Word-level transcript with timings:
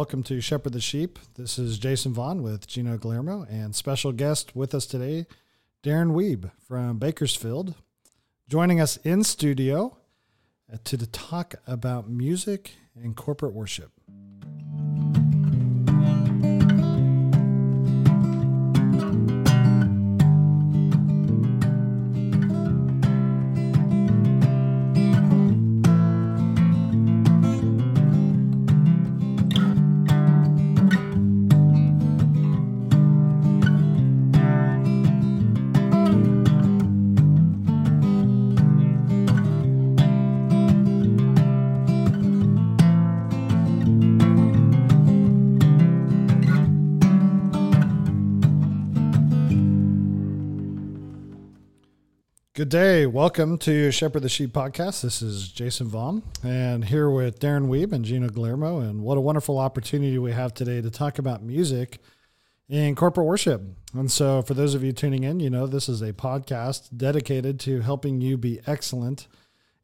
Welcome 0.00 0.22
to 0.22 0.40
Shepherd 0.40 0.72
the 0.72 0.80
Sheep. 0.80 1.18
This 1.34 1.58
is 1.58 1.78
Jason 1.78 2.14
Vaughn 2.14 2.42
with 2.42 2.66
Gino 2.66 2.96
Guillermo 2.96 3.46
and 3.50 3.76
special 3.76 4.12
guest 4.12 4.56
with 4.56 4.74
us 4.74 4.86
today, 4.86 5.26
Darren 5.82 6.12
Weeb 6.12 6.50
from 6.66 6.96
Bakersfield, 6.96 7.74
joining 8.48 8.80
us 8.80 8.96
in 9.04 9.24
studio 9.24 9.98
to 10.84 11.06
talk 11.06 11.56
about 11.66 12.08
music 12.08 12.76
and 12.96 13.14
corporate 13.14 13.52
worship. 13.52 13.92
Day. 52.70 53.04
Welcome 53.04 53.58
to 53.58 53.90
Shepherd 53.90 54.22
the 54.22 54.28
Sheep 54.28 54.52
podcast. 54.52 55.02
This 55.02 55.22
is 55.22 55.48
Jason 55.48 55.88
Vaughn 55.88 56.22
and 56.44 56.84
here 56.84 57.10
with 57.10 57.40
Darren 57.40 57.66
Weeb 57.66 57.90
and 57.90 58.04
Gino 58.04 58.28
Guillermo. 58.28 58.78
And 58.78 59.02
what 59.02 59.18
a 59.18 59.20
wonderful 59.20 59.58
opportunity 59.58 60.16
we 60.20 60.30
have 60.30 60.54
today 60.54 60.80
to 60.80 60.88
talk 60.88 61.18
about 61.18 61.42
music 61.42 61.98
in 62.68 62.94
corporate 62.94 63.26
worship. 63.26 63.60
And 63.92 64.08
so, 64.08 64.42
for 64.42 64.54
those 64.54 64.76
of 64.76 64.84
you 64.84 64.92
tuning 64.92 65.24
in, 65.24 65.40
you 65.40 65.50
know, 65.50 65.66
this 65.66 65.88
is 65.88 66.00
a 66.00 66.12
podcast 66.12 66.96
dedicated 66.96 67.58
to 67.60 67.80
helping 67.80 68.20
you 68.20 68.36
be 68.36 68.60
excellent 68.68 69.26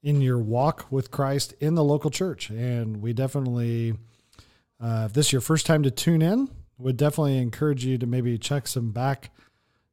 in 0.05 0.21
your 0.21 0.39
walk 0.39 0.87
with 0.89 1.11
Christ 1.11 1.55
in 1.59 1.75
the 1.75 1.83
local 1.83 2.13
church. 2.13 2.51
And 2.51 3.03
we 3.03 3.13
definitely, 3.13 3.95
uh, 4.81 5.07
if 5.07 5.13
this 5.13 5.27
is 5.27 5.33
your 5.33 5.41
first 5.41 5.67
time 5.67 5.83
to 5.83 5.91
tune 5.91 6.23
in, 6.23 6.49
would 6.79 6.97
definitely 6.97 7.39
encourage 7.39 7.85
you 7.85 7.99
to 7.99 8.07
maybe 8.07 8.39
check 8.39 8.69
some 8.69 8.93
back 8.93 9.31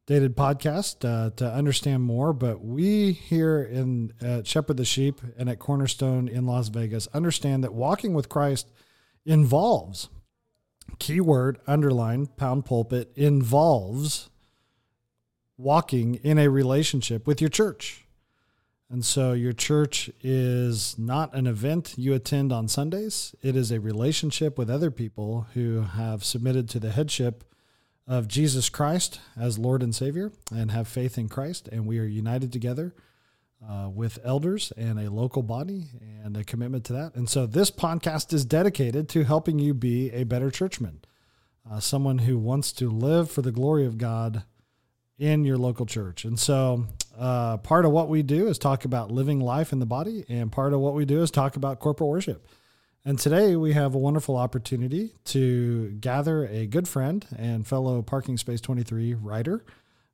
dated 0.06 0.36
podcast 0.36 1.06
uh, 1.08 1.30
to 1.32 1.50
understand 1.50 2.04
more. 2.04 2.34
But 2.34 2.64
we 2.64 3.12
here 3.12 3.62
in 3.62 4.14
at 4.22 4.48
Shepherd 4.48 4.78
the 4.78 4.86
Sheep 4.86 5.22
and 5.38 5.50
at 5.50 5.60
Cornerstone 5.60 6.28
in 6.28 6.46
Las 6.46 6.70
Vegas 6.70 7.08
understand 7.14 7.64
that 7.64 7.74
walking 7.74 8.14
with 8.14 8.30
Christ 8.30 8.72
involves 9.26 10.10
keyword 11.00 11.60
underline 11.66 12.28
pound 12.28 12.66
pulpit 12.66 13.12
involves 13.16 14.30
walking 15.58 16.16
in 16.16 16.38
a 16.38 16.50
relationship 16.50 17.26
with 17.26 17.40
your 17.40 17.50
church. 17.50 18.06
And 18.90 19.04
so 19.04 19.34
your 19.34 19.54
church 19.54 20.12
is 20.22 21.00
not 21.00 21.34
an 21.34 21.48
event 21.48 21.96
you 21.98 22.14
attend 22.14 22.52
on 22.52 22.68
Sundays. 22.68 23.34
It 23.42 23.56
is 23.56 23.72
a 23.72 23.80
relationship 23.80 24.58
with 24.58 24.70
other 24.70 24.92
people 24.92 25.48
who 25.54 25.82
have 25.82 26.24
submitted 26.24 26.70
to 26.70 26.80
the 26.80 26.92
headship 26.92 27.44
of 28.08 28.28
Jesus 28.28 28.70
Christ 28.70 29.20
as 29.38 29.58
Lord 29.58 29.82
and 29.82 29.96
Savior 29.96 30.32
and 30.54 30.72
have 30.72 30.88
faith 30.88 31.18
in 31.18 31.30
Christ. 31.30 31.68
And 31.72 31.86
we 31.86 32.00
are 32.00 32.06
united 32.06 32.52
together 32.52 32.94
uh, 33.68 33.90
with 33.90 34.20
elders 34.24 34.74
and 34.76 35.00
a 35.00 35.10
local 35.10 35.42
body 35.42 35.86
and 36.24 36.36
a 36.36 36.44
commitment 36.44 36.84
to 36.86 36.94
that. 36.94 37.16
And 37.16 37.30
so 37.30 37.46
this 37.46 37.72
podcast 37.72 38.34
is 38.34 38.46
dedicated 38.46 39.08
to 39.10 39.24
helping 39.24 39.60
you 39.60 39.74
be 39.74 40.12
a 40.12 40.24
better 40.24 40.52
churchman, 40.52 41.02
uh, 41.70 41.80
someone 41.80 42.20
who 42.20 42.38
wants 42.38 42.74
to 42.74 42.90
live 42.90 43.32
for 43.32 43.42
the 43.42 43.52
glory 43.52 43.86
of 43.86 43.98
God 43.98 44.44
in 45.18 45.46
your 45.46 45.58
local 45.58 45.86
church. 45.86 46.26
And 46.26 46.38
so 46.38 46.86
uh, 47.18 47.58
part 47.58 47.86
of 47.86 47.92
what 47.92 48.10
we 48.10 48.24
do 48.24 48.48
is 48.48 48.58
talk 48.58 48.84
about 48.84 49.12
living 49.12 49.40
life 49.40 49.72
in 49.72 49.80
the 49.80 49.86
body, 49.86 50.26
and 50.28 50.52
part 50.52 50.74
of 50.74 50.80
what 50.80 50.96
we 50.96 51.06
do 51.06 51.22
is 51.22 51.32
talk 51.32 51.56
about 51.56 51.80
corporate 51.80 52.10
worship. 52.10 52.46
And 53.06 53.20
today 53.20 53.58
we 53.58 53.74
have 53.74 53.96
a 53.96 53.98
wonderful 53.98 54.38
opportunity 54.38 55.12
to 55.26 55.90
gather 56.00 56.46
a 56.46 56.66
good 56.66 56.88
friend 56.88 57.26
and 57.38 57.68
fellow 57.68 58.02
Parking 58.02 58.38
Space 58.38 58.62
23 58.62 59.14
writer, 59.16 59.66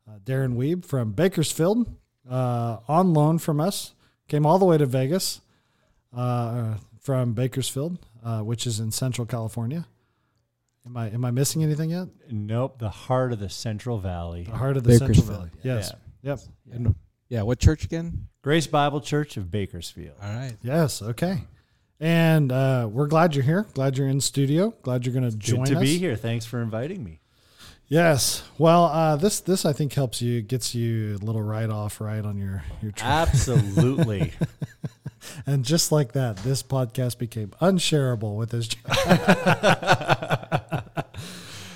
uh, 0.08 0.18
Darren 0.26 0.56
Weeb 0.56 0.84
from 0.84 1.12
Bakersfield, 1.12 1.96
uh, 2.28 2.78
on 2.88 3.14
loan 3.14 3.38
from 3.38 3.62
us. 3.62 3.94
Came 4.28 4.44
all 4.44 4.58
the 4.58 4.66
way 4.66 4.80
to 4.80 4.88
Vegas 4.88 5.42
uh, 6.16 6.76
from 7.00 7.34
Bakersfield, 7.34 8.00
uh, 8.24 8.42
which 8.42 8.66
is 8.66 8.80
in 8.80 8.92
Central 8.92 9.28
California. 9.28 9.86
Am 10.86 10.98
I 10.98 11.10
am 11.10 11.26
I 11.26 11.30
missing 11.30 11.64
anything 11.64 11.92
yet? 11.92 12.08
Nope, 12.32 12.80
the 12.80 12.90
heart 12.90 13.34
of 13.34 13.40
the 13.40 13.50
Central 13.50 14.00
Valley. 14.00 14.44
The 14.44 14.58
heart 14.58 14.78
of 14.78 14.84
the 14.84 14.98
Central 14.98 15.26
Valley. 15.26 15.50
Yes. 15.62 15.94
Yep. 16.24 16.40
And, 16.72 16.96
yeah, 17.28 17.44
what 17.44 17.60
church 17.60 17.86
again? 17.86 18.28
Grace 18.42 18.66
Bible 18.66 19.02
Church 19.02 19.38
of 19.38 19.52
Bakersfield. 19.52 20.16
All 20.22 20.34
right. 20.34 20.56
Yes. 20.64 21.04
Okay. 21.04 21.44
And 22.00 22.52
uh, 22.52 22.88
we're 22.90 23.08
glad 23.08 23.36
you're 23.36 23.44
here. 23.44 23.68
Glad 23.74 23.98
you're 23.98 24.08
in 24.08 24.22
studio. 24.22 24.74
Glad 24.84 25.06
you're 25.06 25.14
going 25.14 25.30
to 25.30 25.36
join 25.36 25.64
us. 25.64 25.70
Good 25.70 25.76
to 25.76 25.80
us. 25.80 25.84
be 25.84 25.98
here. 25.98 26.16
Thanks 26.16 26.46
for 26.46 26.62
inviting 26.62 27.04
me. 27.04 27.20
Yes. 27.90 28.44
Well, 28.60 28.86
uh, 28.86 29.16
this 29.16 29.42
this 29.42 29.66
I 29.66 29.74
think 29.74 29.94
helps 29.94 30.22
you 30.22 30.42
gets 30.42 30.76
you 30.76 31.16
a 31.16 31.26
little 31.26 31.42
write 31.42 31.72
off 31.72 32.00
right 32.00 32.24
on 32.24 32.38
your 32.38 32.64
your 32.84 32.92
trip. 32.92 33.09
Absolutely. 33.09 34.32
and 35.48 35.66
just 35.66 35.92
like 35.92 36.12
that, 36.12 36.38
this 36.38 36.62
podcast 36.62 37.18
became 37.18 37.52
unshareable 37.59 38.36
with 38.36 38.52
this. 38.52 38.70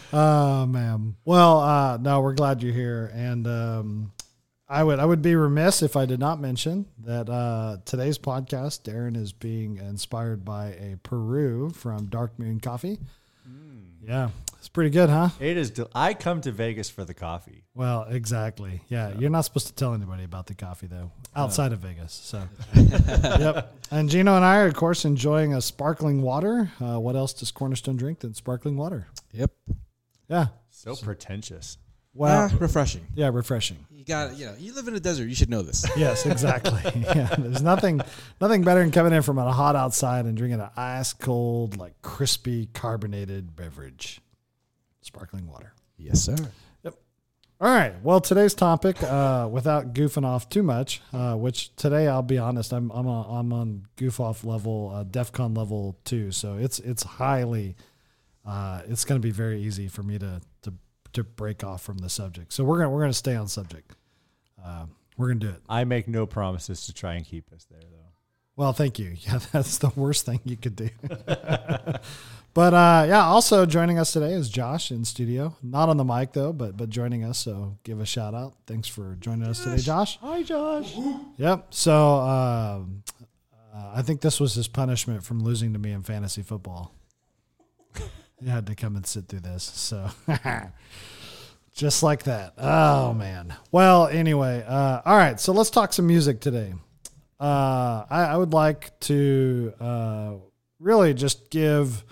oh 0.14 0.68
man. 0.68 1.16
Well, 1.26 1.60
uh, 1.60 1.98
no, 1.98 2.22
we're 2.22 2.34
glad 2.34 2.62
you're 2.62 2.74
here, 2.74 3.12
and 3.16 3.48
um, 3.48 4.12
I 4.74 4.84
would 4.84 4.98
I 5.00 5.06
would 5.06 5.22
be 5.22 5.36
remiss 5.36 5.84
if 5.84 5.96
I 5.96 6.08
did 6.08 6.20
not 6.20 6.42
mention 6.42 6.88
that 7.04 7.30
uh, 7.30 7.78
today's 7.86 8.18
podcast, 8.18 8.82
Darren 8.82 9.16
is 9.16 9.32
being 9.32 9.78
inspired 9.78 10.44
by 10.44 10.70
a 10.70 10.98
Peru 11.04 11.70
from 11.70 12.08
Dark 12.08 12.40
Moon 12.40 12.60
Coffee. 12.60 12.98
Yeah, 14.06 14.32
it's 14.58 14.70
pretty 14.70 14.90
good, 14.90 15.10
huh? 15.12 15.30
it 15.40 15.58
is. 15.58 15.70
Del- 15.70 15.92
I 15.94 16.16
come 16.16 16.42
to 16.42 16.52
Vegas 16.52 16.90
for 16.90 17.06
the 17.06 17.14
coffee. 17.14 17.64
Well, 17.76 18.06
exactly. 18.10 18.82
Yeah, 18.90 19.14
you're 19.18 19.30
not 19.30 19.42
supposed 19.42 19.68
to 19.68 19.76
tell 19.76 19.94
anybody 19.94 20.24
about 20.24 20.48
the 20.48 20.56
coffee 20.56 20.88
though, 20.88 21.12
outside 21.36 21.72
of 21.72 21.80
Vegas. 21.80 22.12
So, 22.12 22.42
yep. 22.76 23.76
And 23.92 24.10
Gino 24.10 24.36
and 24.36 24.44
I 24.44 24.58
are, 24.58 24.66
of 24.66 24.74
course, 24.74 25.06
enjoying 25.06 25.54
a 25.54 25.62
sparkling 25.62 26.24
water. 26.24 26.72
Uh, 26.82 27.00
what 27.00 27.16
else 27.16 27.32
does 27.34 27.52
Cornerstone 27.52 27.96
drink 27.96 28.22
than 28.22 28.34
sparkling 28.34 28.76
water? 28.76 29.08
Yep. 29.34 29.52
Yeah. 30.28 30.48
So 30.72 30.96
pretentious. 30.96 31.78
Well, 32.16 32.50
Ah, 32.52 32.56
refreshing. 32.60 33.06
yeah, 33.16 33.30
refreshing. 33.34 33.78
You 33.92 34.06
got 34.06 34.38
you 34.38 34.46
know, 34.48 34.56
you 34.60 34.74
live 34.76 34.88
in 34.88 34.96
a 34.96 35.00
desert, 35.00 35.26
you 35.28 35.36
should 35.36 35.50
know 35.50 35.62
this. 35.62 35.86
Yes, 35.98 36.26
exactly. 36.26 36.80
yeah, 37.16 37.34
there's 37.38 37.62
nothing, 37.64 38.02
nothing 38.42 38.64
better 38.64 38.82
than 38.82 38.92
coming 38.92 39.14
in 39.14 39.22
from 39.22 39.38
a 39.38 39.52
hot 39.52 39.76
outside 39.76 40.26
and 40.26 40.36
drinking 40.38 40.60
an 40.62 40.70
ice 40.76 41.14
cold, 41.14 41.78
like 41.78 42.00
crispy 42.02 42.68
carbonated 42.74 43.56
beverage, 43.56 44.22
sparkling 45.02 45.48
water. 45.48 45.74
yes, 45.98 46.22
sir. 46.22 46.36
All 47.62 47.70
right. 47.70 47.94
Well, 48.04 48.20
today's 48.20 48.54
topic, 48.56 49.02
uh, 49.02 49.48
without 49.50 49.94
goofing 49.94 50.26
off 50.26 50.50
too 50.50 50.64
much, 50.64 51.02
uh, 51.14 51.36
which 51.36 51.74
today 51.78 52.10
I'll 52.10 52.22
be 52.22 52.38
honest, 52.38 52.74
I'm 52.74 52.92
I'm 52.92 53.08
on, 53.08 53.26
I'm 53.40 53.54
on 53.54 53.86
goof 53.96 54.20
off 54.20 54.44
level, 54.44 54.92
uh, 54.94 55.06
DefCon 55.06 55.56
level 55.56 55.96
two, 56.04 56.32
so 56.32 56.58
it's 56.58 56.80
it's 56.80 57.04
highly, 57.04 57.78
uh, 58.46 58.82
it's 58.90 59.06
going 59.06 59.22
to 59.22 59.26
be 59.26 59.32
very 59.32 59.62
easy 59.62 59.88
for 59.88 60.04
me 60.04 60.20
to 60.20 60.42
to 60.64 60.74
to 61.14 61.24
break 61.24 61.64
off 61.64 61.82
from 61.82 62.00
the 62.00 62.10
subject. 62.10 62.54
So 62.54 62.64
we're 62.64 62.78
gonna 62.78 62.90
we're 62.90 63.02
gonna 63.02 63.14
stay 63.14 63.36
on 63.36 63.48
subject. 63.48 63.96
Uh, 64.64 64.86
we're 65.18 65.28
gonna 65.28 65.40
do 65.40 65.50
it. 65.50 65.62
I 65.70 65.84
make 65.84 66.08
no 66.08 66.26
promises 66.26 66.86
to 66.88 66.94
try 66.94 67.16
and 67.16 67.26
keep 67.26 67.52
us 67.54 67.66
there, 67.70 67.80
though. 67.80 68.04
Well, 68.56 68.74
thank 68.74 69.00
you. 69.00 69.16
Yeah, 69.22 69.40
that's 69.52 69.78
the 69.78 69.90
worst 69.96 70.26
thing 70.26 70.40
you 70.44 70.58
could 70.58 70.76
do. 70.76 70.90
but 72.54 72.74
uh, 72.74 73.06
yeah, 73.08 73.24
also 73.26 73.66
joining 73.66 73.98
us 74.00 74.12
today 74.12 74.34
is 74.34 74.50
Josh 74.50 74.92
in 74.92 75.06
studio. 75.06 75.56
Not 75.64 75.90
on 75.90 75.98
the 75.98 76.04
mic 76.04 76.34
though, 76.34 76.54
but 76.54 76.78
but 76.78 76.90
joining 76.90 77.24
us. 77.24 77.40
So 77.40 77.78
give 77.84 78.00
a 78.00 78.06
shout 78.06 78.36
out. 78.36 78.54
Thanks 78.68 78.88
for 78.88 79.16
joining 79.20 79.48
us 79.48 79.64
today, 79.64 79.78
Josh. 79.78 80.20
Hi, 80.20 80.44
Josh. 80.44 80.96
Yep. 81.38 81.68
So 81.74 82.16
um, 82.16 83.04
uh, 83.74 83.94
I 83.96 84.02
think 84.02 84.22
this 84.22 84.40
was 84.40 84.54
his 84.54 84.68
punishment 84.68 85.24
from 85.24 85.42
losing 85.42 85.74
to 85.74 85.80
me 85.80 85.92
in 85.92 86.04
fantasy 86.04 86.44
football. 86.44 86.94
Had 88.48 88.68
to 88.68 88.76
come 88.76 88.96
and 88.96 89.06
sit 89.06 89.28
through 89.28 89.42
this. 89.42 89.64
So 89.64 90.10
just 91.74 92.04
like 92.04 92.24
that. 92.24 92.54
Oh 92.58 93.14
man. 93.14 93.54
Well, 93.72 94.08
anyway, 94.08 94.64
uh, 94.68 95.02
all 95.06 95.18
right. 95.18 95.40
So 95.40 95.54
let's 95.54 95.70
talk 95.70 95.94
some 95.94 96.08
music 96.08 96.40
today. 96.40 96.74
Uh, 97.40 98.06
I, 98.10 98.24
I 98.24 98.38
would 98.38 98.54
like 98.54 98.98
to 99.02 99.74
uh, 99.80 100.34
really 100.80 101.14
just 101.14 101.50
give 101.50 102.04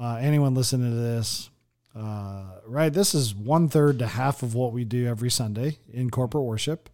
uh, 0.00 0.18
anyone 0.20 0.54
listening 0.54 0.90
to 0.90 0.96
this. 0.96 1.50
Uh, 1.94 2.44
right, 2.66 2.92
this 2.92 3.14
is 3.14 3.34
one 3.34 3.68
third 3.68 3.98
to 3.98 4.06
half 4.06 4.42
of 4.42 4.54
what 4.54 4.72
we 4.72 4.84
do 4.84 5.06
every 5.06 5.30
Sunday 5.30 5.78
in 5.92 6.10
corporate 6.10 6.44
worship. 6.44 6.88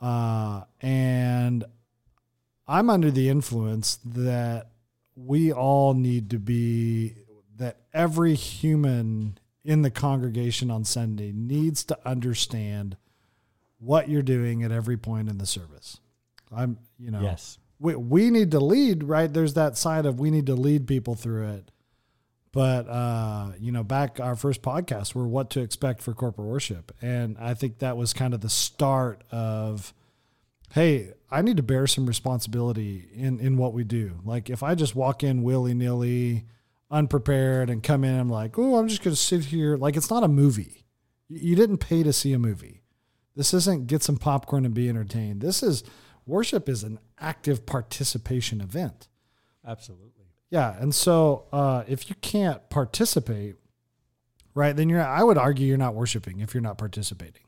Uh, 0.00 0.62
and 0.80 1.64
I'm 2.66 2.90
under 2.90 3.10
the 3.10 3.28
influence 3.28 3.98
that 4.04 4.70
we 5.16 5.52
all 5.52 5.94
need 5.94 6.30
to 6.30 6.38
be 6.38 7.14
every 7.98 8.34
human 8.34 9.36
in 9.64 9.82
the 9.82 9.90
congregation 9.90 10.70
on 10.70 10.84
Sunday 10.84 11.32
needs 11.32 11.84
to 11.84 11.98
understand 12.08 12.96
what 13.78 14.08
you're 14.08 14.22
doing 14.22 14.62
at 14.62 14.72
every 14.72 14.96
point 14.96 15.28
in 15.28 15.36
the 15.38 15.46
service. 15.46 16.00
I'm, 16.50 16.78
you 16.98 17.10
know, 17.10 17.20
Yes. 17.20 17.58
we, 17.78 17.94
we 17.96 18.30
need 18.30 18.52
to 18.52 18.60
lead, 18.60 19.04
right? 19.04 19.30
There's 19.30 19.54
that 19.54 19.76
side 19.76 20.06
of 20.06 20.18
we 20.18 20.30
need 20.30 20.46
to 20.46 20.54
lead 20.54 20.86
people 20.86 21.14
through 21.16 21.48
it. 21.48 21.70
But, 22.52 22.88
uh, 22.88 23.52
you 23.60 23.72
know, 23.72 23.84
back 23.84 24.18
our 24.20 24.34
first 24.34 24.62
podcast 24.62 25.14
were 25.14 25.28
what 25.28 25.50
to 25.50 25.60
expect 25.60 26.00
for 26.00 26.14
corporate 26.14 26.48
worship. 26.48 26.92
And 27.02 27.36
I 27.38 27.52
think 27.54 27.80
that 27.80 27.96
was 27.96 28.14
kind 28.14 28.32
of 28.32 28.40
the 28.40 28.48
start 28.48 29.22
of, 29.30 29.92
hey, 30.72 31.12
I 31.30 31.42
need 31.42 31.58
to 31.58 31.62
bear 31.62 31.86
some 31.86 32.06
responsibility 32.06 33.06
in, 33.14 33.38
in 33.38 33.58
what 33.58 33.74
we 33.74 33.84
do. 33.84 34.20
Like 34.24 34.48
if 34.48 34.62
I 34.62 34.74
just 34.76 34.94
walk 34.96 35.22
in 35.22 35.42
willy 35.42 35.74
nilly, 35.74 36.46
unprepared 36.90 37.70
and 37.70 37.82
come 37.82 38.04
in, 38.04 38.18
I'm 38.18 38.30
like, 38.30 38.58
oh, 38.58 38.76
I'm 38.76 38.88
just 38.88 39.02
going 39.02 39.14
to 39.14 39.20
sit 39.20 39.46
here. 39.46 39.76
Like 39.76 39.96
it's 39.96 40.10
not 40.10 40.24
a 40.24 40.28
movie. 40.28 40.84
You 41.28 41.50
you 41.50 41.56
didn't 41.56 41.78
pay 41.78 42.02
to 42.02 42.12
see 42.12 42.32
a 42.32 42.38
movie. 42.38 42.82
This 43.36 43.54
isn't 43.54 43.86
get 43.86 44.02
some 44.02 44.16
popcorn 44.16 44.64
and 44.64 44.74
be 44.74 44.88
entertained. 44.88 45.40
This 45.40 45.62
is 45.62 45.84
worship 46.26 46.68
is 46.68 46.82
an 46.82 46.98
active 47.18 47.66
participation 47.66 48.60
event. 48.60 49.08
Absolutely. 49.66 50.24
Yeah, 50.50 50.74
and 50.80 50.94
so 50.94 51.44
uh, 51.52 51.84
if 51.86 52.08
you 52.08 52.16
can't 52.16 52.68
participate, 52.70 53.56
right, 54.54 54.74
then 54.74 54.88
you're. 54.88 55.04
I 55.04 55.22
would 55.22 55.36
argue 55.36 55.66
you're 55.66 55.76
not 55.76 55.94
worshiping 55.94 56.40
if 56.40 56.54
you're 56.54 56.62
not 56.62 56.78
participating. 56.78 57.42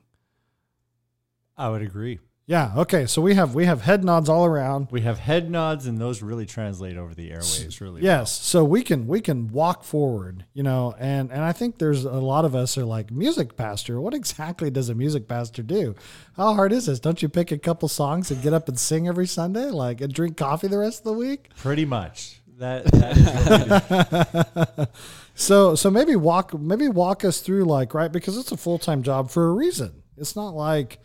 I 1.57 1.71
would 1.71 1.83
agree. 1.83 2.19
Yeah. 2.51 2.73
Okay. 2.79 3.07
So 3.07 3.23
we 3.23 3.37
have 3.37 3.55
we 3.55 3.67
have 3.67 3.83
head 3.83 4.03
nods 4.03 4.29
all 4.29 4.45
around. 4.45 4.89
We 4.91 5.03
have 5.03 5.21
head 5.21 5.49
nods, 5.49 5.87
and 5.87 5.99
those 5.99 6.21
really 6.21 6.47
translate 6.47 6.97
over 6.97 7.15
the 7.15 7.31
airwaves. 7.31 7.81
Really. 7.81 8.03
Yes. 8.03 8.33
So 8.33 8.65
we 8.65 8.83
can 8.83 9.07
we 9.07 9.21
can 9.21 9.53
walk 9.53 9.85
forward, 9.85 10.47
you 10.53 10.65
know, 10.65 10.97
and 10.99 11.31
and 11.31 11.45
I 11.45 11.53
think 11.53 11.79
there's 11.79 12.05
a 12.05 12.11
lot 12.11 12.45
of 12.45 12.57
us 12.57 12.77
are 12.77 12.85
like 12.85 13.13
music 13.13 13.57
pastor. 13.57 14.01
What 14.01 14.15
exactly 14.15 14.69
does 14.69 14.89
a 14.89 14.97
music 14.97 15.29
pastor 15.29 15.63
do? 15.63 15.95
How 16.37 16.55
hard 16.55 16.73
is 16.73 16.87
this? 16.87 16.99
Don't 16.99 17.23
you 17.23 17.29
pick 17.29 17.53
a 17.53 17.59
couple 17.59 17.89
songs 17.89 18.33
and 18.33 18.43
get 18.43 18.53
up 18.53 18.69
and 18.69 18.77
sing 18.77 19.07
every 19.07 19.29
Sunday, 19.29 19.67
like 19.67 20.01
and 20.01 20.13
drink 20.13 20.37
coffee 20.37 20.67
the 20.67 20.79
rest 20.79 21.03
of 21.03 21.05
the 21.05 21.13
week? 21.13 21.51
Pretty 21.57 21.85
much. 21.85 22.43
That 22.59 22.85
that 22.87 23.17
is 23.17 23.27
what 23.87 24.77
we 24.77 24.85
do. 24.85 24.91
So 25.37 25.77
so 25.77 25.89
maybe 25.89 26.17
walk 26.17 26.53
maybe 26.59 26.89
walk 26.89 27.25
us 27.25 27.43
through 27.43 27.67
like 27.67 27.95
right 27.95 28.11
because 28.11 28.37
it's 28.37 28.51
a 28.51 28.57
full 28.57 28.81
time 28.81 29.05
job 29.05 29.31
for 29.31 29.51
a 29.51 29.53
reason. 29.53 30.03
It's 30.17 30.35
not 30.35 30.57
like 30.57 30.99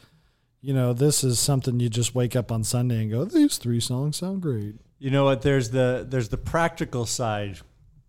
you 0.66 0.74
know 0.74 0.94
this 0.94 1.24
is 1.24 1.40
something 1.40 1.80
you 1.80 1.90
just 1.90 2.16
wake 2.16 2.36
up 2.36 2.52
on 2.52 2.64
Sunday 2.64 3.04
and 3.04 3.12
go 3.12 3.24
these 3.24 3.60
three 3.60 3.80
songs 3.80 4.18
sound 4.18 4.42
great. 4.42 4.74
You 4.98 5.12
know 5.12 5.26
what? 5.26 5.44
There's 5.44 5.70
the 5.70 6.08
there's 6.10 6.30
the 6.30 6.38
practical 6.38 7.06
side 7.06 7.60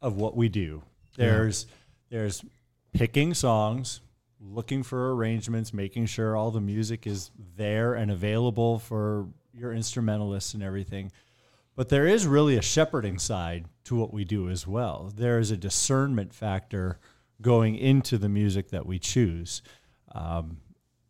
of 0.00 0.17
what 0.17 0.35
we 0.35 0.49
do. 0.49 0.82
There's 1.19 1.67
there's 2.08 2.43
picking 2.94 3.35
songs, 3.35 4.00
looking 4.41 4.82
for 4.82 5.14
arrangements, 5.14 5.75
making 5.75 6.06
sure 6.06 6.35
all 6.35 6.50
the 6.50 6.62
music 6.62 7.06
is 7.06 7.31
there 7.56 7.93
and 7.93 8.11
available 8.11 8.79
for 8.79 9.29
your 9.53 9.75
instrumentalists 9.75 10.55
and 10.55 10.62
everything. 10.62 11.12
But 11.75 11.91
there 11.91 12.06
is 12.06 12.26
really 12.26 12.56
a 12.56 12.62
shepherding 12.62 13.19
side 13.19 13.67
to 13.85 13.97
what 13.97 14.14
we 14.14 14.25
do 14.25 14.49
as 14.49 14.67
well. 14.67 15.12
There 15.14 15.38
is 15.38 15.50
a 15.50 15.58
discernment 15.58 16.32
factor 16.32 17.00
going 17.43 17.76
into 17.76 18.17
the 18.17 18.31
music 18.31 18.70
that 18.70 18.87
we 18.87 18.99
choose. 18.99 19.61
Um, 20.14 20.56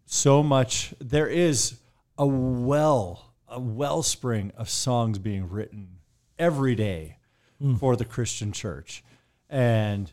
so 0.06 0.43
much 0.43 0.94
there 1.00 1.26
is 1.26 1.81
a 2.17 2.26
well 2.26 3.35
a 3.49 3.61
wellspring 3.61 4.53
of 4.56 4.69
songs 4.69 5.19
being 5.19 5.49
written 5.49 5.99
every 6.38 6.75
day 6.75 7.19
hmm. 7.61 7.75
for 7.76 7.97
the 7.97 8.05
Christian 8.05 8.53
church. 8.53 9.05
And 9.49 10.11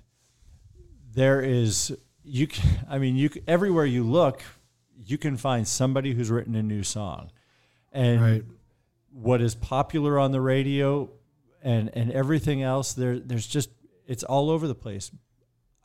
there 1.16 1.42
is 1.42 1.96
you 2.24 2.48
can, 2.48 2.86
I 2.90 2.98
mean 2.98 3.16
you 3.16 3.30
everywhere 3.48 3.86
you 3.86 4.04
look 4.04 4.44
you 5.06 5.18
can 5.18 5.38
find 5.38 5.68
somebody 5.68 6.14
who's 6.14 6.30
written 6.30 6.56
a 6.56 6.64
new 6.64 6.84
song. 6.84 7.32
And 7.92 8.22
Right. 8.22 8.44
what 9.12 9.42
is 9.42 9.56
popular 9.56 10.20
on 10.20 10.32
the 10.32 10.42
radio 10.42 11.10
and 11.62 11.90
and 11.94 12.12
everything 12.12 12.62
else 12.62 12.94
there 12.94 13.20
there's 13.20 13.48
just 13.48 13.70
it's 14.08 14.24
all 14.24 14.50
over 14.50 14.68
the 14.68 14.76
place. 14.76 15.12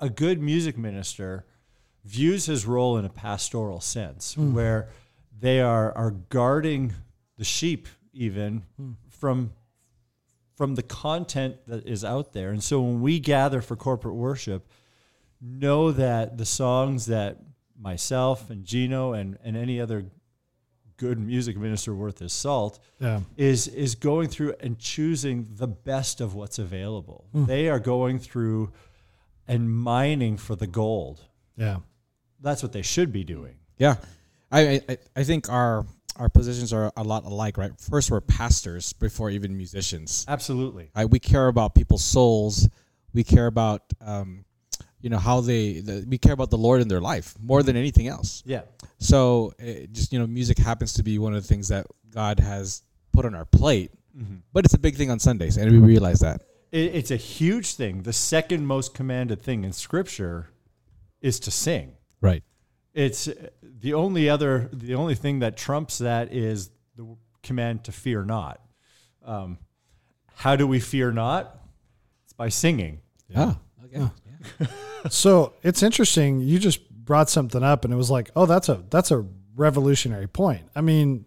A 0.00 0.08
good 0.08 0.40
music 0.40 0.78
minister 0.78 1.44
views 2.04 2.46
his 2.46 2.66
role 2.66 2.96
in 2.96 3.04
a 3.04 3.08
pastoral 3.08 3.80
sense 3.80 4.34
hmm. 4.34 4.54
where 4.54 4.88
they 5.38 5.60
are 5.60 5.92
are 5.96 6.10
guarding 6.10 6.94
the 7.36 7.44
sheep 7.44 7.88
even 8.12 8.62
hmm. 8.76 8.92
from 9.08 9.52
from 10.56 10.74
the 10.74 10.82
content 10.82 11.56
that 11.66 11.86
is 11.86 12.04
out 12.04 12.32
there 12.32 12.50
and 12.50 12.62
so 12.62 12.80
when 12.80 13.00
we 13.00 13.20
gather 13.20 13.60
for 13.60 13.76
corporate 13.76 14.14
worship 14.14 14.68
know 15.40 15.92
that 15.92 16.36
the 16.36 16.44
songs 16.44 17.06
that 17.06 17.38
myself 17.78 18.50
and 18.50 18.64
Gino 18.64 19.12
and, 19.12 19.38
and 19.44 19.56
any 19.56 19.80
other 19.80 20.06
good 20.96 21.18
music 21.18 21.56
minister 21.56 21.94
worth 21.94 22.18
his 22.18 22.32
salt 22.32 22.80
Yeah. 23.00 23.20
is 23.36 23.68
is 23.68 23.94
going 23.94 24.28
through 24.28 24.54
and 24.60 24.78
choosing 24.78 25.46
the 25.48 25.68
best 25.68 26.20
of 26.20 26.34
what's 26.34 26.58
available. 26.58 27.26
Hmm. 27.32 27.44
They 27.46 27.68
are 27.68 27.78
going 27.78 28.18
through 28.18 28.72
and 29.46 29.70
mining 29.70 30.36
for 30.36 30.56
the 30.56 30.66
gold. 30.66 31.22
Yeah. 31.58 31.78
That's 32.40 32.62
what 32.62 32.72
they 32.72 32.82
should 32.82 33.12
be 33.12 33.24
doing. 33.24 33.56
Yeah, 33.78 33.96
I, 34.50 34.80
I 34.88 34.98
I 35.16 35.24
think 35.24 35.48
our 35.50 35.86
our 36.16 36.28
positions 36.28 36.72
are 36.72 36.92
a 36.96 37.02
lot 37.02 37.24
alike, 37.24 37.56
right? 37.56 37.72
First, 37.78 38.10
we're 38.10 38.20
pastors 38.20 38.92
before 38.92 39.30
even 39.30 39.56
musicians. 39.56 40.24
Absolutely. 40.28 40.90
I, 40.94 41.04
we 41.04 41.20
care 41.20 41.46
about 41.46 41.74
people's 41.74 42.04
souls. 42.04 42.68
We 43.14 43.24
care 43.24 43.46
about 43.46 43.82
um, 44.00 44.44
you 45.00 45.10
know 45.10 45.18
how 45.18 45.40
they 45.40 45.80
the, 45.80 46.04
we 46.08 46.18
care 46.18 46.32
about 46.32 46.50
the 46.50 46.58
Lord 46.58 46.80
in 46.80 46.88
their 46.88 47.00
life 47.00 47.34
more 47.40 47.62
than 47.62 47.76
anything 47.76 48.08
else. 48.08 48.42
Yeah. 48.46 48.62
So 48.98 49.52
it 49.58 49.92
just 49.92 50.12
you 50.12 50.18
know, 50.18 50.26
music 50.26 50.58
happens 50.58 50.92
to 50.94 51.02
be 51.02 51.18
one 51.18 51.34
of 51.34 51.42
the 51.42 51.48
things 51.48 51.68
that 51.68 51.86
God 52.10 52.40
has 52.40 52.82
put 53.12 53.24
on 53.24 53.34
our 53.34 53.44
plate, 53.44 53.90
but 54.52 54.64
it's 54.64 54.74
a 54.74 54.78
big 54.78 54.96
thing 54.96 55.10
on 55.10 55.18
Sundays, 55.18 55.56
and 55.56 55.70
we 55.70 55.78
realize 55.78 56.20
that. 56.20 56.42
It, 56.70 56.94
it's 56.94 57.10
a 57.10 57.16
huge 57.16 57.74
thing. 57.74 58.02
The 58.02 58.12
second 58.12 58.66
most 58.66 58.92
commanded 58.92 59.40
thing 59.42 59.64
in 59.64 59.72
scripture 59.72 60.50
is 61.20 61.40
to 61.40 61.50
sing. 61.50 61.92
Right. 62.20 62.42
It's 62.94 63.28
the 63.62 63.94
only 63.94 64.28
other 64.28 64.68
the 64.72 64.94
only 64.94 65.14
thing 65.14 65.40
that 65.40 65.56
trumps 65.56 65.98
that 65.98 66.32
is 66.32 66.70
the 66.96 67.16
command 67.42 67.84
to 67.84 67.92
fear 67.92 68.24
not. 68.24 68.60
Um, 69.24 69.58
how 70.34 70.56
do 70.56 70.66
we 70.66 70.80
fear 70.80 71.12
not? 71.12 71.58
It's 72.24 72.32
by 72.32 72.48
singing. 72.48 73.00
Ah. 73.36 73.58
Okay. 73.84 74.08
So 75.10 75.54
it's 75.62 75.82
interesting. 75.82 76.40
You 76.40 76.58
just 76.58 76.90
brought 76.90 77.30
something 77.30 77.62
up, 77.62 77.84
and 77.84 77.94
it 77.94 77.96
was 77.96 78.10
like, 78.10 78.30
oh, 78.36 78.46
that's 78.46 78.68
a 78.68 78.82
that's 78.90 79.10
a 79.10 79.24
revolutionary 79.56 80.26
point. 80.26 80.62
I 80.74 80.80
mean, 80.80 81.26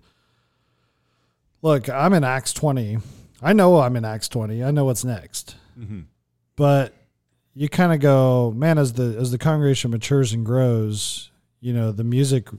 look, 1.61 1.89
I'm 1.89 2.13
in 2.13 2.23
Acts 2.23 2.53
20. 2.53 2.99
I 3.41 3.53
know 3.53 3.79
I'm 3.79 3.95
in 3.95 4.05
Acts 4.05 4.27
20. 4.27 4.63
I 4.63 4.71
know 4.71 4.85
what's 4.85 5.03
next. 5.03 5.55
But 6.55 6.93
you 7.53 7.69
kind 7.69 7.93
of 7.93 7.99
go, 7.99 8.51
man, 8.55 8.77
as 8.77 8.93
the 8.93 9.15
as 9.19 9.31
the 9.31 9.37
congregation 9.37 9.91
matures 9.91 10.33
and 10.33 10.45
grows, 10.45 11.31
you 11.59 11.73
know, 11.73 11.91
the 11.91 12.03
music 12.03 12.49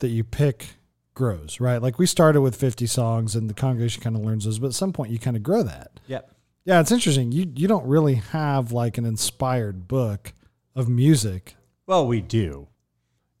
that 0.00 0.08
you 0.08 0.24
pick 0.24 0.76
grows, 1.14 1.60
right? 1.60 1.82
Like 1.82 1.98
we 1.98 2.06
started 2.06 2.40
with 2.40 2.56
50 2.56 2.86
songs, 2.86 3.34
and 3.34 3.48
the 3.50 3.54
congregation 3.54 4.02
kind 4.02 4.16
of 4.16 4.22
learns 4.22 4.44
those, 4.44 4.58
but 4.58 4.68
at 4.68 4.74
some 4.74 4.92
point 4.92 5.10
you 5.10 5.18
kind 5.18 5.36
of 5.36 5.42
grow 5.42 5.62
that. 5.62 6.00
Yep. 6.06 6.32
Yeah, 6.64 6.80
it's 6.80 6.92
interesting. 6.92 7.32
You 7.32 7.50
you 7.54 7.68
don't 7.68 7.86
really 7.86 8.16
have 8.16 8.72
like 8.72 8.98
an 8.98 9.04
inspired 9.04 9.88
book 9.88 10.32
of 10.74 10.88
music. 10.88 11.54
Well, 11.86 12.06
we 12.06 12.20
do. 12.20 12.68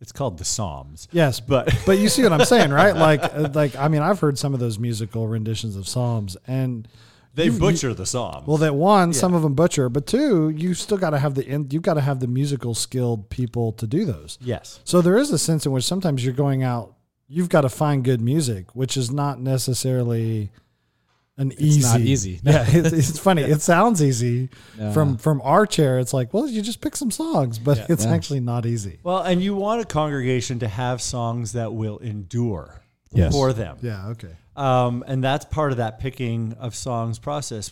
It's 0.00 0.12
called 0.12 0.38
the 0.38 0.44
Psalms. 0.44 1.08
Yes, 1.10 1.40
But 1.40 1.74
but 1.86 1.98
you 1.98 2.08
see 2.08 2.22
what 2.22 2.32
I'm 2.32 2.44
saying, 2.44 2.70
right? 2.70 2.94
Like 3.08 3.22
uh, 3.22 3.50
like 3.52 3.76
I 3.76 3.88
mean, 3.88 4.02
I've 4.02 4.20
heard 4.20 4.38
some 4.38 4.54
of 4.54 4.60
those 4.60 4.78
musical 4.78 5.26
renditions 5.26 5.76
of 5.76 5.86
psalms, 5.88 6.36
and 6.46 6.88
they 7.38 7.46
you- 7.46 7.52
you- 7.52 7.58
butcher 7.58 7.94
the 7.94 8.04
Psalms. 8.06 8.46
well, 8.46 8.58
that 8.58 8.74
one, 8.74 9.12
some 9.14 9.32
of 9.34 9.42
them 9.42 9.54
butcher, 9.54 9.88
but 9.88 10.06
two, 10.06 10.50
you 10.50 10.74
still 10.74 10.98
got 10.98 11.10
to 11.10 11.18
have 11.18 11.34
the 11.34 11.46
in- 11.46 11.68
you've 11.70 11.82
got 11.82 11.94
to 11.94 12.00
have 12.02 12.20
the 12.20 12.26
musical 12.28 12.74
skilled 12.74 13.30
people 13.30 13.72
to 13.72 13.86
do 13.86 14.04
those. 14.04 14.38
yes. 14.42 14.80
So 14.84 15.00
there 15.00 15.16
is 15.16 15.30
a 15.30 15.38
sense 15.38 15.64
in 15.64 15.72
which 15.72 15.84
sometimes 15.84 16.24
you're 16.24 16.34
going 16.34 16.62
out, 16.62 16.94
you've 17.26 17.48
got 17.48 17.62
to 17.62 17.68
find 17.68 18.04
good 18.04 18.20
music, 18.20 18.74
which 18.74 18.96
is 18.96 19.10
not 19.10 19.40
necessarily 19.40 20.50
an 21.36 21.52
easy. 21.58 21.82
not 21.82 22.00
easy. 22.00 22.40
Yeah, 22.44 22.64
it's, 22.66 22.92
it's 22.92 23.18
funny. 23.18 23.42
It 23.42 23.60
sounds 23.62 24.02
easy 24.02 24.48
Yeah. 24.78 24.92
from 24.92 25.16
from 25.18 25.40
our 25.44 25.66
chair. 25.66 26.00
It's 26.00 26.12
like, 26.12 26.34
well, 26.34 26.48
you 26.48 26.62
just 26.62 26.80
pick 26.80 26.96
some 26.96 27.12
songs, 27.12 27.58
but 27.60 27.88
it's 27.88 28.04
Yeah. 28.04 28.10
actually 28.12 28.40
not 28.40 28.66
easy. 28.66 28.98
Well, 29.04 29.20
and 29.22 29.40
you 29.40 29.54
want 29.54 29.80
a 29.80 29.84
congregation 29.84 30.58
to 30.60 30.68
have 30.68 31.00
songs 31.00 31.52
that 31.52 31.72
will 31.74 31.98
endure 31.98 32.82
Yes. 33.12 33.32
for 33.32 33.52
them. 33.52 33.76
Yeah. 33.82 34.08
Okay. 34.08 34.34
Um, 34.58 35.04
and 35.06 35.22
that's 35.22 35.44
part 35.44 35.70
of 35.70 35.78
that 35.78 36.00
picking 36.00 36.54
of 36.54 36.74
songs 36.74 37.20
process. 37.20 37.70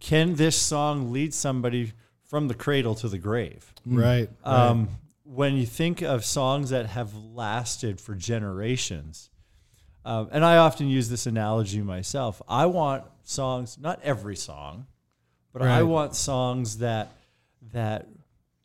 Can 0.00 0.36
this 0.36 0.56
song 0.56 1.12
lead 1.12 1.34
somebody 1.34 1.92
from 2.24 2.48
the 2.48 2.54
cradle 2.54 2.94
to 2.96 3.08
the 3.10 3.18
grave? 3.18 3.74
Right. 3.84 4.30
Um, 4.42 4.88
when 5.24 5.54
you 5.56 5.66
think 5.66 6.00
of 6.00 6.24
songs 6.24 6.70
that 6.70 6.86
have 6.86 7.14
lasted 7.14 8.00
for 8.00 8.14
generations, 8.14 9.28
um, 10.06 10.30
and 10.32 10.46
I 10.46 10.56
often 10.56 10.88
use 10.88 11.10
this 11.10 11.26
analogy 11.26 11.82
myself, 11.82 12.40
I 12.48 12.66
want 12.66 13.04
songs, 13.22 13.76
not 13.78 14.00
every 14.02 14.36
song, 14.36 14.86
but 15.52 15.60
I 15.60 15.82
want 15.82 16.16
songs 16.16 16.78
that 16.78 17.12
that 17.72 18.08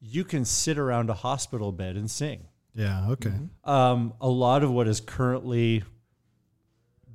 you 0.02 0.24
can 0.24 0.46
sit 0.46 0.78
around 0.78 1.10
a 1.10 1.14
hospital 1.14 1.72
bed 1.74 1.98
and 1.98 2.10
sing. 2.10 2.46
Yeah. 2.74 3.10
Okay. 3.12 3.34
Um, 3.66 4.14
a 4.22 4.30
lot 4.30 4.64
of 4.64 4.72
what 4.72 4.88
is 4.88 5.02
currently 5.02 5.84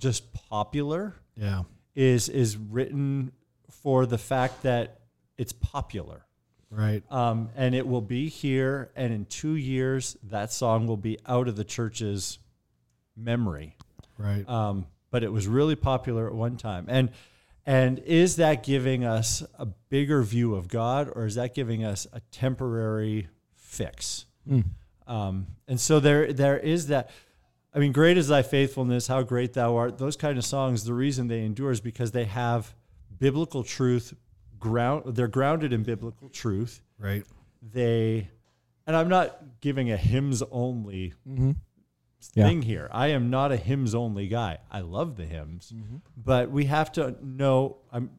just 0.05 0.33
popular 0.51 1.15
Yeah. 1.37 1.63
is 1.97 2.29
is 2.29 2.57
written 2.57 3.33
for 3.71 4.07
the 4.07 4.19
fact 4.19 4.63
that 4.63 5.01
it's 5.39 5.53
popular. 5.53 6.25
Right. 6.71 7.03
Um, 7.11 7.51
and 7.57 7.75
it 7.75 7.87
will 7.87 8.01
be 8.03 8.29
here, 8.29 8.91
and 8.97 9.13
in 9.13 9.25
two 9.27 9.55
years, 9.55 10.17
that 10.25 10.53
song 10.53 10.87
will 10.87 10.97
be 10.97 11.19
out 11.27 11.49
of 11.49 11.57
the 11.57 11.65
church's 11.65 12.39
memory. 13.17 13.77
Right. 14.19 14.49
Um, 14.49 14.87
but 15.11 15.23
it 15.23 15.33
was 15.33 15.47
really 15.47 15.77
popular 15.77 16.27
at 16.27 16.35
one 16.35 16.57
time. 16.57 16.87
And 16.89 17.11
and 17.67 17.99
is 18.01 18.37
that 18.37 18.63
giving 18.63 19.05
us 19.05 19.43
a 19.59 19.65
bigger 19.67 20.23
view 20.23 20.55
of 20.55 20.69
God, 20.69 21.11
or 21.15 21.25
is 21.27 21.37
that 21.37 21.55
giving 21.55 21.83
us 21.85 22.07
a 22.13 22.21
temporary 22.31 23.29
fix? 23.57 24.27
Um, 25.07 25.47
and 25.69 25.81
so 25.81 26.01
there 26.01 26.33
there 26.33 26.59
is 26.59 26.89
that. 26.89 27.11
I 27.75 27.79
mean, 27.81 27.93
great 27.93 28.17
is 28.17 28.29
thy 28.29 28.43
faithfulness, 28.43 29.09
how 29.09 29.23
great 29.23 29.53
thou 29.55 29.77
art. 29.77 29.99
Those 29.99 30.17
kind 30.17 30.39
of 30.39 30.45
songs, 30.45 30.85
the 30.85 30.95
reason 30.95 31.27
they 31.27 31.45
endure 31.45 31.71
is 31.73 31.81
because 31.81 32.13
they 32.13 32.25
have 32.25 32.75
biblical 33.19 33.65
truth 33.65 34.15
ground. 34.61 35.17
They're 35.17 35.29
grounded 35.29 35.73
in 35.73 35.83
biblical 35.83 36.29
truth. 36.29 36.81
right. 36.99 37.25
They, 37.61 38.29
and 38.87 38.95
I'm 38.95 39.09
not 39.09 39.41
giving 39.63 39.91
a 39.91 39.97
hymns 39.97 40.43
only 40.53 41.15
Yeah. 41.27 41.53
thing 42.47 42.61
here. 42.63 42.89
I 42.93 43.09
am 43.09 43.31
not 43.31 43.53
a 43.53 43.57
hymns 43.57 43.95
only 43.95 44.29
guy. 44.29 44.59
I 44.71 44.81
love 44.81 45.17
the 45.17 45.25
hymns, 45.25 45.73
but 46.17 46.51
we 46.51 46.67
have 46.67 46.93
to 46.93 47.17
know 47.23 47.79
I'm, 47.91 48.11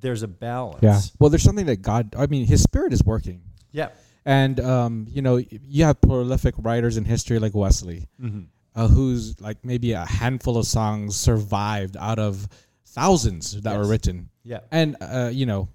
there's 0.00 0.22
a 0.24 0.28
balance. 0.28 0.80
Yeah. 0.82 1.00
Well, 1.20 1.30
there's 1.30 1.44
something 1.44 1.66
that 1.66 1.80
God. 1.80 2.14
I 2.18 2.26
mean, 2.26 2.44
His 2.46 2.60
Spirit 2.62 2.92
is 2.92 3.04
working, 3.04 3.42
Yeah. 3.70 3.90
and 4.24 4.58
um, 4.58 5.06
you 5.08 5.22
know, 5.22 5.36
you 5.36 5.84
have 5.84 6.00
prolific 6.00 6.56
writers 6.58 6.96
in 6.96 7.04
history 7.04 7.38
like 7.38 7.54
Wesley, 7.54 8.08
Mm-hmm. 8.20 8.40
Uh, 8.74 8.88
who's 8.88 9.40
like 9.40 9.64
maybe 9.64 9.92
a 9.92 10.04
handful 10.04 10.56
of 10.56 10.66
songs 10.66 11.16
survived 11.16 11.96
out 11.98 12.18
of 12.18 12.48
thousands 12.86 13.60
that 13.62 13.76
were 13.76 13.86
written, 13.86 14.28
Yeah. 14.44 14.60
and 14.70 14.96
uh, 15.00 15.30
you 15.32 15.46
know, 15.46 15.68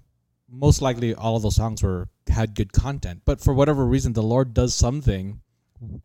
most 0.50 0.80
likely 0.82 1.14
all 1.14 1.36
of 1.36 1.42
those 1.42 1.56
songs 1.56 1.82
were 1.82 2.08
had 2.28 2.54
good 2.54 2.72
content, 2.72 3.22
but 3.24 3.40
for 3.40 3.52
whatever 3.54 3.84
reason, 3.86 4.12
the 4.12 4.22
Lord 4.22 4.54
does 4.54 4.74
something 4.74 5.40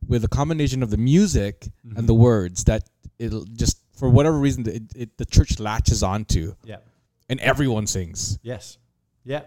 with 0.08 0.24
a 0.24 0.28
combination 0.28 0.84
of 0.84 0.90
the 0.92 0.98
music 0.98 1.68
and 1.96 2.08
the 2.08 2.14
words 2.14 2.64
that 2.66 2.84
it'll 3.20 3.46
just 3.46 3.78
for 3.98 4.10
whatever 4.10 4.38
reason 4.38 4.68
it, 4.68 4.84
it, 4.96 5.18
the 5.18 5.26
church 5.26 5.60
latches 5.60 6.02
onto, 6.04 6.56
Yeah. 6.64 6.78
and 7.30 7.40
everyone 7.42 7.88
sings. 7.88 8.40
Yes. 8.42 8.78
Yeah. 9.24 9.44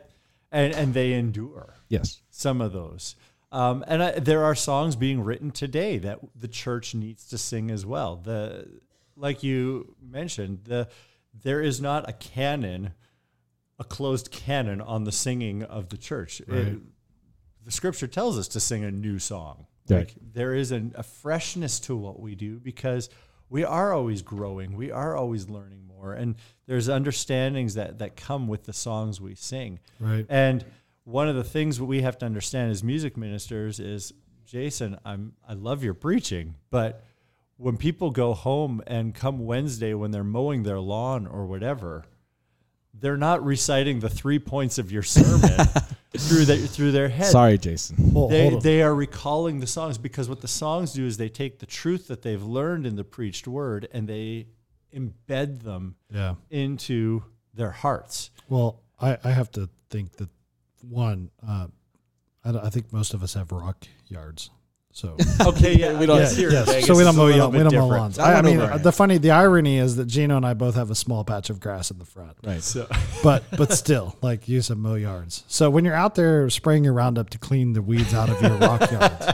And, 0.52 0.72
and 0.74 0.94
they 0.94 1.12
endure 1.14 1.74
Yes. 1.88 2.20
some 2.30 2.60
of 2.60 2.72
those. 2.72 3.16
Um, 3.52 3.84
and 3.86 4.02
I, 4.02 4.10
there 4.18 4.44
are 4.44 4.54
songs 4.54 4.96
being 4.96 5.22
written 5.22 5.50
today 5.50 5.98
that 5.98 6.18
the 6.34 6.48
church 6.48 6.94
needs 6.94 7.26
to 7.28 7.38
sing 7.38 7.70
as 7.70 7.86
well. 7.86 8.16
The, 8.16 8.68
like 9.16 9.42
you 9.42 9.94
mentioned, 10.02 10.60
the, 10.64 10.88
there 11.42 11.60
is 11.62 11.80
not 11.80 12.08
a 12.08 12.12
canon, 12.12 12.92
a 13.78 13.84
closed 13.84 14.30
canon 14.30 14.80
on 14.80 15.04
the 15.04 15.12
singing 15.12 15.62
of 15.62 15.88
the 15.90 15.96
church. 15.96 16.40
It- 16.48 16.80
the 17.64 17.72
scripture 17.72 18.06
tells 18.06 18.38
us 18.38 18.46
to 18.48 18.60
sing 18.60 18.84
a 18.84 18.92
new 18.92 19.18
song. 19.18 19.66
Right. 19.88 19.98
Like 19.98 20.14
there 20.32 20.54
is 20.54 20.70
an, 20.70 20.92
a 20.94 21.02
freshness 21.02 21.80
to 21.80 21.96
what 21.96 22.20
we 22.20 22.36
do 22.36 22.60
because 22.60 23.10
we 23.48 23.64
are 23.64 23.92
always 23.92 24.22
growing. 24.22 24.76
We 24.76 24.92
are 24.92 25.16
always 25.16 25.48
learning 25.48 25.84
more, 25.86 26.12
and 26.12 26.36
there's 26.66 26.88
understandings 26.88 27.74
that 27.74 27.98
that 27.98 28.16
come 28.16 28.46
with 28.46 28.64
the 28.64 28.72
songs 28.72 29.20
we 29.20 29.34
sing. 29.34 29.80
Right. 29.98 30.24
And 30.28 30.64
one 31.06 31.28
of 31.28 31.36
the 31.36 31.44
things 31.44 31.78
that 31.78 31.84
we 31.84 32.02
have 32.02 32.18
to 32.18 32.26
understand 32.26 32.72
as 32.72 32.82
music 32.82 33.16
ministers 33.16 33.78
is, 33.78 34.12
Jason, 34.44 34.98
I'm 35.04 35.34
I 35.48 35.54
love 35.54 35.84
your 35.84 35.94
preaching, 35.94 36.56
but 36.70 37.04
when 37.56 37.76
people 37.76 38.10
go 38.10 38.34
home 38.34 38.82
and 38.88 39.14
come 39.14 39.46
Wednesday 39.46 39.94
when 39.94 40.10
they're 40.10 40.24
mowing 40.24 40.64
their 40.64 40.80
lawn 40.80 41.26
or 41.28 41.46
whatever, 41.46 42.04
they're 42.92 43.16
not 43.16 43.44
reciting 43.44 44.00
the 44.00 44.10
three 44.10 44.40
points 44.40 44.78
of 44.78 44.90
your 44.90 45.04
sermon 45.04 45.66
through 46.18 46.44
their 46.44 46.58
through 46.58 46.90
their 46.90 47.08
head. 47.08 47.30
Sorry, 47.30 47.56
Jason. 47.56 48.10
Hold, 48.10 48.32
They, 48.32 48.50
hold 48.50 48.62
they 48.62 48.82
are 48.82 48.94
recalling 48.94 49.60
the 49.60 49.66
songs 49.68 49.98
because 49.98 50.28
what 50.28 50.40
the 50.40 50.48
songs 50.48 50.92
do 50.92 51.06
is 51.06 51.18
they 51.18 51.28
take 51.28 51.60
the 51.60 51.66
truth 51.66 52.08
that 52.08 52.22
they've 52.22 52.42
learned 52.42 52.84
in 52.84 52.96
the 52.96 53.04
preached 53.04 53.46
word 53.46 53.86
and 53.92 54.08
they 54.08 54.48
embed 54.92 55.62
them 55.62 55.94
yeah. 56.10 56.34
into 56.50 57.22
their 57.54 57.70
hearts. 57.70 58.30
Well, 58.48 58.82
I, 59.00 59.18
I 59.22 59.30
have 59.30 59.52
to 59.52 59.68
think 59.88 60.16
that 60.16 60.30
one, 60.88 61.30
uh, 61.46 61.66
I, 62.44 62.50
I 62.66 62.70
think 62.70 62.92
most 62.92 63.14
of 63.14 63.22
us 63.22 63.34
have 63.34 63.52
rock 63.52 63.84
yards. 64.08 64.50
So 64.92 65.14
Okay, 65.46 65.76
yeah, 65.76 65.98
we 65.98 66.06
don't- 66.06 66.20
yeah, 66.20 66.30
here 66.30 66.50
yes. 66.50 66.66
Vegas 66.68 66.86
so 66.86 66.96
we 66.96 67.00
don't 67.04 67.10
it's 67.10 67.16
a 67.16 67.20
mow 67.20 67.26
little 67.26 67.50
we 67.50 67.58
don't 67.58 67.64
mow 67.64 67.70
different. 67.70 67.88
lawns. 67.90 68.18
I 68.18 68.32
I, 68.32 68.38
I 68.38 68.42
mean, 68.42 68.60
over. 68.60 68.78
the 68.78 68.92
funny, 68.92 69.18
the 69.18 69.30
irony 69.32 69.76
is 69.76 69.96
that 69.96 70.06
Gino 70.06 70.38
and 70.38 70.46
I 70.46 70.54
both 70.54 70.74
have 70.74 70.90
a 70.90 70.94
small 70.94 71.22
patch 71.22 71.50
of 71.50 71.60
grass 71.60 71.90
in 71.90 71.98
the 71.98 72.06
front, 72.06 72.36
Right. 72.42 72.62
So, 72.62 72.86
but 73.22 73.44
but 73.58 73.72
still, 73.72 74.16
like 74.22 74.48
you 74.48 74.62
said, 74.62 74.78
mow 74.78 74.94
yards. 74.94 75.44
So 75.48 75.68
when 75.68 75.84
you're 75.84 75.94
out 75.94 76.14
there 76.14 76.48
spraying 76.48 76.82
your 76.82 76.94
Roundup 76.94 77.28
to 77.30 77.38
clean 77.38 77.74
the 77.74 77.82
weeds 77.82 78.14
out 78.14 78.30
of 78.30 78.40
your 78.40 78.56
rock 78.56 78.90
yards, 78.90 79.26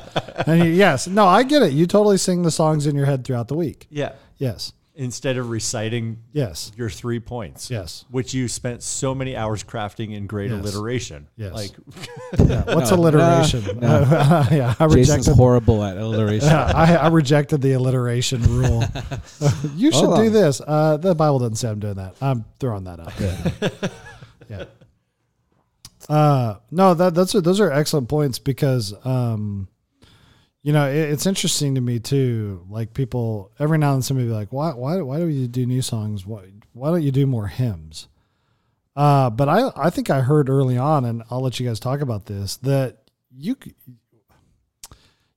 and 0.49 0.65
you, 0.65 0.71
yes, 0.73 1.07
no, 1.07 1.27
I 1.27 1.45
get 1.45 1.63
it. 1.63 1.73
You 1.75 1.87
totally 1.87 2.19
sing 2.19 2.43
the 2.43 2.51
songs 2.51 2.89
in 2.89 2.97
your 2.97 3.07
head 3.07 3.25
throughout 3.25 3.47
the 3.47 3.55
week. 3.55 3.87
yeah, 3.89 4.15
Yes, 4.39 4.73
instead 4.95 5.39
of 5.39 5.49
reciting 5.49 6.19
yes, 6.33 6.71
your 6.77 6.91
three 6.91 7.19
points, 7.19 7.71
yes. 7.71 8.05
which 8.11 8.35
you 8.35 8.47
spent 8.47 8.83
so 8.83 9.15
many 9.15 9.35
hours 9.35 9.65
crafting 9.65 10.15
in 10.15 10.27
great 10.27 10.51
Yes. 10.51 10.61
alliteration. 10.61 11.29
Yes. 11.37 11.53
Like, 11.55 11.71
Yeah. 12.39 12.75
What's 12.75 12.91
No, 12.91 12.97
alliteration? 12.99 13.81
no, 13.81 14.01
yeah, 14.51 14.75
I 14.79 14.87
Jason's 14.89 14.95
rejected. 15.09 15.35
horrible 15.37 15.83
at 15.83 15.97
alliteration. 15.97 16.49
Yeah, 16.49 16.73
I, 16.75 16.95
I 16.97 17.09
rejected 17.09 17.63
the 17.63 17.73
alliteration 17.73 18.43
rule. 18.59 18.85
you 19.77 19.93
should 19.93 20.05
Hold 20.05 20.17
do 20.19 20.27
on. 20.27 20.33
this. 20.33 20.61
Uh, 20.67 20.99
the 20.99 21.15
Bible 21.15 21.39
doesn't 21.39 21.57
say 21.57 21.71
I'm 21.71 21.81
doing 21.81 21.95
that. 21.95 22.15
I'm 22.21 22.45
throwing 22.61 22.85
that 22.85 23.01
out 23.01 23.17
there. 23.17 23.71
yeah. 24.51 24.65
Uh, 26.09 26.57
no, 26.71 26.95
that 26.95 27.15
that's 27.15 27.33
those 27.33 27.61
are 27.61 27.71
excellent 27.71 28.09
points 28.09 28.39
because 28.39 28.93
um, 29.07 29.69
you 30.63 30.73
know 30.73 30.89
it, 30.89 31.11
it's 31.11 31.27
interesting 31.27 31.75
to 31.75 31.81
me 31.81 31.99
too. 31.99 32.67
Like 32.69 32.95
people 32.95 33.51
every 33.59 33.79
now 33.79 33.89
and 33.89 33.97
then 33.97 34.03
somebody 34.03 34.29
be 34.29 34.35
like, 34.35 34.53
why 34.53 34.73
why 34.73 35.01
why 35.03 35.19
do 35.19 35.29
you 35.29 35.49
do 35.49 35.67
new 35.67 35.83
songs? 35.83 36.27
Why 36.27 36.51
why 36.73 36.91
don't 36.91 37.03
you 37.03 37.13
do 37.13 37.27
more 37.27 37.49
hymns? 37.49 38.09
Uh, 38.95 39.31
but 39.31 39.49
I 39.49 39.71
I 39.77 39.91
think 39.91 40.11
I 40.11 40.21
heard 40.21 40.49
early 40.49 40.77
on, 40.77 41.05
and 41.05 41.23
I'll 41.31 41.41
let 41.41 41.59
you 41.59 41.67
guys 41.67 41.81
talk 41.81 42.01
about 42.01 42.27
this 42.27 42.57
that 42.59 42.99
you 43.31 43.57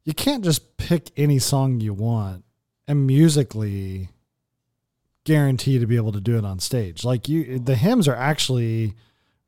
you 0.03 0.13
can't 0.13 0.43
just 0.43 0.77
pick 0.77 1.11
any 1.17 1.39
song 1.39 1.79
you 1.79 1.93
want 1.93 2.43
and 2.87 3.07
musically 3.07 4.09
guarantee 5.23 5.79
to 5.79 5.87
be 5.87 5.95
able 5.95 6.11
to 6.11 6.21
do 6.21 6.37
it 6.37 6.45
on 6.45 6.59
stage. 6.59 7.03
Like 7.03 7.27
you 7.27 7.59
the 7.59 7.75
hymns 7.75 8.07
are 8.07 8.15
actually 8.15 8.93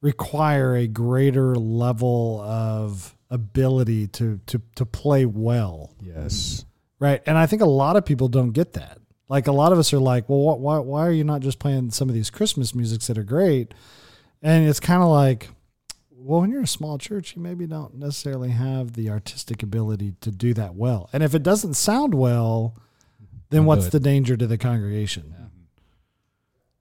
require 0.01 0.75
a 0.75 0.87
greater 0.87 1.55
level 1.55 2.41
of 2.41 3.16
ability 3.29 4.07
to 4.07 4.39
to 4.47 4.61
to 4.75 4.85
play 4.85 5.25
well. 5.25 5.93
Yes. 6.01 6.65
Right. 6.99 7.21
And 7.25 7.37
I 7.37 7.45
think 7.45 7.61
a 7.61 7.65
lot 7.65 7.95
of 7.95 8.05
people 8.05 8.27
don't 8.27 8.51
get 8.51 8.73
that. 8.73 8.99
Like 9.29 9.47
a 9.47 9.51
lot 9.51 9.71
of 9.71 9.77
us 9.77 9.93
are 9.93 9.99
like, 9.99 10.29
well, 10.29 10.57
why, 10.57 10.79
why 10.79 11.05
are 11.05 11.11
you 11.11 11.23
not 11.23 11.41
just 11.41 11.59
playing 11.59 11.91
some 11.91 12.09
of 12.09 12.15
these 12.15 12.29
Christmas 12.29 12.73
musics 12.73 13.07
that 13.07 13.17
are 13.17 13.23
great? 13.23 13.73
And 14.41 14.67
it's 14.67 14.79
kind 14.79 15.03
of 15.03 15.09
like, 15.09 15.49
well, 16.09 16.41
when 16.41 16.49
you're 16.49 16.63
a 16.63 16.67
small 16.67 16.97
church, 16.97 17.35
you 17.35 17.41
maybe 17.41 17.67
don't 17.67 17.95
necessarily 17.95 18.49
have 18.49 18.93
the 18.93 19.09
artistic 19.09 19.61
ability 19.61 20.15
to 20.21 20.31
do 20.31 20.53
that 20.55 20.75
well. 20.75 21.09
And 21.13 21.23
if 21.23 21.35
it 21.35 21.43
doesn't 21.43 21.75
sound 21.75 22.13
well, 22.13 22.75
then 23.49 23.65
what's 23.65 23.89
the 23.89 23.99
danger 23.99 24.35
to 24.35 24.47
the 24.47 24.57
congregation? 24.57 25.33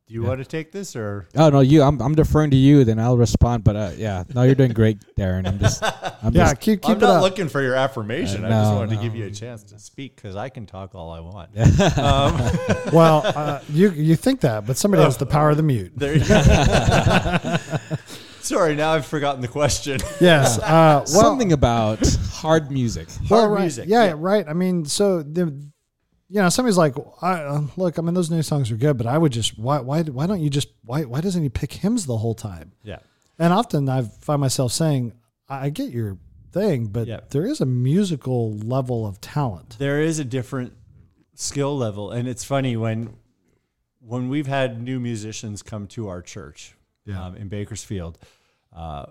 Do 0.06 0.14
you 0.14 0.22
want 0.22 0.38
to 0.38 0.44
take 0.44 0.70
this 0.72 0.94
or? 0.94 1.26
Oh 1.34 1.48
no, 1.50 1.60
you. 1.60 1.82
I'm, 1.82 2.00
I'm 2.00 2.14
deferring 2.14 2.50
to 2.52 2.56
you. 2.56 2.84
Then 2.84 2.98
I'll 3.00 3.16
respond. 3.18 3.64
But 3.64 3.76
uh, 3.76 3.90
yeah, 3.96 4.22
no, 4.34 4.42
you're 4.42 4.54
doing 4.54 4.72
great, 4.72 4.98
Darren. 5.18 5.46
I'm 5.48 5.58
just. 5.58 5.82
I'm 6.22 6.32
Yeah, 6.32 6.44
just, 6.50 6.60
keep, 6.60 6.82
keep 6.82 6.90
I'm 6.90 6.96
it 6.98 7.00
not 7.00 7.16
up. 7.16 7.22
looking 7.22 7.48
for 7.48 7.60
your 7.62 7.74
affirmation. 7.74 8.44
Uh, 8.44 8.48
I 8.48 8.50
just 8.50 8.70
no, 8.72 8.76
wanted 8.76 8.96
to 8.96 9.02
give 9.02 9.14
you 9.16 9.26
a 9.26 9.30
chance 9.30 9.62
to 9.64 9.78
speak 9.78 10.16
because 10.16 10.34
I 10.36 10.48
can 10.48 10.64
talk 10.66 10.94
all 10.94 11.10
I 11.10 11.20
want. 11.20 11.50
um, 11.98 12.40
well, 12.92 13.22
uh, 13.24 13.60
you 13.68 13.90
you 13.90 14.16
think 14.16 14.40
that, 14.42 14.66
but 14.66 14.76
somebody 14.76 15.02
has 15.02 15.16
the 15.16 15.26
power 15.26 15.50
of 15.50 15.56
the 15.56 15.62
mute. 15.62 15.92
there 15.96 16.16
you 16.16 16.24
go. 16.24 17.56
Sorry, 18.40 18.76
now 18.76 18.92
I've 18.92 19.06
forgotten 19.06 19.40
the 19.40 19.48
question. 19.48 19.98
Yes. 20.20 20.58
Uh, 20.60 21.02
well, 21.04 21.06
something 21.06 21.52
about 21.52 21.98
hard 22.30 22.70
music. 22.70 23.08
well, 23.28 23.40
Hard 23.40 23.52
right. 23.52 23.60
music, 23.62 23.88
Yeah, 23.88 24.04
yeah. 24.04 24.14
right. 24.16 24.46
I 24.48 24.52
mean, 24.52 24.84
so 24.84 25.22
the, 25.24 25.52
you 26.28 26.40
know, 26.42 26.48
somebody's 26.48 26.76
like, 26.78 26.94
I, 27.22 27.32
uh, 27.42 27.62
look, 27.76 27.98
I 27.98 28.02
mean, 28.02 28.14
those 28.14 28.30
new 28.30 28.42
songs 28.42 28.70
are 28.70 28.76
good, 28.76 28.96
but 28.96 29.06
I 29.06 29.16
would 29.18 29.32
just, 29.32 29.58
why, 29.58 29.78
why, 29.80 30.02
why 30.02 30.26
don't 30.26 30.40
you 30.40 30.50
just, 30.50 30.68
why, 30.84 31.04
why 31.04 31.20
doesn't 31.20 31.42
he 31.42 31.48
pick 31.48 31.72
hymns 31.72 32.06
the 32.06 32.16
whole 32.16 32.34
time? 32.34 32.72
Yeah. 32.82 32.98
And 33.38 33.52
often 33.52 33.88
I 33.88 34.02
find 34.02 34.40
myself 34.40 34.72
saying, 34.72 35.12
I 35.48 35.66
I 35.66 35.70
get 35.70 35.90
your 35.90 36.18
thing, 36.52 36.86
but 36.86 37.06
Yeah. 37.06 37.20
there 37.30 37.46
is 37.46 37.60
a 37.60 37.66
musical 37.66 38.56
level 38.58 39.06
of 39.06 39.20
talent. 39.20 39.76
there 39.78 40.00
is 40.00 40.18
a 40.18 40.24
different 40.24 40.72
skill 41.34 41.76
level 41.76 42.10
and 42.10 42.26
it's 42.26 42.42
funny 42.44 42.76
when 42.78 43.14
when 44.00 44.28
we've 44.30 44.46
had 44.46 44.80
new 44.82 44.98
musicians 44.98 45.62
come 45.62 45.86
to 45.88 46.08
our 46.08 46.22
church 46.22 46.74
Yeah. 47.04 47.22
um, 47.26 47.36
in 47.36 47.48
bakersfield 47.48 48.18
uh, 48.74 49.06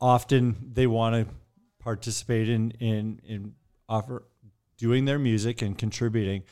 often 0.00 0.56
they 0.72 0.86
want 0.86 1.14
to 1.16 1.34
participate 1.78 2.48
in 2.50 2.72
in 2.72 3.20
in 3.24 3.54
offer 3.88 4.24
doing 4.80 5.04
their 5.04 5.18
music 5.18 5.62
and 5.62 5.76
contributing. 5.76 6.42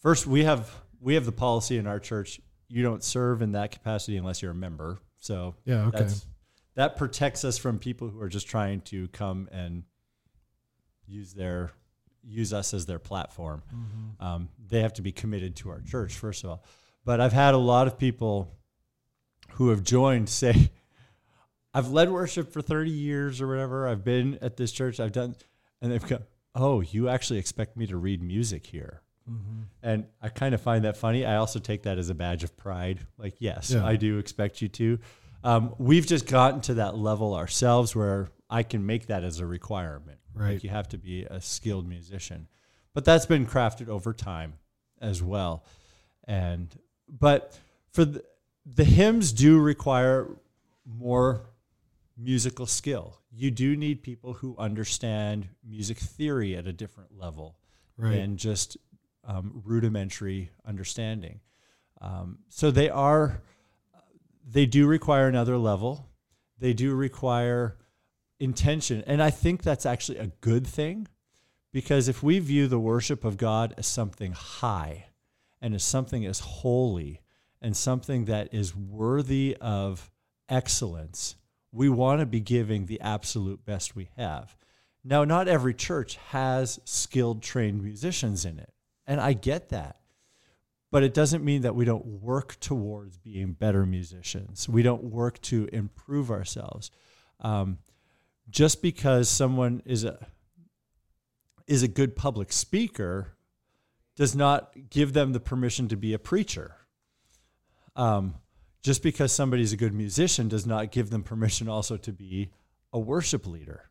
First, 0.00 0.26
we 0.26 0.44
have 0.44 0.70
we 1.00 1.14
have 1.14 1.24
the 1.24 1.32
policy 1.32 1.78
in 1.78 1.86
our 1.86 1.98
church: 1.98 2.40
you 2.68 2.82
don't 2.82 3.02
serve 3.02 3.42
in 3.42 3.52
that 3.52 3.72
capacity 3.72 4.16
unless 4.16 4.42
you're 4.42 4.52
a 4.52 4.54
member. 4.54 4.98
So 5.16 5.54
Yeah, 5.64 5.86
okay. 5.86 6.08
that 6.74 6.96
protects 6.96 7.44
us 7.44 7.56
from 7.56 7.78
people 7.78 8.08
who 8.08 8.20
are 8.20 8.28
just 8.28 8.46
trying 8.46 8.82
to 8.82 9.08
come 9.08 9.48
and 9.50 9.84
use 11.06 11.32
their 11.32 11.72
use 12.22 12.52
us 12.52 12.74
as 12.74 12.86
their 12.86 12.98
platform. 12.98 13.62
Mm-hmm. 13.74 14.24
Um, 14.24 14.48
they 14.68 14.80
have 14.80 14.92
to 14.94 15.02
be 15.02 15.12
committed 15.12 15.56
to 15.56 15.70
our 15.70 15.80
church 15.80 16.14
first 16.14 16.44
of 16.44 16.50
all. 16.50 16.64
But 17.04 17.20
I've 17.20 17.32
had 17.32 17.54
a 17.54 17.58
lot 17.58 17.86
of 17.86 17.98
people 17.98 18.50
who 19.52 19.70
have 19.70 19.82
joined 19.82 20.28
say, 20.28 20.70
"I've 21.74 21.90
led 21.90 22.10
worship 22.10 22.52
for 22.52 22.60
30 22.60 22.90
years 22.90 23.40
or 23.40 23.48
whatever. 23.48 23.88
I've 23.88 24.04
been 24.04 24.38
at 24.42 24.58
this 24.58 24.70
church. 24.70 25.00
I've 25.00 25.12
done," 25.12 25.34
and 25.80 25.92
they've 25.92 26.06
go, 26.06 26.20
"Oh, 26.54 26.80
you 26.80 27.08
actually 27.08 27.38
expect 27.38 27.76
me 27.76 27.86
to 27.86 27.96
read 27.96 28.22
music 28.22 28.66
here?" 28.66 29.02
Mm-hmm. 29.30 29.62
And 29.82 30.06
I 30.20 30.28
kind 30.28 30.54
of 30.54 30.60
find 30.60 30.84
that 30.84 30.96
funny. 30.96 31.24
I 31.24 31.36
also 31.36 31.58
take 31.58 31.84
that 31.84 31.98
as 31.98 32.10
a 32.10 32.14
badge 32.14 32.44
of 32.44 32.56
pride. 32.56 33.00
Like, 33.16 33.36
yes, 33.38 33.70
Yeah. 33.70 33.84
I 33.84 33.96
do 33.96 34.18
expect 34.18 34.60
you 34.60 34.68
to. 34.68 34.98
Um, 35.42 35.74
we've 35.78 36.06
just 36.06 36.26
gotten 36.26 36.60
to 36.62 36.74
that 36.74 36.96
level 36.96 37.34
ourselves 37.34 37.94
where 37.96 38.28
I 38.50 38.62
can 38.62 38.84
make 38.84 39.06
that 39.06 39.24
as 39.24 39.40
a 39.40 39.46
requirement. 39.46 40.18
Right. 40.34 40.54
Like 40.54 40.64
you 40.64 40.70
have 40.70 40.88
to 40.88 40.98
be 40.98 41.24
a 41.24 41.40
skilled 41.40 41.88
musician. 41.88 42.48
But 42.92 43.04
that's 43.04 43.26
been 43.26 43.46
crafted 43.46 43.88
over 43.88 44.12
time 44.12 44.54
as 45.00 45.22
well. 45.22 45.64
And 46.24 46.68
but 47.08 47.58
for 47.92 48.04
the, 48.04 48.24
the 48.66 48.84
hymns 48.84 49.32
do 49.32 49.58
require 49.58 50.28
more 50.86 51.46
musical 52.16 52.66
skill. 52.66 53.20
You 53.30 53.50
do 53.50 53.76
need 53.76 54.02
people 54.02 54.34
who 54.34 54.56
understand 54.58 55.48
music 55.66 55.98
theory 55.98 56.56
at 56.56 56.66
a 56.66 56.72
different 56.72 57.16
level 57.18 57.56
Right. 57.96 58.16
than 58.16 58.36
just 58.36 58.76
um, 59.22 59.62
rudimentary 59.64 60.50
understanding. 60.66 61.40
Um, 62.00 62.38
so 62.48 62.70
they 62.72 62.90
are, 62.90 63.40
they 64.48 64.66
do 64.66 64.86
require 64.86 65.28
another 65.28 65.56
level. 65.56 66.08
They 66.58 66.72
do 66.72 66.94
require 66.94 67.76
intention. 68.40 69.04
And 69.06 69.22
I 69.22 69.30
think 69.30 69.62
that's 69.62 69.86
actually 69.86 70.18
a 70.18 70.26
good 70.40 70.66
thing 70.66 71.06
because 71.72 72.08
if 72.08 72.22
we 72.22 72.40
view 72.40 72.66
the 72.66 72.80
worship 72.80 73.24
of 73.24 73.36
God 73.36 73.74
as 73.78 73.86
something 73.86 74.32
high 74.32 75.06
and 75.60 75.74
as 75.74 75.84
something 75.84 76.26
as 76.26 76.40
holy 76.40 77.20
and 77.62 77.76
something 77.76 78.24
that 78.26 78.52
is 78.52 78.74
worthy 78.76 79.56
of 79.60 80.10
excellence, 80.48 81.36
we 81.74 81.88
want 81.88 82.20
to 82.20 82.26
be 82.26 82.40
giving 82.40 82.86
the 82.86 83.00
absolute 83.00 83.64
best 83.64 83.96
we 83.96 84.08
have. 84.16 84.56
Now, 85.02 85.24
not 85.24 85.48
every 85.48 85.74
church 85.74 86.16
has 86.30 86.78
skilled, 86.84 87.42
trained 87.42 87.82
musicians 87.82 88.44
in 88.44 88.58
it. 88.58 88.72
And 89.06 89.20
I 89.20 89.32
get 89.32 89.70
that. 89.70 89.96
But 90.90 91.02
it 91.02 91.12
doesn't 91.12 91.44
mean 91.44 91.62
that 91.62 91.74
we 91.74 91.84
don't 91.84 92.06
work 92.06 92.58
towards 92.60 93.18
being 93.18 93.52
better 93.52 93.84
musicians. 93.84 94.68
We 94.68 94.82
don't 94.82 95.02
work 95.02 95.40
to 95.42 95.68
improve 95.72 96.30
ourselves. 96.30 96.92
Um, 97.40 97.78
just 98.48 98.80
because 98.80 99.28
someone 99.28 99.82
is 99.84 100.04
a 100.04 100.28
is 101.66 101.82
a 101.82 101.88
good 101.88 102.14
public 102.14 102.52
speaker 102.52 103.32
does 104.16 104.36
not 104.36 104.72
give 104.90 105.14
them 105.14 105.32
the 105.32 105.40
permission 105.40 105.88
to 105.88 105.96
be 105.96 106.12
a 106.12 106.18
preacher. 106.18 106.76
Um, 107.96 108.34
just 108.84 109.02
because 109.02 109.32
somebody's 109.32 109.72
a 109.72 109.78
good 109.78 109.94
musician 109.94 110.46
does 110.46 110.66
not 110.66 110.92
give 110.92 111.08
them 111.08 111.22
permission 111.22 111.68
also 111.68 111.96
to 111.96 112.12
be 112.12 112.50
a 112.92 112.98
worship 112.98 113.46
leader. 113.46 113.88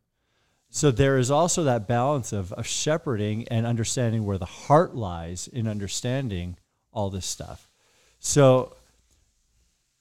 So 0.69 0.91
there 0.91 1.17
is 1.17 1.31
also 1.31 1.63
that 1.63 1.87
balance 1.87 2.31
of, 2.31 2.53
of 2.53 2.67
shepherding 2.67 3.47
and 3.47 3.65
understanding 3.65 4.23
where 4.23 4.37
the 4.37 4.45
heart 4.45 4.95
lies 4.95 5.47
in 5.47 5.67
understanding 5.67 6.57
all 6.91 7.09
this 7.09 7.25
stuff. 7.25 7.67
So 8.19 8.75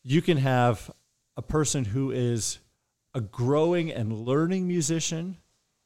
you 0.02 0.20
can 0.20 0.37
have 0.37 0.90
a 1.38 1.42
person 1.42 1.87
who 1.87 2.11
is 2.11 2.59
a 3.14 3.20
growing 3.22 3.90
and 3.90 4.12
learning 4.12 4.68
musician 4.68 5.38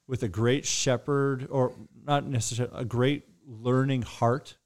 with 0.09 0.25
a 0.25 0.29
great 0.29 0.67
shepherd, 0.67 1.47
or 1.49 1.75
not 2.05 2.27
necessarily 2.27 2.75
a 2.77 2.85
great 2.85 3.23
learning 3.47 4.03
heart, 4.03 4.57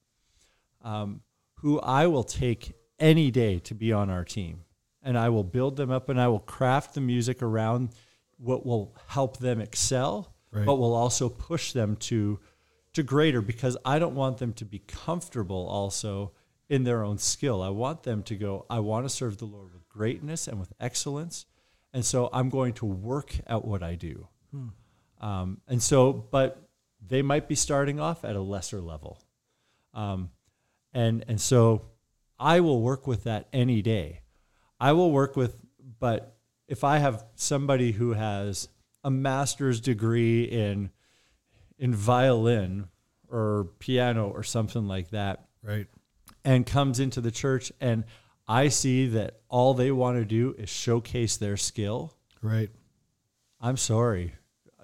um, 0.83 1.21
who 1.57 1.79
I 1.81 2.07
will 2.07 2.25
take 2.25 2.73
any 3.01 3.31
day 3.31 3.59
to 3.61 3.75
be 3.75 3.93
on 3.93 4.11
our 4.11 4.25
team. 4.25 4.61
And 5.03 5.19
I 5.19 5.31
will 5.31 5.45
build 5.45 5.77
them 5.77 5.91
up 5.91 6.09
and 6.11 6.21
I 6.21 6.29
will 6.29 6.39
craft 6.41 6.95
the 6.95 7.01
music 7.01 7.43
around 7.43 7.91
what 8.37 8.65
will 8.67 8.95
help 9.09 9.39
them 9.39 9.61
excel, 9.61 10.35
Right. 10.53 10.67
but 10.67 10.77
will 10.77 10.95
also 10.95 11.29
push 11.29 11.73
them 11.73 11.97
to 11.97 12.39
to 12.93 13.03
greater 13.05 13.41
because 13.41 13.77
I 13.85 14.01
don't 14.01 14.17
want 14.17 14.39
them 14.39 14.53
to 14.55 14.65
be 14.65 14.81
comfortable 14.81 15.67
also 15.69 16.33
in 16.69 16.83
their 16.83 17.05
own 17.05 17.19
skill. 17.19 17.63
I 17.63 17.69
want 17.69 18.03
them 18.03 18.25
to 18.25 18.35
go, 18.35 18.67
I 18.69 18.81
want 18.81 19.05
to 19.05 19.09
serve 19.09 19.39
the 19.39 19.45
Lord 19.45 19.73
with 19.73 19.89
greatness 19.89 20.49
and 20.49 20.59
with 20.59 20.73
excellence. 20.81 21.47
And 21.95 22.05
so 22.05 22.29
I'm 22.33 22.49
going 22.49 22.73
to 22.75 22.87
work 22.87 23.33
at 23.47 23.65
what 23.65 23.85
I 23.85 23.95
do. 23.95 24.27
Um, 25.21 25.61
and 25.69 25.81
so, 25.81 26.13
but 26.13 26.69
they 27.07 27.23
might 27.23 27.47
be 27.47 27.55
starting 27.55 28.01
off 28.01 28.25
at 28.25 28.35
a 28.35 28.41
lesser 28.41 28.81
level. 28.81 29.21
Um, 29.95 30.31
and, 30.93 31.25
and 31.29 31.41
so 31.41 31.83
I 32.41 32.61
will 32.61 32.81
work 32.81 33.07
with 33.07 33.25
that 33.25 33.49
any 33.53 33.83
day. 33.83 34.23
I 34.81 34.93
will 34.93 35.13
work 35.13 35.37
with, 35.37 35.59
but 35.99 36.37
if 36.67 36.83
I 36.85 36.99
have 36.99 37.25
somebody 37.35 37.93
who 37.93 38.15
has 38.15 38.69
a 39.05 39.11
master's 39.11 39.81
degree 39.81 40.45
in, 40.45 40.91
in 41.79 41.95
violin 41.95 42.89
or 43.29 43.69
piano 43.79 44.29
or 44.29 44.43
something 44.43 44.89
like 44.89 45.11
that, 45.11 45.45
Right. 45.63 45.87
and 46.45 46.65
comes 46.67 46.99
into 46.99 47.21
the 47.21 47.31
church 47.31 47.71
and 47.81 48.05
I 48.49 48.69
see 48.69 49.07
that 49.09 49.41
all 49.49 49.75
they 49.75 49.93
want 49.93 50.17
to 50.17 50.25
do 50.25 50.55
is 50.59 50.71
showcase 50.71 51.37
their 51.37 51.57
skill, 51.59 52.17
Right. 52.43 52.71
I'm 53.61 53.77
sorry. 53.77 54.33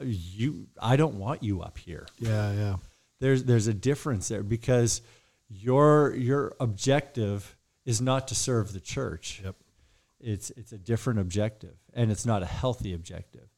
You 0.03 0.67
I 0.79 0.97
don't 0.97 1.15
want 1.15 1.43
you 1.43 1.63
up 1.63 1.79
here. 1.79 2.07
Yeah. 2.19 2.53
Yeah. 2.53 2.77
There's 3.21 3.45
there's 3.45 3.67
a 3.67 3.73
difference 3.73 4.29
there 4.29 4.43
because 4.43 5.01
your 5.49 6.15
your 6.15 6.55
objective 6.61 7.57
is 7.85 8.01
not 8.01 8.29
to 8.29 8.35
serve 8.35 8.73
the 8.73 8.81
church. 8.81 9.41
Yep. 9.45 9.57
It's 10.21 10.51
it's 10.51 10.73
a 10.73 10.79
different 10.79 11.21
objective 11.21 11.77
and 11.95 12.11
it's 12.11 12.27
not 12.27 12.43
a 12.43 12.47
healthy 12.47 12.95
objective. 12.95 13.49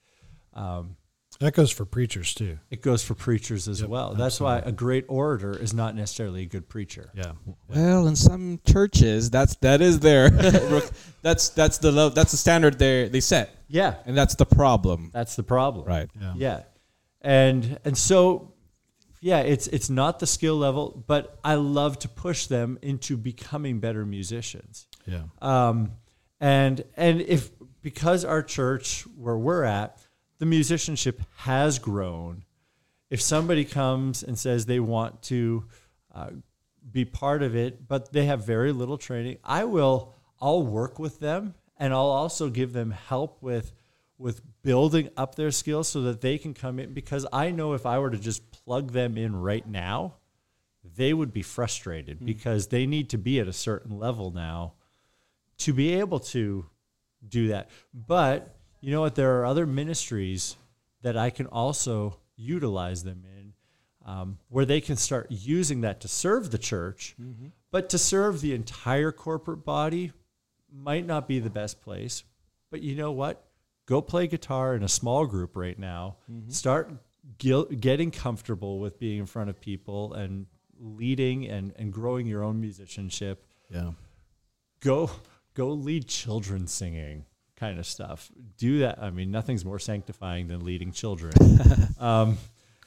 Um, 0.52 0.96
That 1.40 1.54
goes 1.54 1.70
for 1.70 1.84
preachers 1.86 2.34
too. 2.34 2.58
it 2.70 2.82
goes 2.82 3.02
for 3.04 3.14
preachers 3.14 3.68
as 3.68 3.80
Yep, 3.80 3.88
well. 3.90 4.14
That's 4.14 4.40
why 4.40 4.58
a 4.58 4.72
great 4.72 5.04
orator 5.08 5.56
is 5.56 5.72
not 5.72 5.94
necessarily 5.94 6.42
a 6.42 6.46
good 6.46 6.68
preacher. 6.68 7.10
Yeah. 7.14 7.32
Well, 7.68 8.08
in 8.08 8.16
some 8.16 8.60
churches, 8.66 9.30
that's 9.30 9.54
that 9.56 9.80
is 9.80 10.00
their 10.00 10.30
that's 11.22 11.50
that's 11.50 11.78
the 11.78 11.92
lo- 11.92 12.08
that's 12.10 12.32
the 12.32 12.36
standard 12.38 12.78
they 12.78 13.08
they 13.08 13.20
set, 13.20 13.50
Yeah, 13.68 13.94
and 14.04 14.16
that's 14.16 14.34
the 14.34 14.46
problem, 14.46 15.10
that's 15.12 15.36
the 15.36 15.44
problem. 15.44 15.86
right? 15.86 16.10
Yeah. 16.20 16.34
Yeah. 16.36 16.62
And 17.20 17.78
and 17.84 17.96
so 17.96 18.52
yeah, 19.20 19.40
it's 19.40 19.66
it's 19.68 19.90
not 19.90 20.18
the 20.18 20.26
skill 20.26 20.56
level, 20.56 21.02
but 21.06 21.38
I 21.44 21.54
love 21.54 21.98
to 22.00 22.08
push 22.08 22.46
them 22.46 22.78
into 22.82 23.16
becoming 23.16 23.80
better 23.80 24.04
musicians. 24.04 24.86
Yeah. 25.06 25.22
Um, 25.40 25.92
and 26.40 26.84
and 26.96 27.20
if 27.22 27.50
because 27.82 28.24
our 28.24 28.42
church 28.42 29.02
where 29.16 29.36
we're 29.36 29.64
at, 29.64 29.98
the 30.38 30.46
musicianship 30.46 31.22
has 31.38 31.78
grown. 31.78 32.44
If 33.10 33.20
somebody 33.22 33.64
comes 33.64 34.22
and 34.22 34.38
says 34.38 34.66
they 34.66 34.80
want 34.80 35.22
to 35.22 35.64
uh, 36.14 36.30
be 36.90 37.04
part 37.04 37.42
of 37.42 37.56
it, 37.56 37.88
but 37.88 38.12
they 38.12 38.26
have 38.26 38.44
very 38.44 38.72
little 38.72 38.98
training, 38.98 39.38
I 39.42 39.64
will. 39.64 40.14
I'll 40.40 40.62
work 40.62 40.98
with 41.00 41.18
them, 41.18 41.54
and 41.78 41.92
I'll 41.92 42.00
also 42.00 42.50
give 42.50 42.72
them 42.72 42.92
help 42.92 43.42
with 43.42 43.72
with 44.18 44.42
building 44.68 45.08
up 45.16 45.34
their 45.34 45.50
skills 45.50 45.88
so 45.88 46.02
that 46.02 46.20
they 46.20 46.36
can 46.36 46.52
come 46.52 46.78
in. 46.78 46.92
Because 46.92 47.24
I 47.32 47.50
know 47.50 47.72
if 47.72 47.86
I 47.86 47.98
were 47.98 48.10
to 48.10 48.18
just 48.18 48.50
plug 48.50 48.92
them 48.92 49.16
in 49.16 49.34
right 49.34 49.66
now, 49.66 50.16
they 50.84 51.14
would 51.14 51.32
be 51.32 51.40
frustrated 51.40 52.22
because 52.22 52.66
they 52.66 52.84
need 52.84 53.08
to 53.08 53.16
be 53.16 53.40
at 53.40 53.48
a 53.48 53.52
certain 53.54 53.98
level 53.98 54.30
now 54.30 54.74
to 55.56 55.72
be 55.72 55.94
able 55.94 56.20
to 56.20 56.66
do 57.26 57.48
that. 57.48 57.70
But 57.94 58.56
you 58.82 58.90
know 58.90 59.00
what? 59.00 59.14
There 59.14 59.40
are 59.40 59.46
other 59.46 59.64
ministries 59.64 60.58
that 61.00 61.16
I 61.16 61.30
can 61.30 61.46
also 61.46 62.18
utilize 62.36 63.04
them 63.04 63.24
in 63.24 63.54
um, 64.04 64.36
where 64.50 64.66
they 64.66 64.82
can 64.82 64.96
start 64.96 65.28
using 65.30 65.80
that 65.80 66.00
to 66.00 66.08
serve 66.08 66.50
the 66.50 66.58
church, 66.58 67.16
but 67.70 67.88
to 67.88 67.96
serve 67.96 68.42
the 68.42 68.52
entire 68.52 69.12
corporate 69.12 69.64
body 69.64 70.12
might 70.70 71.06
not 71.06 71.26
be 71.26 71.38
the 71.38 71.48
best 71.48 71.80
place. 71.80 72.22
But 72.70 72.82
you 72.82 72.96
know 72.96 73.12
what? 73.12 73.47
Go 73.88 74.02
play 74.02 74.26
guitar 74.26 74.74
in 74.74 74.82
a 74.82 74.88
small 74.88 75.24
group 75.24 75.56
right 75.56 75.78
now. 75.78 76.16
Start 76.48 76.92
gil- 77.38 77.64
getting 77.64 78.10
comfortable 78.10 78.80
with 78.80 78.98
being 78.98 79.18
in 79.18 79.24
front 79.24 79.48
of 79.48 79.58
people 79.62 80.12
and 80.12 80.44
leading 80.78 81.48
and, 81.48 81.72
and 81.76 81.90
growing 81.90 82.26
your 82.26 82.44
own 82.44 82.60
musicianship 82.60 83.46
Yeah. 83.72 83.92
go 84.80 85.10
go 85.54 85.70
lead 85.70 86.06
children 86.06 86.66
singing 86.66 87.24
kind 87.56 87.78
of 87.78 87.86
stuff. 87.86 88.30
Do 88.58 88.80
that. 88.80 89.02
I 89.02 89.10
mean, 89.10 89.30
nothing's 89.30 89.64
more 89.64 89.78
sanctifying 89.78 90.48
than 90.48 90.64
leading 90.66 90.92
children. 90.92 91.32
um, 91.98 92.36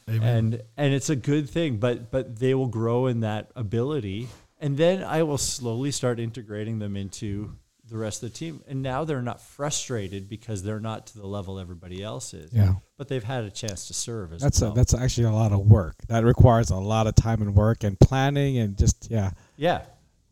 and 0.08 0.62
and 0.78 0.94
it's 0.94 1.10
a 1.10 1.16
good 1.16 1.50
thing 1.50 1.78
but 1.78 2.12
but 2.12 2.38
they 2.38 2.54
will 2.54 2.68
grow 2.68 3.08
in 3.08 3.22
that 3.22 3.50
ability 3.56 4.28
and 4.60 4.76
then 4.76 5.04
i 5.04 5.24
will 5.24 5.38
slowly 5.38 5.90
start 5.92 6.20
integrating 6.20 6.80
them 6.80 6.98
into 6.98 7.56
the 7.92 7.98
rest 7.98 8.24
of 8.24 8.32
the 8.32 8.38
team 8.38 8.64
and 8.68 8.82
now 8.82 9.04
they're 9.04 9.22
not 9.22 9.42
frustrated 9.42 10.28
because 10.30 10.64
they're 10.64 10.80
not 10.80 11.08
to 11.08 11.18
the 11.20 11.28
level 11.28 11.60
everybody 11.60 12.02
else 12.02 12.34
is 12.34 12.52
Yeah. 12.54 12.76
but 12.98 13.08
they've 13.10 13.24
had 13.24 13.44
a 13.44 13.52
chance 13.52 13.88
to 13.88 13.94
serve 13.94 14.34
as 14.34 14.42
That's 14.42 14.62
well 14.62 14.72
a, 14.72 14.76
that's 14.76 14.94
actually 14.94 15.26
a 15.28 15.32
lot 15.32 15.52
of 15.52 15.60
work. 15.60 15.96
That 16.08 16.24
requires 16.24 16.70
a 16.72 16.78
lot 16.78 17.06
of 17.08 17.16
time 17.16 17.42
and 17.42 17.54
work 17.54 17.84
and 17.84 18.00
planning 18.00 18.58
and 18.58 18.78
just 18.78 19.12
yeah. 19.12 19.32
yeah 19.58 19.82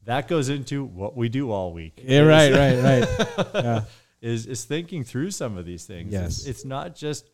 that 0.06 0.28
goes 0.28 0.50
into 0.50 0.84
what 0.86 1.16
we 1.16 1.30
do 1.30 1.52
all 1.52 1.74
week 1.74 2.02
Yeah, 2.04 2.22
right, 2.22 2.52
right, 2.54 2.82
right. 2.82 3.48
Yeah. 3.54 3.84
is 4.22 4.46
is 4.48 4.64
thinking 4.66 5.04
through 5.04 5.32
some 5.32 5.58
of 5.58 5.66
these 5.66 5.86
things 5.86 6.14
Yes. 6.14 6.40
it's, 6.40 6.48
it's 6.48 6.66
not 6.66 6.96
just 6.96 7.30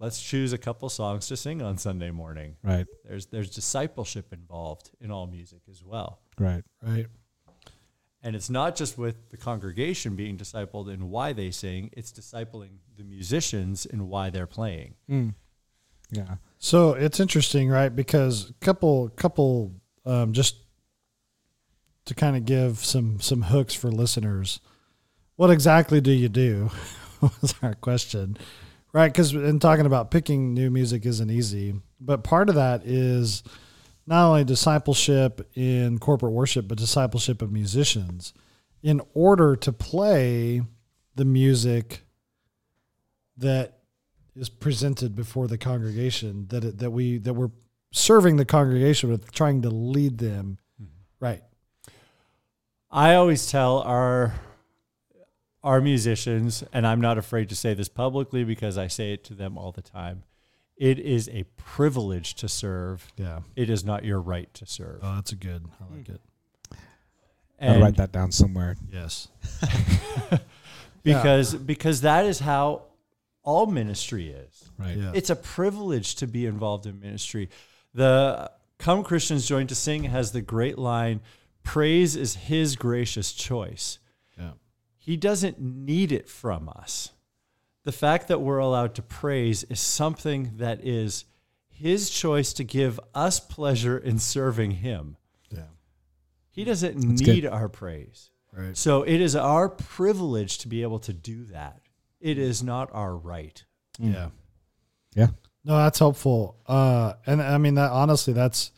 let's 0.00 0.22
choose 0.22 0.52
a 0.52 0.58
couple 0.58 0.88
songs 0.88 1.26
to 1.28 1.36
sing 1.36 1.60
on 1.60 1.76
sunday 1.76 2.10
morning 2.10 2.56
Right. 2.62 2.86
there's 3.04 3.26
there's 3.26 3.50
discipleship 3.50 4.32
involved 4.32 4.90
in 5.00 5.10
all 5.10 5.26
music 5.26 5.60
as 5.70 5.84
well 5.84 6.20
Right. 6.38 6.62
right. 6.82 7.06
And 8.22 8.34
it's 8.34 8.50
not 8.50 8.74
just 8.74 8.98
with 8.98 9.30
the 9.30 9.36
congregation 9.36 10.16
being 10.16 10.36
discipled 10.36 10.92
in 10.92 11.08
why 11.10 11.32
they 11.32 11.50
sing, 11.50 11.90
it's 11.92 12.12
discipling 12.12 12.78
the 12.96 13.04
musicians 13.04 13.86
in 13.86 14.08
why 14.08 14.30
they're 14.30 14.46
playing. 14.46 14.94
Mm. 15.08 15.34
Yeah. 16.10 16.36
So 16.58 16.94
it's 16.94 17.20
interesting, 17.20 17.68
right? 17.68 17.94
Because 17.94 18.52
couple 18.60 19.08
couple 19.10 19.72
um, 20.04 20.32
just 20.32 20.56
to 22.06 22.14
kind 22.14 22.36
of 22.36 22.44
give 22.44 22.78
some 22.78 23.20
some 23.20 23.42
hooks 23.42 23.74
for 23.74 23.90
listeners. 23.90 24.60
What 25.36 25.50
exactly 25.50 26.00
do 26.00 26.10
you 26.10 26.28
do? 26.28 26.70
was 27.20 27.54
our 27.62 27.74
question, 27.74 28.36
right? 28.92 29.12
Because 29.12 29.34
in 29.34 29.58
talking 29.60 29.86
about 29.86 30.10
picking 30.10 30.54
new 30.54 30.70
music 30.70 31.06
isn't 31.06 31.30
easy, 31.30 31.74
but 32.00 32.24
part 32.24 32.48
of 32.48 32.54
that 32.54 32.82
is 32.84 33.42
not 34.08 34.28
only 34.28 34.44
discipleship 34.44 35.48
in 35.54 35.98
corporate 35.98 36.32
worship, 36.32 36.66
but 36.66 36.78
discipleship 36.78 37.42
of 37.42 37.52
musicians 37.52 38.32
in 38.82 39.02
order 39.12 39.54
to 39.54 39.72
play 39.72 40.62
the 41.14 41.24
music 41.24 42.02
that 43.36 43.78
is 44.34 44.48
presented 44.48 45.14
before 45.14 45.46
the 45.46 45.58
congregation 45.58 46.46
that 46.48 46.64
it, 46.64 46.78
that 46.78 46.90
we 46.90 47.18
that 47.18 47.34
we're 47.34 47.50
serving 47.90 48.36
the 48.36 48.44
congregation 48.44 49.10
with 49.10 49.30
trying 49.32 49.62
to 49.62 49.70
lead 49.70 50.18
them 50.18 50.58
mm-hmm. 50.80 50.90
right 51.20 51.42
I 52.90 53.14
always 53.14 53.50
tell 53.50 53.80
our 53.80 54.34
our 55.62 55.80
musicians, 55.80 56.64
and 56.72 56.86
I'm 56.86 57.00
not 57.00 57.18
afraid 57.18 57.48
to 57.50 57.56
say 57.56 57.74
this 57.74 57.88
publicly 57.88 58.44
because 58.44 58.78
I 58.78 58.86
say 58.86 59.12
it 59.12 59.24
to 59.24 59.34
them 59.34 59.58
all 59.58 59.72
the 59.72 59.82
time. 59.82 60.22
It 60.78 60.98
is 61.00 61.28
a 61.30 61.44
privilege 61.56 62.34
to 62.36 62.48
serve. 62.48 63.12
yeah 63.16 63.40
It 63.56 63.68
is 63.68 63.84
not 63.84 64.04
your 64.04 64.20
right 64.20 64.52
to 64.54 64.64
serve. 64.66 65.00
oh 65.02 65.14
that's 65.16 65.32
a 65.32 65.36
good 65.36 65.64
i 65.80 65.94
like 65.96 66.06
hmm. 66.06 66.14
it 66.14 66.20
I'll 67.60 67.72
And 67.74 67.82
write 67.82 67.96
that 67.96 68.12
down 68.12 68.30
somewhere. 68.32 68.76
yes 68.92 69.28
because 71.02 71.54
because 71.54 72.00
that 72.02 72.24
is 72.26 72.38
how 72.40 72.82
all 73.42 73.66
ministry 73.66 74.28
is. 74.30 74.70
Right. 74.78 74.96
yeah 74.96 75.12
It's 75.14 75.30
a 75.30 75.36
privilege 75.36 76.16
to 76.16 76.26
be 76.26 76.44
involved 76.46 76.86
in 76.86 77.00
ministry. 77.00 77.48
The 77.94 78.50
Come 78.78 79.02
Christians 79.02 79.46
Join 79.48 79.66
to 79.68 79.74
Sing 79.74 80.04
has 80.04 80.32
the 80.32 80.42
great 80.42 80.78
line 80.78 81.20
Praise 81.64 82.14
is 82.16 82.34
His 82.36 82.76
gracious 82.76 83.32
choice. 83.32 83.98
yeah 84.38 84.52
He 84.98 85.16
doesn't 85.16 85.60
need 85.60 86.12
it 86.12 86.28
from 86.28 86.68
us. 86.68 87.10
The 87.88 87.92
fact 87.92 88.28
that 88.28 88.42
we're 88.42 88.58
allowed 88.58 88.94
to 88.96 89.02
praise 89.02 89.64
is 89.64 89.80
something 89.80 90.52
that 90.58 90.84
is 90.84 91.24
His 91.70 92.10
choice 92.10 92.52
to 92.52 92.62
give 92.64 93.00
us 93.14 93.40
pleasure 93.40 93.96
in 93.96 94.18
serving 94.18 94.72
Him. 94.72 95.16
yeah 95.50 95.62
He 96.50 96.64
doesn't 96.64 97.00
That's 97.00 97.22
need 97.22 97.42
good. 97.44 97.46
our 97.46 97.70
praise. 97.70 98.30
right 98.52 98.76
So 98.76 99.04
it 99.04 99.22
is 99.22 99.34
our 99.34 99.70
privilege 99.70 100.58
to 100.58 100.68
be 100.68 100.82
able 100.82 100.98
to 100.98 101.14
do 101.14 101.44
that. 101.44 101.80
It 102.20 102.36
is 102.36 102.62
not 102.62 102.90
our 102.92 103.16
right. 103.16 103.64
yeah 103.98 104.28
Yeah. 105.14 105.28
no 105.64 105.78
that's 105.78 105.98
helpful 105.98 106.58
uh 106.66 107.14
and 107.24 107.40
i 107.40 107.56
mean 107.56 107.76
that 107.76 107.90
honestly 107.90 108.34
that's 108.34 108.70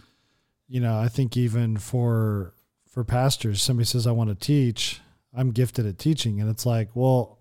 you 0.69 0.79
know 0.81 0.97
i 1.01 1.09
think 1.09 1.37
even 1.37 1.77
for 1.79 2.55
for 2.87 3.03
pastors 3.03 3.61
somebody 3.61 3.87
says 3.87 4.07
i 4.07 4.13
want 4.13 4.31
to 4.31 4.37
teach 4.37 5.01
i'm 5.35 5.51
gifted 5.51 5.85
at 5.85 5.99
teaching 5.99 6.41
and 6.41 6.49
it's 6.49 6.65
like 6.65 6.91
well 6.95 7.39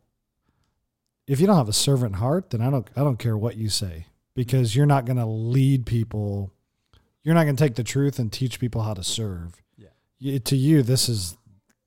if 1.29 1.39
you 1.39 1.47
don't 1.47 1.55
have 1.57 1.69
a 1.69 1.73
servant 1.73 2.15
heart 2.15 2.49
then 2.49 2.61
i 2.61 2.69
don't 2.69 2.89
i 2.95 2.99
don't 3.01 3.19
care 3.19 3.37
what 3.37 3.55
you 3.55 3.69
say 3.69 4.05
because 4.35 4.75
you're 4.75 4.85
not 4.85 5.05
going 5.05 5.17
to 5.17 5.25
lead 5.25 5.85
people 5.85 6.51
you're 7.23 7.35
not 7.35 7.43
going 7.43 7.55
to 7.55 7.63
take 7.63 7.75
the 7.75 7.83
truth 7.83 8.19
and 8.19 8.31
teach 8.31 8.59
people 8.59 8.81
how 8.83 8.93
to 8.93 9.03
serve 9.03 9.61
Yeah. 9.77 9.89
You- 10.17 10.39
to 10.39 10.55
you 10.57 10.83
this 10.83 11.07
is 11.09 11.37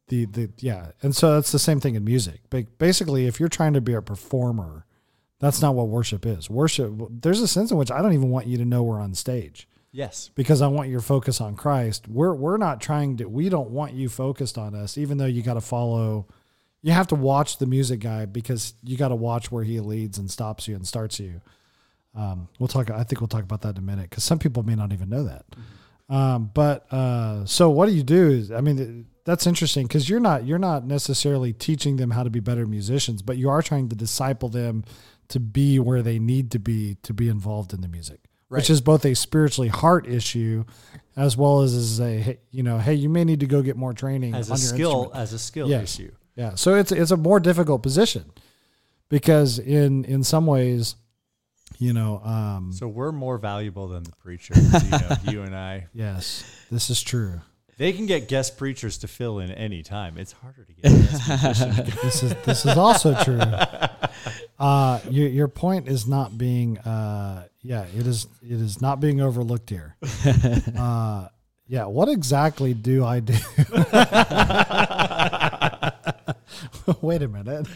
the 0.09 0.27
the 0.27 0.51
yeah 0.59 0.93
and 1.03 1.15
so 1.15 1.35
that's 1.35 1.53
the 1.53 1.59
same 1.59 1.81
thing 1.81 1.95
in 1.95 2.05
music 2.05 2.41
Ba- 2.51 2.67
basically 2.79 3.27
if 3.27 3.39
you're 3.41 3.49
trying 3.49 3.73
to 3.75 3.81
be 3.81 3.95
a 3.95 4.03
performer 4.03 4.85
that's 5.39 5.61
not 5.63 5.75
what 5.75 5.89
worship 5.89 6.25
is 6.27 6.49
worship 6.51 6.93
there's 7.11 7.41
a 7.41 7.49
sense 7.49 7.71
in 7.71 7.77
which 7.77 7.91
i 7.91 8.01
don't 8.03 8.13
even 8.13 8.31
want 8.31 8.47
you 8.47 8.57
to 8.59 8.65
know 8.65 8.83
we're 8.83 9.01
on 9.01 9.15
stage 9.15 9.69
Yes. 9.95 10.31
because 10.35 10.63
I 10.63 10.69
want 10.69 10.89
your 10.89 11.03
focus 11.03 11.39
on 11.39 11.55
Christ. 11.55 12.09
We're 12.09 12.33
we're 12.33 12.57
not 12.57 12.81
trying 12.81 13.19
to 13.19 13.27
we 13.27 13.51
don't 13.51 13.69
want 13.69 13.93
you 13.93 14.09
focused 14.09 14.57
on 14.57 14.75
us 14.75 14.97
even 14.97 15.19
though 15.19 15.27
you 15.27 15.43
got 15.43 15.53
to 15.55 15.61
follow 15.61 16.29
you 16.83 16.92
have 16.92 17.07
to 17.09 17.14
watch 17.14 17.59
the 17.59 17.66
music 17.66 18.01
guy 18.01 18.27
because 18.27 18.75
you 18.83 18.97
got 18.97 19.09
to 19.09 19.14
watch 19.14 19.51
where 19.53 19.64
he 19.64 19.79
leads 19.81 20.18
and 20.18 20.31
stops 20.31 20.66
you 20.68 20.75
and 20.75 20.87
starts 20.87 21.21
you. 21.21 21.40
Um, 22.14 22.49
we'll 22.59 22.68
talk 22.68 22.90
I 22.90 23.05
think 23.05 23.21
we'll 23.21 23.29
talk 23.29 23.42
about 23.45 23.62
that 23.62 23.71
in 23.71 23.79
a 23.79 23.87
minute 23.87 24.11
cuz 24.11 24.23
some 24.25 24.38
people 24.38 24.62
may 24.62 24.75
not 24.75 24.92
even 24.92 25.09
know 25.09 25.25
that. 25.25 25.45
Um, 26.09 26.51
but 26.53 26.92
uh, 26.92 27.47
so 27.47 27.71
what 27.71 27.87
do 27.87 27.92
you 27.92 28.03
do 28.03 28.29
is 28.31 28.51
I 28.51 28.61
mean 28.61 29.07
that's 29.25 29.47
interesting 29.47 29.88
cuz 29.88 30.09
you're 30.11 30.21
not 30.21 30.45
you're 30.45 30.59
not 30.59 30.87
necessarily 30.87 31.53
teaching 31.53 31.97
them 31.97 32.11
how 32.11 32.23
to 32.23 32.29
be 32.31 32.40
better 32.40 32.66
musicians, 32.66 33.23
but 33.23 33.38
you 33.38 33.49
are 33.49 33.62
trying 33.62 33.88
to 33.88 33.97
disciple 33.97 34.49
them 34.51 34.85
to 35.29 35.40
be 35.40 35.79
where 35.79 36.03
they 36.03 36.18
need 36.18 36.51
to 36.51 36.59
be 36.59 36.97
to 37.03 37.14
be 37.14 37.29
involved 37.29 37.73
in 37.73 37.81
the 37.81 37.88
music 37.88 38.21
which 38.49 38.68
is 38.68 38.83
both 38.83 39.03
a 39.07 39.14
spiritually 39.14 39.68
heart 39.68 40.07
issue 40.07 40.62
as 41.16 41.38
well 41.38 41.62
as 41.62 41.73
as 41.75 41.99
a 42.01 42.18
hey, 42.18 42.38
you 42.51 42.62
know 42.62 42.77
hey 42.77 42.92
you 42.92 43.09
may 43.09 43.25
need 43.25 43.40
to 43.40 43.47
go 43.47 43.62
get 43.62 43.79
more 43.79 43.95
training 43.95 44.35
As 44.35 44.49
a 44.49 44.51
your 44.51 44.59
skill, 44.59 44.90
instrument. 45.05 45.23
as 45.23 45.33
a 45.33 45.38
skill 45.38 45.68
Yes. 45.71 45.95
issue. 45.99 46.12
Yeah 46.37 46.55
so 46.55 46.75
it's 46.75 46.92
it's 46.92 47.11
a 47.11 47.16
more 47.16 47.40
difficult 47.40 47.83
position 47.83 48.25
because 49.09 49.59
in 49.59 50.05
in 50.05 50.23
some 50.25 50.47
ways 50.47 50.97
you 51.79 51.92
know 51.92 52.21
um 52.25 52.73
So 52.73 52.87
we're 52.88 53.12
more 53.12 53.38
valuable 53.38 53.88
than 53.88 54.03
the 54.05 54.12
preacher. 54.12 54.55
you, 54.57 54.90
know, 54.90 55.16
you 55.25 55.42
and 55.42 55.55
I. 55.57 55.87
yes 55.95 56.45
this 56.71 56.90
is 56.90 57.03
true 57.03 57.40
They 57.79 57.92
can 57.92 58.07
get 58.07 58.29
guest 58.29 58.57
preachers 58.59 58.99
to 58.99 59.09
fill 59.09 59.40
in 59.40 59.51
any 59.51 59.83
time. 59.83 60.16
It's 60.18 60.33
harder 60.33 60.64
to 60.64 60.73
get 60.73 60.83
guest 60.92 61.29
musician. 61.29 61.75
to 61.85 61.90
go- 61.90 62.03
this 62.03 62.23
is 62.23 62.35
this 62.45 62.64
is 62.66 62.77
also 62.77 63.14
true 63.25 63.40
uh 64.59 65.01
your 65.11 65.29
your 65.29 65.49
point 65.49 65.88
is 65.88 66.07
not 66.07 66.37
being 66.38 66.79
uh 66.79 67.47
yeah 67.62 67.85
it 67.99 68.07
is 68.07 68.27
it 68.42 68.61
is 68.61 68.81
not 68.81 69.01
being 69.01 69.21
overlooked 69.21 69.71
here 69.71 69.97
uh 70.77 71.27
yeah 71.66 71.87
what 71.87 72.09
exactly 72.09 72.75
do 72.75 73.05
i 73.05 73.18
do 73.21 73.35
wait 77.01 77.23
a 77.23 77.29
minute 77.29 77.66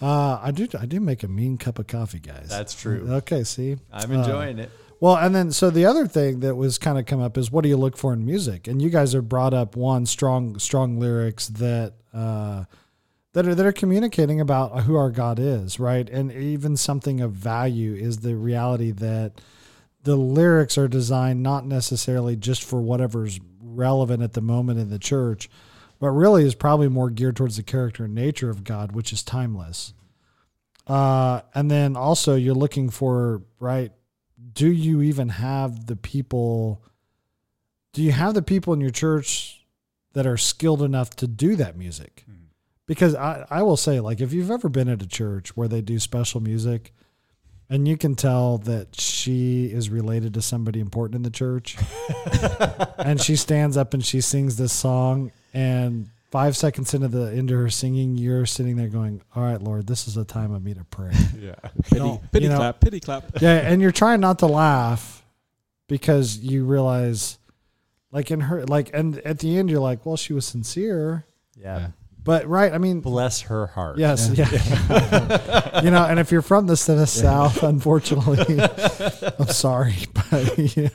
uh 0.00 0.38
i 0.42 0.50
do 0.50 0.66
i 0.80 0.86
do 0.86 1.00
make 1.00 1.22
a 1.22 1.28
mean 1.28 1.56
cup 1.58 1.78
of 1.78 1.86
coffee 1.86 2.18
guys 2.18 2.48
That's 2.48 2.74
true. 2.74 3.06
okay 3.10 3.44
see 3.44 3.76
I'm 3.92 4.10
enjoying 4.12 4.58
it. 4.58 4.70
well, 5.00 5.16
and 5.16 5.34
then 5.34 5.50
so 5.52 5.70
the 5.70 5.84
other 5.86 6.06
thing 6.06 6.40
that 6.40 6.54
was 6.54 6.78
kind 6.78 6.98
of 6.98 7.06
come 7.06 7.20
up 7.20 7.36
is 7.36 7.50
what 7.50 7.62
do 7.62 7.68
you 7.68 7.76
look 7.76 7.96
for 7.96 8.12
in 8.12 8.24
music? 8.24 8.68
And 8.68 8.80
you 8.80 8.88
guys 8.90 9.12
have 9.14 9.28
brought 9.28 9.52
up 9.52 9.74
one 9.76 10.06
strong 10.06 10.58
strong 10.60 10.98
lyrics 11.00 11.48
that 11.48 11.94
uh, 12.14 12.64
that 13.32 13.46
are 13.46 13.54
that 13.54 13.66
are 13.66 13.72
communicating 13.72 14.40
about 14.40 14.82
who 14.84 14.94
our 14.96 15.10
God 15.10 15.38
is, 15.40 15.80
right? 15.80 16.08
And 16.08 16.30
even 16.32 16.76
something 16.76 17.20
of 17.20 17.32
value 17.32 17.94
is 17.94 18.18
the 18.18 18.36
reality 18.36 18.92
that 18.92 19.40
the 20.04 20.16
lyrics 20.16 20.76
are 20.78 20.88
designed 20.88 21.42
not 21.42 21.64
necessarily 21.66 22.36
just 22.36 22.62
for 22.62 22.80
whatever's 22.80 23.40
relevant 23.60 24.22
at 24.22 24.34
the 24.34 24.40
moment 24.40 24.78
in 24.78 24.90
the 24.90 24.98
church, 24.98 25.48
but 26.02 26.10
really 26.10 26.44
is 26.44 26.56
probably 26.56 26.88
more 26.88 27.10
geared 27.10 27.36
towards 27.36 27.56
the 27.56 27.62
character 27.62 28.06
and 28.06 28.12
nature 28.12 28.50
of 28.50 28.64
God, 28.64 28.90
which 28.90 29.12
is 29.12 29.22
timeless. 29.22 29.94
Uh, 30.84 31.42
and 31.54 31.70
then 31.70 31.94
also 31.94 32.34
you're 32.34 32.56
looking 32.56 32.90
for 32.90 33.42
right 33.60 33.92
do 34.52 34.68
you 34.68 35.00
even 35.00 35.28
have 35.28 35.86
the 35.86 35.94
people 35.94 36.82
do 37.92 38.02
you 38.02 38.10
have 38.10 38.34
the 38.34 38.42
people 38.42 38.72
in 38.72 38.80
your 38.80 38.90
church 38.90 39.64
that 40.14 40.26
are 40.26 40.36
skilled 40.36 40.82
enough 40.82 41.10
to 41.10 41.28
do 41.28 41.54
that 41.54 41.76
music 41.76 42.24
because 42.86 43.14
I, 43.14 43.46
I 43.48 43.62
will 43.62 43.76
say 43.76 44.00
like 44.00 44.20
if 44.20 44.32
you've 44.32 44.50
ever 44.50 44.68
been 44.68 44.88
at 44.88 45.02
a 45.02 45.06
church 45.06 45.56
where 45.56 45.68
they 45.68 45.82
do 45.82 46.00
special 46.00 46.40
music 46.40 46.92
and 47.70 47.86
you 47.86 47.96
can 47.96 48.16
tell 48.16 48.58
that 48.58 49.00
she 49.00 49.66
is 49.66 49.88
related 49.88 50.34
to 50.34 50.42
somebody 50.42 50.80
important 50.80 51.14
in 51.14 51.22
the 51.22 51.30
church 51.30 51.76
and 52.98 53.20
she 53.20 53.36
stands 53.36 53.76
up 53.76 53.94
and 53.94 54.04
she 54.04 54.20
sings 54.20 54.56
this 54.56 54.72
song 54.72 55.30
and 55.52 56.08
five 56.30 56.56
seconds 56.56 56.94
into 56.94 57.08
the 57.08 57.30
into 57.32 57.54
her 57.56 57.68
singing, 57.68 58.16
you're 58.16 58.46
sitting 58.46 58.76
there 58.76 58.88
going, 58.88 59.20
"All 59.36 59.42
right, 59.42 59.60
Lord, 59.60 59.86
this 59.86 60.08
is 60.08 60.16
a 60.16 60.24
time 60.24 60.52
of 60.52 60.62
me 60.64 60.74
to 60.74 60.84
pray." 60.84 61.12
Yeah. 61.40 61.54
Pity, 61.84 62.20
pity 62.32 62.44
you 62.44 62.50
know- 62.50 62.56
clap, 62.58 62.80
pity 62.80 63.00
clap. 63.00 63.24
yeah, 63.42 63.56
and 63.58 63.82
you're 63.82 63.92
trying 63.92 64.20
not 64.20 64.38
to 64.40 64.46
laugh 64.46 65.24
because 65.88 66.38
you 66.38 66.64
realize, 66.64 67.38
like 68.12 68.30
in 68.30 68.40
her, 68.40 68.64
like, 68.66 68.90
and 68.94 69.18
at 69.18 69.40
the 69.40 69.58
end, 69.58 69.68
you're 69.70 69.80
like, 69.80 70.06
"Well, 70.06 70.16
she 70.16 70.32
was 70.32 70.46
sincere," 70.46 71.24
Yeah. 71.60 71.88
but 72.22 72.46
right, 72.46 72.72
I 72.72 72.78
mean, 72.78 73.00
Bless 73.00 73.42
her 73.42 73.66
heart. 73.66 73.98
Yes, 73.98 74.30
yeah. 74.32 75.80
you 75.82 75.90
know, 75.90 76.04
and 76.04 76.18
if 76.20 76.30
you're 76.30 76.42
from 76.42 76.66
the, 76.66 76.74
the 76.74 77.06
South, 77.06 77.62
unfortunately, 77.64 78.60
I'm 79.38 79.48
sorry, 79.48 79.96
but 80.30 80.76
yeah. 80.76 80.88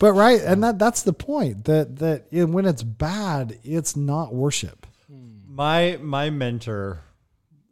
But 0.00 0.14
right, 0.14 0.40
and 0.40 0.64
that 0.64 0.78
that's 0.78 1.02
the 1.02 1.12
point 1.12 1.66
that 1.66 1.96
that 1.96 2.26
it, 2.30 2.48
when 2.48 2.64
it's 2.64 2.82
bad, 2.82 3.58
it's 3.62 3.94
not 3.94 4.34
worship. 4.34 4.86
My 5.46 5.98
my 6.00 6.30
mentor 6.30 7.02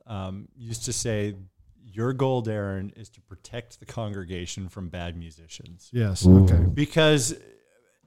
um, 0.07 0.49
used 0.55 0.85
to 0.85 0.93
say, 0.93 1.37
"Your 1.83 2.13
goal, 2.13 2.45
Darren, 2.45 2.97
is 2.99 3.09
to 3.11 3.23
protect 3.23 3.81
the 3.81 3.87
congregation 3.87 4.69
from 4.69 4.91
bad 4.91 5.17
musicians." 5.17 5.89
Yes. 5.91 6.27
Okay. 6.27 6.67
because 6.73 7.35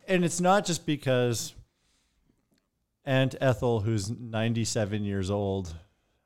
and 0.07 0.23
it's 0.23 0.39
not 0.39 0.65
just 0.65 0.85
because 0.85 1.55
aunt 3.03 3.33
ethel 3.41 3.79
who's 3.79 4.11
97 4.11 5.03
years 5.03 5.31
old 5.31 5.73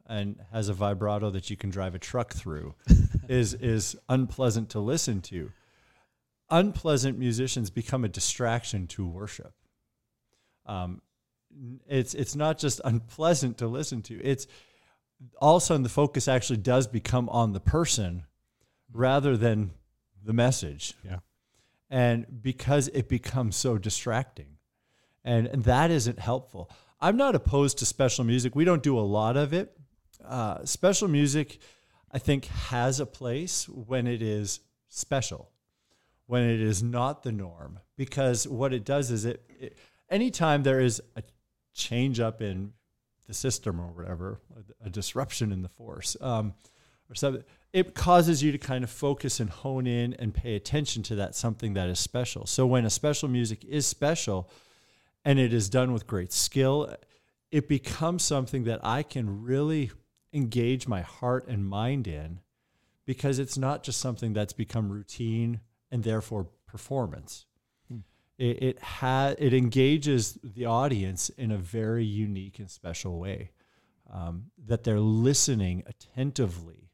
and 0.06 0.36
has 0.52 0.68
a 0.68 0.74
vibrato 0.74 1.30
that 1.30 1.50
you 1.50 1.56
can 1.56 1.70
drive 1.70 1.96
a 1.96 2.00
truck 2.00 2.34
through 2.34 2.76
is 3.30 3.54
is 3.54 3.96
unpleasant 4.10 4.70
to 4.70 4.80
listen 4.80 5.22
to 5.22 5.52
unpleasant 6.50 7.18
musicians 7.18 7.70
become 7.70 8.04
a 8.04 8.10
distraction 8.10 8.88
to 8.88 9.08
worship. 9.08 9.54
Um, 10.66 11.02
it's 11.88 12.14
it's 12.14 12.36
not 12.36 12.58
just 12.58 12.82
unpleasant 12.84 13.58
to 13.60 13.68
listen 13.68 14.02
to 14.02 14.22
it's 14.22 14.46
all 15.40 15.56
of 15.56 15.64
a 15.64 15.66
sudden 15.66 15.84
the 15.84 15.90
focus 15.90 16.28
actually 16.28 16.58
does 16.58 16.86
become 16.88 17.30
on 17.30 17.54
the 17.54 17.62
person 17.62 18.24
rather 18.92 19.38
than 19.38 19.72
the 20.24 20.34
message. 20.34 20.94
Yeah. 21.04 21.20
and 21.90 22.26
because 22.42 22.88
it 22.90 23.08
becomes 23.08 23.56
so 23.56 23.78
distracting. 23.78 24.58
And, 25.24 25.48
and 25.48 25.64
that 25.64 25.92
isn't 25.92 26.20
helpful. 26.20 26.70
I'm 27.00 27.16
not 27.16 27.36
opposed 27.36 27.78
to 27.80 27.86
special 27.86 28.24
music. 28.26 28.56
We 28.56 28.66
don't 28.66 28.84
do 28.84 28.98
a 28.98 29.02
lot 29.02 29.38
of 29.38 29.54
it. 29.54 29.76
Uh, 30.24 30.66
special 30.66 31.08
music 31.08 31.60
i 32.12 32.18
think 32.18 32.46
has 32.46 33.00
a 33.00 33.06
place 33.06 33.68
when 33.68 34.08
it 34.08 34.22
is 34.22 34.62
special 34.88 35.52
when 36.28 36.44
it 36.44 36.62
is 36.62 36.82
not 36.82 37.24
the 37.24 37.32
norm 37.32 37.80
because 37.98 38.48
what 38.48 38.74
it 38.74 38.84
does 38.84 39.12
is 39.12 39.26
it, 39.26 39.44
it 39.60 39.78
anytime 40.10 40.64
there 40.64 40.80
is 40.80 41.02
a 41.16 41.24
change 41.74 42.20
up 42.20 42.42
in 42.42 42.74
the 43.28 43.34
system 43.34 43.80
or 43.80 43.88
whatever 43.88 44.40
a, 44.56 44.88
a 44.88 44.90
disruption 44.90 45.52
in 45.52 45.62
the 45.62 45.70
force 45.70 46.16
um, 46.22 46.54
or 47.10 47.16
something 47.16 47.44
it 47.74 47.94
causes 47.94 48.42
you 48.42 48.52
to 48.52 48.58
kind 48.58 48.84
of 48.84 48.90
focus 48.90 49.40
and 49.40 49.50
hone 49.50 49.86
in 49.86 50.14
and 50.14 50.34
pay 50.34 50.56
attention 50.56 51.04
to 51.04 51.16
that 51.16 51.36
something 51.36 51.74
that 51.74 51.90
is 51.90 52.00
special. 52.00 52.46
So 52.46 52.66
when 52.66 52.86
a 52.86 52.90
special 52.90 53.28
music 53.28 53.66
is 53.66 53.86
special 53.86 54.50
and 55.26 55.40
it 55.40 55.52
is 55.52 55.70
done 55.70 55.92
with 55.92 56.08
great 56.08 56.32
skill 56.32 56.96
it 57.52 57.68
becomes 57.68 58.24
something 58.24 58.64
that 58.66 58.80
i 58.84 59.02
can 59.04 59.44
really 59.44 59.92
engage 60.34 60.88
my 60.88 61.02
heart 61.02 61.48
and 61.48 61.66
mind 61.66 62.08
in 62.08 62.40
because 63.06 63.40
it's 63.40 63.58
not 63.58 63.84
just 63.84 64.00
something 64.00 64.34
that's 64.34 64.54
become 64.54 64.92
routine 64.92 65.60
and 65.92 66.04
therefore 66.04 66.48
performance. 66.68 67.46
It 68.38 68.64
it, 68.64 68.82
ha- 68.82 69.36
it 69.38 69.54
engages 69.54 70.38
the 70.44 70.66
audience 70.66 71.30
in 71.30 71.52
a 71.52 71.58
very 71.58 72.04
unique 72.04 72.60
and 72.60 72.70
special 72.70 73.18
way 73.18 73.52
um, 74.12 74.52
that 74.66 74.84
they're 74.84 75.00
listening 75.00 75.84
attentively 75.88 76.90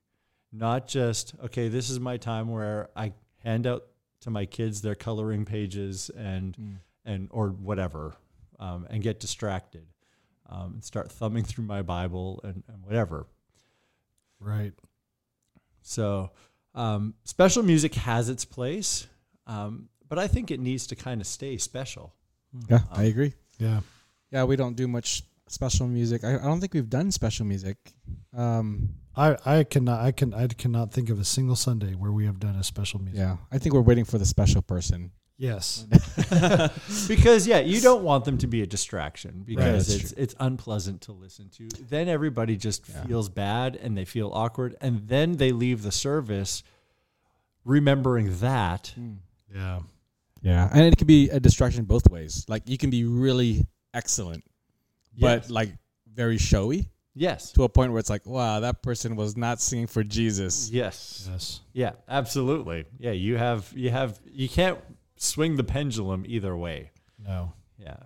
not 0.54 0.88
just 0.88 1.34
okay 1.43 1.67
this 1.67 1.89
is 1.89 1.99
my 1.99 2.17
time 2.17 2.49
where 2.49 2.89
i 2.95 3.13
hand 3.38 3.65
out 3.65 3.86
to 4.19 4.30
my 4.30 4.45
kids 4.45 4.82
their 4.82 4.95
coloring 4.95 5.45
pages 5.45 6.12
and 6.15 6.58
and 7.06 7.27
or 7.32 7.49
whatever 7.49 8.13
um, 8.60 8.88
and 8.89 9.01
get 9.01 9.19
distracted 9.19 9.86
um, 10.49 10.73
and 10.73 10.84
start 10.84 11.12
thumbing 11.12 11.43
through 11.51 11.65
my 11.65 11.82
bible 11.82 12.39
and, 12.43 12.63
and 12.67 12.86
whatever. 12.86 13.27
Right. 14.39 14.73
so 15.82 16.32
um, 16.75 17.13
special 17.23 17.63
music 17.63 17.93
has 17.95 18.29
its 18.29 18.45
place 18.45 19.07
um, 19.47 19.89
but 20.07 20.17
i 20.19 20.27
think 20.27 20.51
it 20.51 20.60
needs 20.60 20.88
to 20.88 20.95
kind 20.95 21.21
of 21.21 21.27
stay 21.27 21.57
special 21.57 22.13
Yeah, 22.69 22.84
I 22.91 23.03
agree. 23.03 23.34
Yeah. 23.60 23.79
Yeah, 24.31 24.43
we 24.43 24.55
don't 24.57 24.75
do 24.75 24.88
much 24.88 25.23
special 25.47 25.88
music. 25.88 26.23
I, 26.23 26.36
I 26.36 26.43
don't 26.43 26.60
think 26.60 26.73
we've 26.73 26.89
done 26.89 27.12
special 27.12 27.45
music. 27.45 27.77
Um, 28.36 28.89
I 29.15 29.38
I 29.45 29.63
cannot 29.63 29.99
I 30.07 30.12
can 30.12 30.34
I 30.34 30.47
cannot 30.47 30.91
think 30.91 31.10
of 31.10 31.17
a 31.19 31.23
single 31.23 31.55
Sunday 31.55 31.93
where 31.95 32.12
we 32.12 32.25
have 32.25 32.39
done 32.39 32.55
a 32.55 32.63
special 32.63 32.99
music. 32.99 33.19
yeah, 33.19 33.38
I 33.51 33.57
think 33.57 33.73
we're 33.73 33.88
waiting 33.88 34.05
for 34.05 34.17
the 34.17 34.25
special 34.25 34.62
person. 34.62 35.12
Yes. 35.41 35.88
because 37.08 37.47
yeah 37.47 37.60
you 37.60 37.82
don't 37.82 38.04
want 38.04 38.25
them 38.25 38.38
to 38.38 38.47
be 38.47 38.62
a 38.62 38.67
distraction 38.67 39.43
because 39.43 39.88
that's 39.88 40.04
it's 40.04 40.12
it's 40.13 40.36
unpleasant 40.39 41.01
to 41.01 41.13
listen 41.13 41.49
to 41.58 41.67
then 41.89 42.08
everybody 42.08 42.56
just 42.58 42.88
Yeah. 42.88 43.04
feels 43.06 43.27
bad 43.27 43.75
and 43.75 43.97
they 43.97 44.06
feel 44.06 44.30
awkward 44.34 44.75
and 44.82 45.08
then 45.08 45.38
they 45.38 45.51
leave 45.51 45.82
the 45.82 45.91
service 45.91 46.62
remembering 47.65 48.38
that 48.39 48.93
hmm. 48.95 49.13
Yeah. 49.54 49.80
Yeah, 50.43 50.69
and 50.71 50.82
it 50.86 50.97
can 50.97 51.08
be 51.08 51.30
a 51.30 51.39
distraction 51.39 51.84
both 51.86 52.10
ways. 52.10 52.45
Like 52.47 52.67
you 52.69 52.77
can 52.77 52.89
be 52.89 53.04
really 53.04 53.67
excellent, 53.93 54.43
but 55.19 55.41
Yes. 55.43 55.49
like 55.49 55.71
very 56.13 56.38
showy 56.38 56.88
yes 57.15 57.51
to 57.54 57.63
a 57.63 57.69
point 57.69 57.91
where 57.91 57.99
it's 57.99 58.10
like, 58.10 58.25
wow, 58.25 58.60
that 58.62 58.82
person 58.82 59.15
was 59.15 59.36
not 59.36 59.60
singing 59.62 59.88
for 59.88 60.04
Jesus. 60.04 60.69
yes 60.69 61.27
Yes. 61.32 61.62
yeah 61.73 61.91
absolutely 62.08 62.86
yeah 62.99 63.12
you 63.12 63.38
have 63.38 63.71
you 63.75 63.89
have 63.89 64.19
you 64.32 64.47
can't 64.49 64.77
swing 65.21 65.55
the 65.55 65.63
pendulum 65.63 66.25
either 66.27 66.57
way 66.57 66.89
No. 67.23 67.53
yeah 67.77 67.97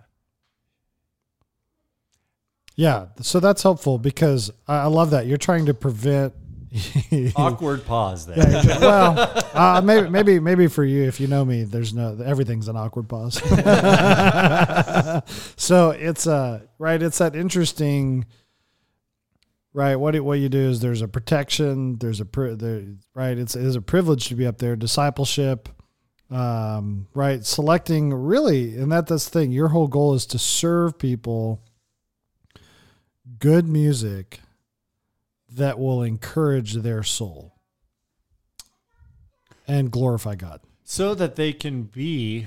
Yeah. 2.76 3.06
So 3.22 3.40
that's 3.40 3.62
helpful 3.62 3.98
because 3.98 4.50
I, 4.68 4.80
I 4.80 4.86
love 4.86 5.10
that 5.10 5.26
you're 5.26 5.38
trying 5.38 5.66
to 5.66 5.74
prevent. 5.74 6.34
awkward 7.36 7.86
pause 7.86 8.26
there 8.26 8.36
Yeah, 8.38 8.78
well, 8.80 9.42
uh, 9.54 9.80
maybe 9.80 10.10
maybe 10.10 10.40
maybe 10.40 10.66
for 10.66 10.84
you, 10.84 11.04
if 11.04 11.20
you 11.20 11.26
know 11.26 11.42
me, 11.42 11.64
there's 11.64 11.94
no 11.94 12.18
everything's 12.22 12.68
an 12.68 12.76
awkward 12.76 13.08
pause. 13.08 13.36
so 15.56 15.90
it's 15.92 16.26
uh 16.26 16.60
right. 16.78 17.02
It's 17.02 17.16
that 17.18 17.34
interesting. 17.34 18.26
Right. 19.72 19.96
What 19.96 20.14
it, 20.14 20.20
what 20.20 20.38
you 20.38 20.48
do 20.50 20.68
is 20.68 20.80
there's 20.80 21.02
a 21.02 21.08
protection. 21.08 21.96
There's 21.98 22.20
a 22.20 22.24
there, 22.24 22.84
right. 23.14 23.38
It's 23.38 23.56
it 23.56 23.64
is 23.64 23.76
a 23.76 23.82
privilege 23.82 24.28
to 24.28 24.34
be 24.34 24.46
up 24.46 24.58
there. 24.58 24.76
Discipleship. 24.76 25.70
Um, 26.30 27.06
right. 27.14 27.44
Selecting 27.44 28.12
really, 28.12 28.76
and 28.76 28.90
that 28.92 29.06
that's 29.06 29.26
the 29.26 29.30
thing. 29.40 29.52
Your 29.52 29.68
whole 29.68 29.86
goal 29.88 30.14
is 30.14 30.26
to 30.26 30.38
serve 30.38 30.98
people. 30.98 31.60
Good 33.38 33.68
music 33.68 34.40
that 35.48 35.78
will 35.78 36.02
encourage 36.02 36.74
their 36.74 37.02
soul 37.02 37.54
and 39.68 39.90
glorify 39.90 40.34
God. 40.34 40.60
so 40.84 41.14
that 41.14 41.34
they 41.36 41.52
can 41.52 41.82
be 41.84 42.46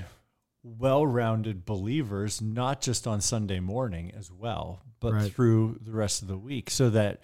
well-rounded 0.62 1.64
believers 1.66 2.40
not 2.40 2.80
just 2.80 3.06
on 3.06 3.20
Sunday 3.20 3.60
morning 3.60 4.10
as 4.16 4.30
well 4.30 4.80
but 5.00 5.12
Right. 5.12 5.32
through 5.32 5.78
the 5.82 5.92
rest 5.92 6.22
of 6.22 6.28
the 6.28 6.36
week 6.38 6.70
so 6.70 6.88
that 6.90 7.20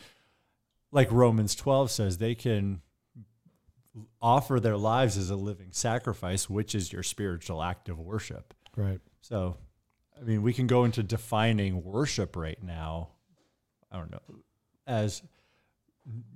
like 0.93 1.11
Romans 1.13 1.55
12 1.55 1.91
says 1.91 2.19
they 2.19 2.35
can 2.35 2.81
offer 4.21 4.61
their 4.61 4.77
lives 4.77 5.17
as 5.17 5.31
a 5.31 5.37
living 5.37 5.69
sacrifice 5.71 6.49
which 6.51 6.75
is 6.75 6.93
your 6.93 7.03
spiritual 7.03 7.63
act 7.63 7.89
of 7.89 7.99
worship. 7.99 8.55
Right. 8.77 9.01
so 9.21 9.57
I 10.19 10.25
mean 10.25 10.43
we 10.43 10.53
can 10.53 10.67
go 10.67 10.85
into 10.85 11.03
defining 11.03 11.83
worship 11.85 12.37
right 12.37 12.63
now 12.63 13.09
I 13.91 13.97
don't 13.99 14.11
know 14.11 14.21
as 14.87 15.23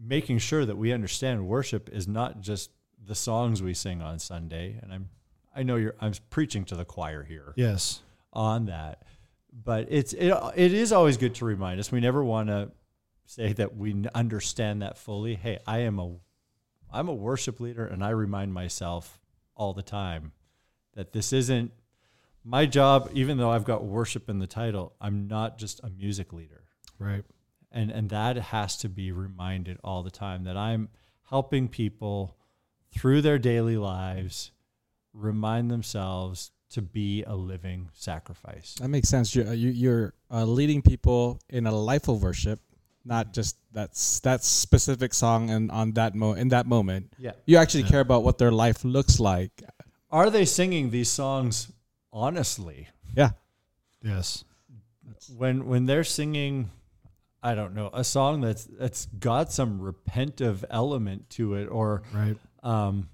making 0.02 0.38
sure 0.38 0.64
that 0.64 0.76
we 0.76 0.92
understand 0.92 1.46
worship 1.46 1.88
is 1.92 2.08
not 2.08 2.40
just 2.40 2.70
the 3.06 3.14
songs 3.14 3.62
we 3.62 3.72
sing 3.74 4.02
on 4.02 4.18
Sunday. 4.18 4.78
And 4.82 4.92
I'm 4.92 5.08
I 5.54 5.62
know 5.62 5.76
you're 5.76 5.94
I'm 6.00 6.12
preaching 6.30 6.64
to 6.66 6.76
the 6.76 6.84
choir 6.84 7.22
here 7.22 7.52
Yes. 7.56 8.00
on 8.32 8.66
that. 8.66 9.02
But 9.52 9.86
it's 9.90 10.12
it, 10.12 10.32
it 10.56 10.72
is 10.72 10.92
always 10.92 11.16
good 11.16 11.34
to 11.36 11.44
remind 11.44 11.78
us. 11.80 11.90
We 11.92 12.00
never 12.00 12.22
want 12.24 12.48
to 12.48 12.70
say 13.26 13.52
that 13.54 13.76
we 13.76 14.04
understand 14.14 14.82
that 14.82 14.98
fully. 14.98 15.34
Hey 15.36 15.58
I 15.66 15.78
am 15.80 15.98
a 15.98 16.12
I'm 16.92 17.08
a 17.08 17.14
worship 17.14 17.60
leader 17.60 17.86
and 17.86 18.04
I 18.04 18.10
remind 18.10 18.52
myself 18.52 19.18
all 19.54 19.72
the 19.72 19.82
time 19.82 20.32
that 20.94 21.12
this 21.12 21.32
isn't 21.32 21.72
my 22.44 22.66
job 22.66 23.10
even 23.12 23.36
though 23.38 23.50
I've 23.50 23.64
got 23.64 23.84
worship 23.84 24.28
in 24.28 24.38
the 24.38 24.46
title 24.46 24.94
I'm 25.00 25.28
not 25.28 25.58
just 25.58 25.80
a 25.84 25.90
music 25.90 26.32
leader 26.32 26.64
Right. 26.98 27.24
and 27.70 27.90
and 27.90 28.10
that 28.10 28.36
has 28.36 28.76
to 28.78 28.88
be 28.88 29.12
reminded 29.12 29.78
all 29.84 30.02
the 30.02 30.10
time 30.10 30.44
that 30.44 30.56
I'm 30.56 30.88
helping 31.28 31.68
people 31.68 32.36
through 32.92 33.22
their 33.22 33.38
daily 33.38 33.76
lives 33.76 34.50
remind 35.12 35.70
themselves 35.70 36.50
to 36.70 36.80
be 36.82 37.24
a 37.24 37.34
living 37.34 37.88
sacrifice. 37.92 38.76
That 38.80 38.88
makes 38.88 39.08
sense. 39.08 39.34
You're 39.34 39.52
you, 39.52 39.70
you're 39.70 40.14
uh, 40.30 40.44
leading 40.44 40.82
people 40.82 41.40
in 41.48 41.66
a 41.66 41.72
life 41.74 42.08
of 42.08 42.22
worship, 42.22 42.60
not 43.04 43.32
just 43.32 43.56
that's 43.72 44.20
that 44.20 44.44
specific 44.44 45.14
song 45.14 45.50
and 45.50 45.70
on 45.70 45.92
that 45.92 46.14
mo 46.14 46.32
in 46.32 46.48
that 46.48 46.66
moment. 46.66 47.12
Yeah. 47.18 47.32
You 47.46 47.56
actually 47.56 47.84
care 47.84 48.00
about 48.00 48.22
what 48.24 48.38
their 48.38 48.50
life 48.52 48.84
looks 48.84 49.18
like. 49.20 49.62
Are 50.10 50.28
they 50.30 50.44
singing 50.44 50.90
these 50.90 51.08
songs 51.08 51.70
honestly? 52.12 52.88
Yeah. 53.16 53.30
Yes. 54.02 54.44
When 55.36 55.66
when 55.66 55.86
they're 55.86 56.04
singing 56.04 56.70
I 57.42 57.54
don't 57.54 57.74
know, 57.74 57.90
a 57.94 58.04
song 58.04 58.40
that's 58.42 58.64
that's 58.64 59.06
got 59.18 59.50
some 59.52 59.80
repentive 59.80 60.64
element 60.70 61.30
to 61.30 61.54
it 61.54 61.66
or 61.66 62.02
Right. 62.12 62.36
um 62.62 63.08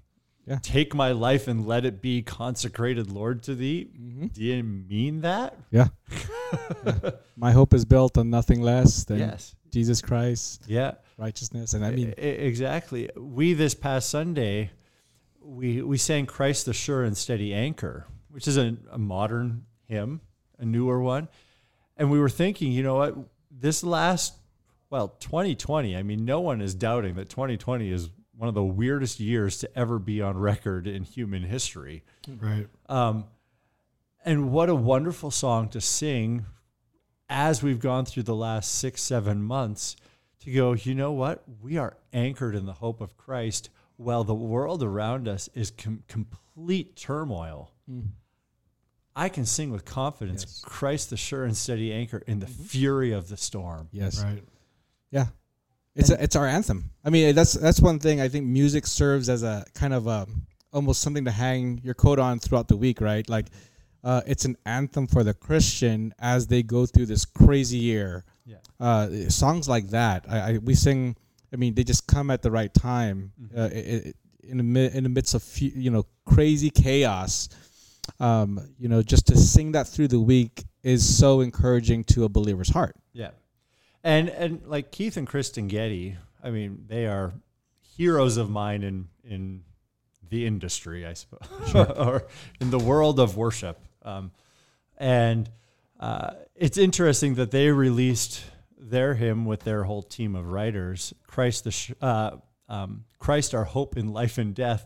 Yeah. 0.45 0.59
take 0.61 0.93
my 0.95 1.11
life 1.11 1.47
and 1.47 1.65
let 1.67 1.85
it 1.85 2.01
be 2.01 2.21
consecrated 2.23 3.11
Lord 3.11 3.43
to 3.43 3.55
thee. 3.55 3.89
Mm-hmm. 3.93 4.27
Do 4.27 4.43
you 4.43 4.63
mean 4.63 5.21
that? 5.21 5.55
Yeah. 5.71 5.87
My 7.37 7.51
hope 7.51 7.73
is 7.73 7.85
built 7.85 8.17
on 8.17 8.29
nothing 8.29 8.61
less 8.61 9.03
than 9.03 9.19
yes. 9.19 9.55
Jesus 9.77 10.01
Christ, 10.01 10.63
Yeah. 10.67 10.95
righteousness, 11.19 11.73
and 11.75 11.85
I 11.85 11.91
mean, 11.91 12.13
I- 12.17 12.21
I- 12.21 12.23
exactly. 12.49 13.09
We 13.15 13.53
this 13.53 13.75
past 13.75 14.09
Sunday, 14.09 14.71
we 15.39 15.83
we 15.83 15.97
sang 15.99 16.25
"Christ 16.25 16.65
the 16.65 16.73
Sure 16.73 17.03
and 17.03 17.15
Steady 17.15 17.53
Anchor," 17.53 18.07
which 18.29 18.47
is 18.47 18.57
a, 18.57 18.75
a 18.91 18.97
modern 18.97 19.65
hymn, 19.85 20.21
a 20.57 20.65
newer 20.65 20.99
one, 20.99 21.27
and 21.95 22.09
we 22.09 22.19
were 22.19 22.29
thinking, 22.29 22.71
you 22.71 22.81
know 22.81 22.95
what, 22.95 23.15
this 23.51 23.83
last 23.83 24.33
well, 24.89 25.09
2020. 25.19 25.95
I 25.95 26.01
mean, 26.01 26.25
no 26.25 26.39
one 26.39 26.59
is 26.61 26.73
doubting 26.73 27.15
that 27.15 27.29
2020 27.29 27.91
is 27.91 28.09
one 28.35 28.47
of 28.49 28.55
the 28.55 28.63
weirdest 28.63 29.19
years 29.19 29.57
to 29.59 29.77
ever 29.77 29.99
be 29.99 30.21
on 30.21 30.37
record 30.37 30.87
in 30.87 31.03
human 31.03 31.43
history. 31.43 32.03
Right. 32.27 32.67
Um, 32.87 33.25
and 34.25 34.51
what 34.51 34.69
a 34.69 34.75
wonderful 34.75 35.29
song 35.29 35.69
to 35.69 35.81
sing 35.81 36.45
as 37.29 37.61
we've 37.61 37.79
gone 37.79 38.05
through 38.05 38.23
the 38.23 38.35
last 38.35 38.75
six, 38.75 39.01
seven 39.01 39.41
months 39.41 39.95
to 40.41 40.51
go, 40.51 40.73
you 40.73 40.95
know 40.95 41.11
what? 41.11 41.43
We 41.61 41.77
are 41.77 41.97
anchored 42.13 42.55
in 42.55 42.65
the 42.65 42.73
hope 42.73 43.01
of 43.01 43.17
Christ 43.17 43.69
while 43.97 44.23
the 44.23 44.35
world 44.35 44.83
around 44.83 45.27
us 45.27 45.49
is 45.53 45.71
com- 45.71 46.03
complete 46.07 46.95
turmoil. 46.95 47.71
Mm. 47.91 48.09
I 49.15 49.29
can 49.29 49.45
sing 49.45 49.71
with 49.71 49.83
confidence, 49.83 50.43
Yes. 50.43 50.61
Christ 50.63 51.09
the 51.09 51.17
sure 51.17 51.43
and 51.43 51.57
steady 51.57 51.91
anchor 51.91 52.23
in 52.27 52.39
the 52.39 52.45
mm-hmm. 52.45 52.63
fury 52.63 53.11
of 53.11 53.29
the 53.29 53.37
storm. 53.37 53.89
yes, 53.91 54.23
Right. 54.23 54.43
yeah, 55.09 55.27
it's 55.95 56.11
a, 56.11 56.23
it's 56.23 56.35
our 56.35 56.45
anthem. 56.45 56.91
I 57.03 57.09
mean, 57.09 57.33
that's 57.33 57.53
that's 57.53 57.81
one 57.81 57.97
thing. 57.97 58.21
I 58.21 58.27
think 58.29 58.45
music 58.45 58.85
serves 58.85 59.27
as 59.27 59.41
a 59.41 59.65
kind 59.73 59.93
of 59.93 60.05
a 60.05 60.27
almost 60.71 61.01
something 61.01 61.25
to 61.25 61.31
hang 61.31 61.81
your 61.83 61.95
coat 61.95 62.19
on 62.19 62.37
throughout 62.37 62.67
the 62.67 62.77
week, 62.77 63.01
right? 63.01 63.27
Like, 63.27 63.47
uh, 64.09 64.21
it's 64.25 64.45
an 64.45 64.55
anthem 64.65 65.05
for 65.07 65.23
the 65.23 65.33
Christian 65.33 66.13
as 66.19 66.47
they 66.47 66.63
go 66.63 66.85
through 66.85 67.07
this 67.07 67.25
crazy 67.25 67.77
year. 67.91 68.23
Yeah. 68.45 68.57
uh, 68.79 69.07
songs 69.29 69.67
like 69.67 69.87
that. 69.89 70.19
I, 70.29 70.37
I 70.39 70.57
we 70.59 70.73
sing. 70.75 71.15
I 71.53 71.57
mean, 71.57 71.73
they 71.75 71.83
just 71.83 72.07
come 72.07 72.31
at 72.35 72.41
the 72.41 72.51
right 72.59 72.73
time 72.73 73.31
Mm-hmm. 73.41 73.59
uh, 73.59 73.69
i 73.79 74.07
i 74.09 74.13
in 74.51 74.57
the 74.57 74.63
mi- 74.63 74.91
in 74.97 75.03
the 75.03 75.09
midst 75.17 75.33
of 75.35 75.43
you 75.59 75.91
know 75.91 76.05
crazy 76.25 76.69
chaos. 76.69 77.49
Um, 78.19 78.49
you 78.79 78.87
know, 78.87 79.01
just 79.13 79.27
to 79.27 79.35
sing 79.37 79.73
that 79.73 79.87
through 79.87 80.07
the 80.07 80.19
week 80.21 80.63
is 80.83 81.01
so 81.03 81.41
encouraging 81.41 82.05
to 82.13 82.23
a 82.23 82.29
believer's 82.29 82.69
heart. 82.69 82.95
Yeah. 83.13 83.31
And 84.03 84.29
and 84.29 84.61
like 84.65 84.91
Keith 84.91 85.17
and 85.17 85.27
Kristyn 85.27 85.67
Getty, 85.67 86.15
I 86.41 86.49
mean, 86.51 86.85
they 86.87 87.05
are 87.07 87.33
heroes 87.97 88.37
of 88.37 88.49
mine 88.49 88.83
in 88.83 89.09
in 89.23 89.63
the 90.29 90.45
industry, 90.45 91.05
I 91.05 91.13
suppose, 91.13 91.75
or 91.97 92.27
in 92.61 92.69
the 92.71 92.79
world 92.79 93.19
of 93.19 93.35
worship. 93.35 93.77
Um, 94.03 94.31
and 94.97 95.49
uh, 95.99 96.31
it's 96.55 96.77
interesting 96.77 97.35
that 97.35 97.51
they 97.51 97.71
released 97.71 98.43
their 98.77 99.15
hymn 99.15 99.45
with 99.45 99.61
their 99.61 99.83
whole 99.83 100.03
team 100.03 100.35
of 100.35 100.51
writers, 100.51 101.13
Christ 101.25 101.63
the 101.63 101.71
sh- 101.71 101.91
uh, 102.01 102.37
um, 102.69 103.05
Christ 103.19 103.55
our 103.55 103.63
hope 103.63 103.97
in 103.97 104.13
life 104.13 104.37
and 104.37 104.53
death. 104.53 104.85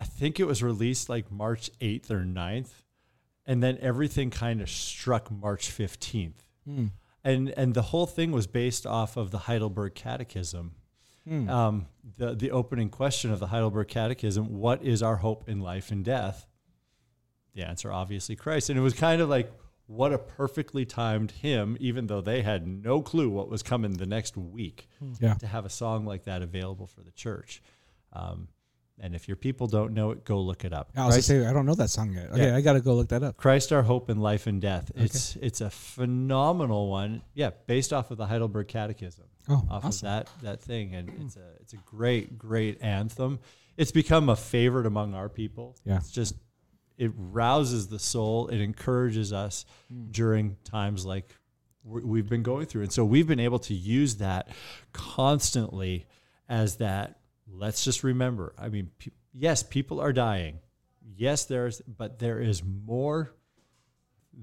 I 0.00 0.04
think 0.04 0.38
it 0.38 0.44
was 0.44 0.62
released 0.62 1.08
like 1.08 1.30
March 1.30 1.70
8th 1.80 2.10
or 2.10 2.20
9th. 2.20 2.70
And 3.46 3.62
then 3.62 3.78
everything 3.80 4.30
kind 4.30 4.60
of 4.60 4.68
struck 4.68 5.30
March 5.30 5.70
15th 5.70 6.34
and 7.24 7.48
and 7.56 7.72
the 7.74 7.82
whole 7.82 8.06
thing 8.06 8.30
was 8.30 8.46
based 8.46 8.86
off 8.86 9.16
of 9.16 9.30
the 9.30 9.38
Heidelberg 9.38 9.94
Catechism. 9.94 10.72
Um, 11.48 11.86
the 12.18 12.34
the 12.34 12.50
opening 12.50 12.90
question 12.90 13.32
of 13.32 13.38
the 13.38 13.46
Heidelberg 13.48 13.88
Catechism: 13.88 14.58
What 14.58 14.82
is 14.82 15.02
our 15.02 15.16
hope 15.16 15.48
in 15.48 15.60
life 15.60 15.90
and 15.90 16.04
death? 16.04 16.46
The 17.58 17.66
answer, 17.66 17.92
obviously, 17.92 18.36
Christ. 18.36 18.70
And 18.70 18.78
it 18.78 18.82
was 18.82 18.94
kind 18.94 19.20
of 19.20 19.28
like 19.28 19.50
what 19.88 20.12
a 20.12 20.18
perfectly 20.18 20.84
timed 20.84 21.32
hymn, 21.32 21.76
even 21.80 22.06
though 22.06 22.20
they 22.20 22.42
had 22.42 22.66
no 22.68 23.02
clue 23.02 23.28
what 23.28 23.48
was 23.48 23.62
coming 23.64 23.94
the 23.94 24.06
next 24.06 24.36
week, 24.36 24.88
Yeah. 25.18 25.34
to 25.34 25.46
have 25.48 25.64
a 25.64 25.70
song 25.70 26.04
like 26.06 26.24
that 26.24 26.40
available 26.42 26.86
for 26.86 27.00
the 27.02 27.10
church. 27.10 27.60
Um, 28.12 28.46
and 29.00 29.14
if 29.14 29.26
your 29.26 29.36
people 29.36 29.66
don't 29.66 29.92
know 29.94 30.12
it, 30.12 30.24
go 30.24 30.40
look 30.40 30.64
it 30.64 30.72
up. 30.72 30.90
I 30.96 31.06
was 31.06 31.16
Christ- 31.16 31.26
say 31.28 31.46
I 31.46 31.52
don't 31.52 31.66
know 31.66 31.74
that 31.74 31.90
song 31.90 32.12
yet. 32.12 32.30
Okay, 32.30 32.46
Yeah. 32.46 32.56
I 32.56 32.60
gotta 32.60 32.80
go 32.80 32.94
look 32.94 33.08
that 33.08 33.22
up. 33.24 33.36
Christ 33.36 33.72
our 33.72 33.82
hope 33.82 34.08
in 34.10 34.18
life 34.18 34.46
and 34.46 34.60
death. 34.60 34.92
It's 34.94 35.34
it's 35.36 35.60
a 35.60 35.70
phenomenal 35.70 36.88
one. 36.90 37.22
Yeah, 37.34 37.50
based 37.66 37.92
off 37.92 38.10
of 38.12 38.18
the 38.18 38.26
Heidelberg 38.26 38.68
Catechism. 38.68 39.24
Oh, 39.48 39.64
off 39.70 39.84
awesome. 39.84 40.06
of 40.08 40.12
that 40.12 40.42
that 40.42 40.60
thing 40.62 40.94
and 40.94 41.08
it's 41.24 41.36
a 41.36 41.48
it's 41.60 41.72
a 41.72 41.76
great 41.78 42.38
great 42.38 42.82
anthem. 42.82 43.38
It's 43.76 43.92
become 43.92 44.28
a 44.28 44.36
favorite 44.36 44.86
among 44.86 45.14
our 45.14 45.28
people. 45.28 45.76
Yeah. 45.84 45.96
It's 45.98 46.10
just 46.10 46.34
it 46.98 47.12
rouses 47.16 47.88
the 47.88 47.98
soul, 47.98 48.48
it 48.48 48.60
encourages 48.60 49.32
us 49.32 49.64
Hmm. 49.88 50.10
during 50.10 50.56
times 50.64 51.06
like 51.06 51.34
we- 51.84 52.02
we've 52.04 52.28
been 52.28 52.42
going 52.42 52.66
through. 52.66 52.82
And 52.82 52.92
so 52.92 53.04
we've 53.04 53.26
been 53.26 53.40
able 53.40 53.60
to 53.60 53.74
use 53.74 54.16
that 54.16 54.48
constantly 54.92 56.06
as 56.48 56.76
that 56.76 57.20
let's 57.50 57.82
just 57.84 58.04
remember. 58.04 58.54
I 58.58 58.68
mean, 58.68 58.90
pe- 58.98 59.12
yes, 59.32 59.62
people 59.62 60.00
are 60.00 60.12
dying. 60.12 60.58
Yes, 61.16 61.46
there's 61.46 61.80
but 61.82 62.18
there 62.18 62.40
is 62.40 62.62
more 62.62 63.32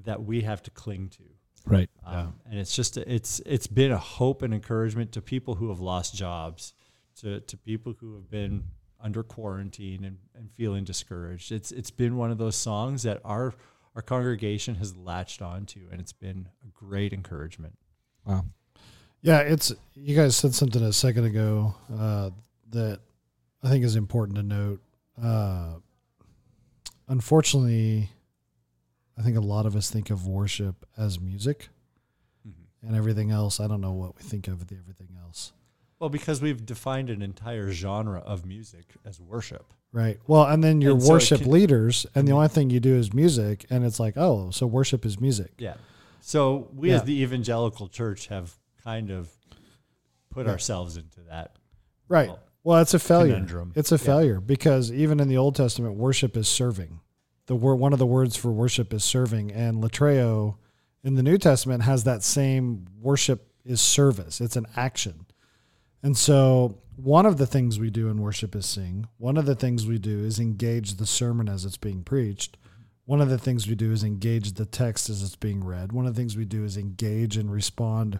that 0.03 0.23
we 0.23 0.41
have 0.41 0.63
to 0.63 0.71
cling 0.71 1.09
to. 1.09 1.23
Right. 1.67 1.89
Um, 2.03 2.39
and 2.45 2.59
it's 2.59 2.75
just 2.75 2.97
it's 2.97 3.41
it's 3.45 3.67
been 3.67 3.91
a 3.91 3.97
hope 3.97 4.41
and 4.41 4.53
encouragement 4.53 5.11
to 5.13 5.21
people 5.21 5.55
who 5.55 5.69
have 5.69 5.79
lost 5.79 6.15
jobs, 6.15 6.73
to 7.17 7.39
to 7.41 7.57
people 7.57 7.93
who 7.99 8.15
have 8.15 8.29
been 8.29 8.65
under 9.05 9.21
quarantine 9.21 10.03
and, 10.03 10.17
and 10.35 10.51
feeling 10.51 10.83
discouraged. 10.83 11.51
It's 11.51 11.71
it's 11.71 11.91
been 11.91 12.17
one 12.17 12.31
of 12.31 12.39
those 12.39 12.55
songs 12.55 13.03
that 13.03 13.21
our 13.23 13.53
our 13.95 14.01
congregation 14.01 14.75
has 14.75 14.97
latched 14.97 15.43
onto, 15.43 15.81
and 15.91 16.01
it's 16.01 16.11
been 16.11 16.49
a 16.63 16.71
great 16.73 17.13
encouragement. 17.13 17.77
Wow. 18.25 18.45
Yeah, 19.21 19.39
it's 19.39 19.71
you 19.93 20.15
guys 20.15 20.35
said 20.35 20.55
something 20.55 20.81
a 20.81 20.91
second 20.91 21.25
ago 21.25 21.75
uh, 21.95 22.31
that 22.71 22.99
I 23.63 23.69
think 23.69 23.85
is 23.85 23.95
important 23.95 24.37
to 24.37 24.43
note. 24.43 24.81
Uh, 25.21 25.75
unfortunately, 27.07 28.09
I 29.17 29.21
think 29.21 29.37
a 29.37 29.41
lot 29.41 29.67
of 29.67 29.75
us 29.75 29.91
think 29.91 30.09
of 30.09 30.27
worship 30.27 30.83
as 30.97 31.19
music 31.19 31.69
and 32.81 32.95
everything 32.95 33.29
else. 33.29 33.59
I 33.59 33.67
don't 33.67 33.81
know 33.81 33.93
what 33.93 34.15
we 34.17 34.23
think 34.23 34.47
of 34.47 34.67
the 34.67 34.75
everything 34.75 35.15
else. 35.23 35.53
Well, 35.99 36.09
because 36.09 36.41
we've 36.41 36.65
defined 36.65 37.09
an 37.09 37.21
entire 37.21 37.71
genre 37.71 38.19
of 38.19 38.45
music 38.45 38.95
as 39.05 39.19
worship. 39.19 39.73
Right. 39.91 40.19
Well, 40.27 40.43
and 40.43 40.61
then 40.63 40.81
your 40.81 40.93
And 40.93 41.01
so 41.03 41.07
it 41.09 41.13
worship 41.13 41.41
can- 41.41 41.51
leaders, 41.51 42.05
and 42.13 42.27
the 42.27 42.33
mhm. 42.33 42.35
only 42.35 42.47
thing 42.49 42.69
you 42.69 42.79
do 42.81 42.95
is 42.95 43.13
music, 43.13 43.65
and 43.69 43.85
it's 43.85 43.99
like, 43.99 44.17
oh, 44.17 44.51
so 44.51 44.67
worship 44.67 45.05
is 45.05 45.21
music. 45.21 45.53
Yeah. 45.57 45.75
So 46.19 46.69
we 46.75 46.89
Yeah. 46.89 46.95
as 46.97 47.03
the 47.03 47.21
evangelical 47.21 47.87
church 47.87 48.27
have 48.27 48.57
kind 48.83 49.09
of 49.09 49.29
put 50.29 50.47
ourselves 50.47 50.97
into 50.97 51.21
that. 51.29 51.55
Right. 52.09 52.27
Well, 52.27 52.39
Well, 52.63 52.81
it's 52.81 52.93
a 52.93 52.99
failure. 52.99 53.33
conundrum. 53.33 53.71
It's 53.75 53.91
a 53.91 53.95
Yeah. 53.95 53.99
failure 53.99 54.39
because 54.41 54.91
even 54.91 55.19
in 55.21 55.27
the 55.29 55.37
Old 55.37 55.55
Testament, 55.55 55.95
worship 55.95 56.35
is 56.35 56.47
serving. 56.47 56.99
The 57.45 57.55
word, 57.55 57.75
one 57.75 57.93
of 57.93 57.99
the 57.99 58.05
words 58.07 58.35
for 58.35 58.51
worship 58.51 58.91
is 58.93 59.03
serving, 59.03 59.51
and 59.51 59.81
latreo 59.81 60.57
in 61.03 61.13
the 61.15 61.23
New 61.23 61.37
Testament 61.37 61.83
has 61.83 62.03
that 62.03 62.21
same 62.23 62.87
worship 62.99 63.53
is 63.63 63.79
service. 63.79 64.41
It's 64.41 64.55
an 64.55 64.65
action, 64.75 65.24
and 66.03 66.17
so 66.17 66.77
one 66.95 67.25
of 67.25 67.37
the 67.37 67.47
things 67.47 67.79
we 67.79 67.89
do 67.89 68.09
in 68.09 68.21
worship 68.21 68.55
is 68.55 68.65
sing. 68.65 69.07
One 69.17 69.37
of 69.37 69.45
the 69.45 69.55
things 69.55 69.85
we 69.85 69.97
do 69.97 70.23
is 70.23 70.39
engage 70.39 70.95
the 70.95 71.05
sermon 71.05 71.49
as 71.49 71.65
it's 71.65 71.77
being 71.77 72.03
preached. 72.03 72.57
One 73.05 73.21
of 73.21 73.29
the 73.29 73.37
things 73.37 73.67
we 73.67 73.75
do 73.75 73.91
is 73.91 74.03
engage 74.03 74.53
the 74.53 74.65
text 74.65 75.09
as 75.09 75.21
it's 75.21 75.35
being 75.35 75.63
read. 75.63 75.91
One 75.91 76.07
of 76.07 76.15
the 76.15 76.19
things 76.19 76.35
we 76.35 76.45
do 76.45 76.63
is 76.63 76.77
engage 76.77 77.37
and 77.37 77.51
respond 77.51 78.19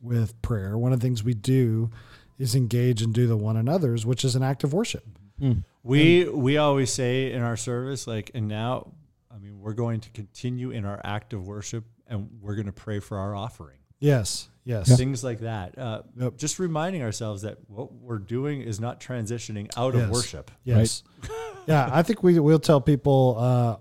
with 0.00 0.40
prayer. 0.42 0.76
One 0.76 0.92
of 0.92 1.00
the 1.00 1.06
things 1.06 1.24
we 1.24 1.34
do 1.34 1.90
is 2.38 2.54
engage 2.54 3.00
and 3.00 3.14
do 3.14 3.26
the 3.26 3.36
one 3.36 3.56
another's, 3.56 4.04
which 4.04 4.24
is 4.24 4.36
an 4.36 4.42
act 4.42 4.62
of 4.62 4.74
worship. 4.74 5.04
Hmm. 5.38 5.60
We 5.82 6.28
we 6.28 6.56
always 6.56 6.92
say 6.92 7.32
in 7.32 7.42
our 7.42 7.56
service, 7.56 8.06
like, 8.06 8.30
and 8.34 8.48
now, 8.48 8.92
I 9.34 9.38
mean, 9.38 9.60
we're 9.60 9.72
going 9.72 10.00
to 10.00 10.10
continue 10.10 10.70
in 10.70 10.84
our 10.84 11.00
act 11.04 11.32
of 11.32 11.46
worship, 11.46 11.84
and 12.06 12.28
we're 12.40 12.56
going 12.56 12.66
to 12.66 12.72
pray 12.72 12.98
for 12.98 13.18
our 13.18 13.34
offering, 13.34 13.78
Yes, 13.98 14.48
yes, 14.64 14.96
things 14.96 15.24
like 15.24 15.40
that. 15.40 15.78
Uh, 15.78 16.02
Yep. 16.18 16.36
Just 16.36 16.58
reminding 16.58 17.02
ourselves 17.02 17.42
that 17.42 17.58
what 17.68 17.92
we're 17.92 18.18
doing 18.18 18.60
is 18.60 18.78
not 18.80 19.00
transitioning 19.00 19.70
out 19.76 19.94
Yes. 19.94 20.04
of 20.04 20.10
worship. 20.10 20.50
yes. 20.64 21.02
yeah, 21.66 21.88
I 21.92 22.02
think 22.02 22.22
we 22.22 22.38
we'll 22.38 22.58
tell 22.58 22.80
people 22.80 23.36
uh, 23.38 23.76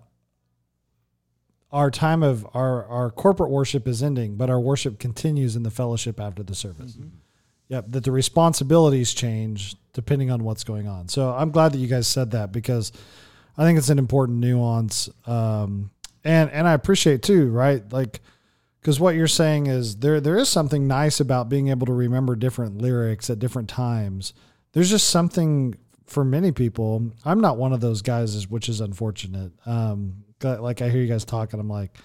our 1.72 1.91
time 1.91 2.24
of 2.24 2.47
our 2.53 2.86
our 2.86 3.11
corporate 3.11 3.49
worship 3.51 3.88
is 3.88 4.01
ending, 4.01 4.36
but 4.36 4.49
our 4.49 4.59
worship 4.59 4.99
continues 4.99 5.55
in 5.55 5.63
the 5.63 5.72
fellowship 5.72 6.20
after 6.20 6.43
the 6.43 6.55
service. 6.55 6.97
Yep, 7.68 7.86
that 7.89 8.03
the 8.03 8.11
responsibilities 8.11 9.13
change 9.13 9.76
depending 9.93 10.30
on 10.30 10.43
what's 10.43 10.63
going 10.63 10.88
on. 10.88 11.07
So 11.09 11.32
I'm 11.34 11.51
glad 11.51 11.72
that 11.74 11.80
you 11.80 11.88
guys 11.88 12.07
said 12.07 12.32
that 12.32 12.51
because 12.51 12.91
I 13.57 13.63
think 13.63 13.78
it's 13.80 13.89
an 13.89 13.97
important 13.97 14.38
nuance. 14.39 15.09
Um, 15.26 15.89
and 16.24 16.49
and 16.51 16.68
I 16.68 16.74
appreciate 16.74 17.24
too, 17.24 17.49
right? 17.49 17.82
Like 17.91 18.22
because 18.86 18.99
what 18.99 19.15
you're 19.15 19.27
saying 19.27 19.65
is 19.65 19.95
there 19.95 20.21
there 20.21 20.38
is 20.38 20.47
something 20.47 20.88
nice 20.88 21.19
about 21.19 21.49
being 21.49 21.69
able 21.69 21.88
to 21.88 21.91
remember 21.91 22.36
different 22.36 22.83
lyrics 22.83 23.31
at 23.31 23.39
different 23.39 23.67
times. 23.67 24.31
There's 24.73 24.91
just 24.91 25.09
something 25.09 25.73
for 26.05 26.23
many 26.23 26.51
people. 26.51 27.11
I'm 27.25 27.41
not 27.41 27.57
one 27.57 27.73
of 27.73 27.81
those 27.81 28.03
guys, 28.03 28.47
which 28.47 28.69
is 28.69 28.81
unfortunate. 28.81 29.53
Um, 29.65 30.23
like 30.43 30.83
I 30.83 30.89
hear 30.89 31.01
you 31.01 31.07
guys 31.07 31.25
talking, 31.25 31.59
I'm 31.59 31.67
like, 31.67 31.97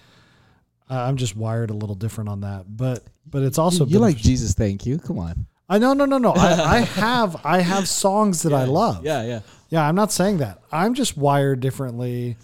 I'm 0.89 1.17
just 1.17 1.35
wired 1.35 1.69
a 1.69 1.75
little 1.75 1.93
different 1.93 2.31
on 2.31 2.41
that. 2.41 2.65
But 2.67 3.03
but 3.29 3.43
it's 3.43 3.59
also 3.59 3.85
you 3.85 3.99
like. 3.99 4.17
Jesus, 4.17 4.55
thank 4.55 4.87
you. 4.87 4.97
Come 4.97 5.19
on. 5.19 5.45
I 5.69 5.77
no 5.77 5.93
no 5.93 6.05
no 6.05 6.17
no. 6.17 6.31
I, 6.31 6.77
I 6.77 6.79
have 6.97 7.45
I 7.45 7.61
have 7.61 7.87
songs 7.87 8.41
that 8.41 8.53
I 8.53 8.63
love. 8.63 9.05
Yeah, 9.05 9.21
yeah. 9.21 9.41
Yeah, 9.69 9.87
I'm 9.87 9.93
not 9.95 10.11
saying 10.11 10.39
that. 10.39 10.63
I'm 10.71 10.95
just 10.95 11.15
wired 11.15 11.59
differently. 11.59 12.37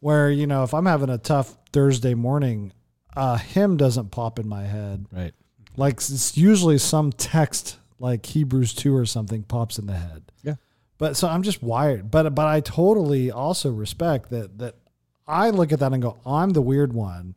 Where 0.00 0.30
you 0.30 0.46
know, 0.46 0.62
if 0.62 0.72
I'm 0.72 0.86
having 0.86 1.10
a 1.10 1.18
tough 1.18 1.54
Thursday 1.70 2.14
morning, 2.14 2.72
a 3.16 3.38
hymn 3.38 3.76
doesn't 3.76 4.10
pop 4.10 4.38
in 4.38 4.48
my 4.48 4.64
head. 4.64 5.06
Right. 5.12 5.32
Like 5.76 5.94
it's 5.94 6.36
usually 6.36 6.78
some 6.78 7.12
text, 7.12 7.78
like 7.98 8.24
Hebrews 8.26 8.74
two 8.74 8.94
or 8.94 9.06
something, 9.06 9.42
pops 9.42 9.78
in 9.78 9.86
the 9.86 9.94
head. 9.94 10.22
Yeah. 10.42 10.54
But 10.98 11.16
so 11.16 11.28
I'm 11.28 11.42
just 11.42 11.62
wired. 11.62 12.10
But 12.10 12.34
but 12.34 12.46
I 12.46 12.60
totally 12.60 13.30
also 13.30 13.70
respect 13.70 14.30
that 14.30 14.58
that 14.58 14.76
I 15.26 15.50
look 15.50 15.72
at 15.72 15.80
that 15.80 15.92
and 15.92 16.02
go, 16.02 16.18
I'm 16.26 16.50
the 16.50 16.62
weird 16.62 16.92
one. 16.92 17.36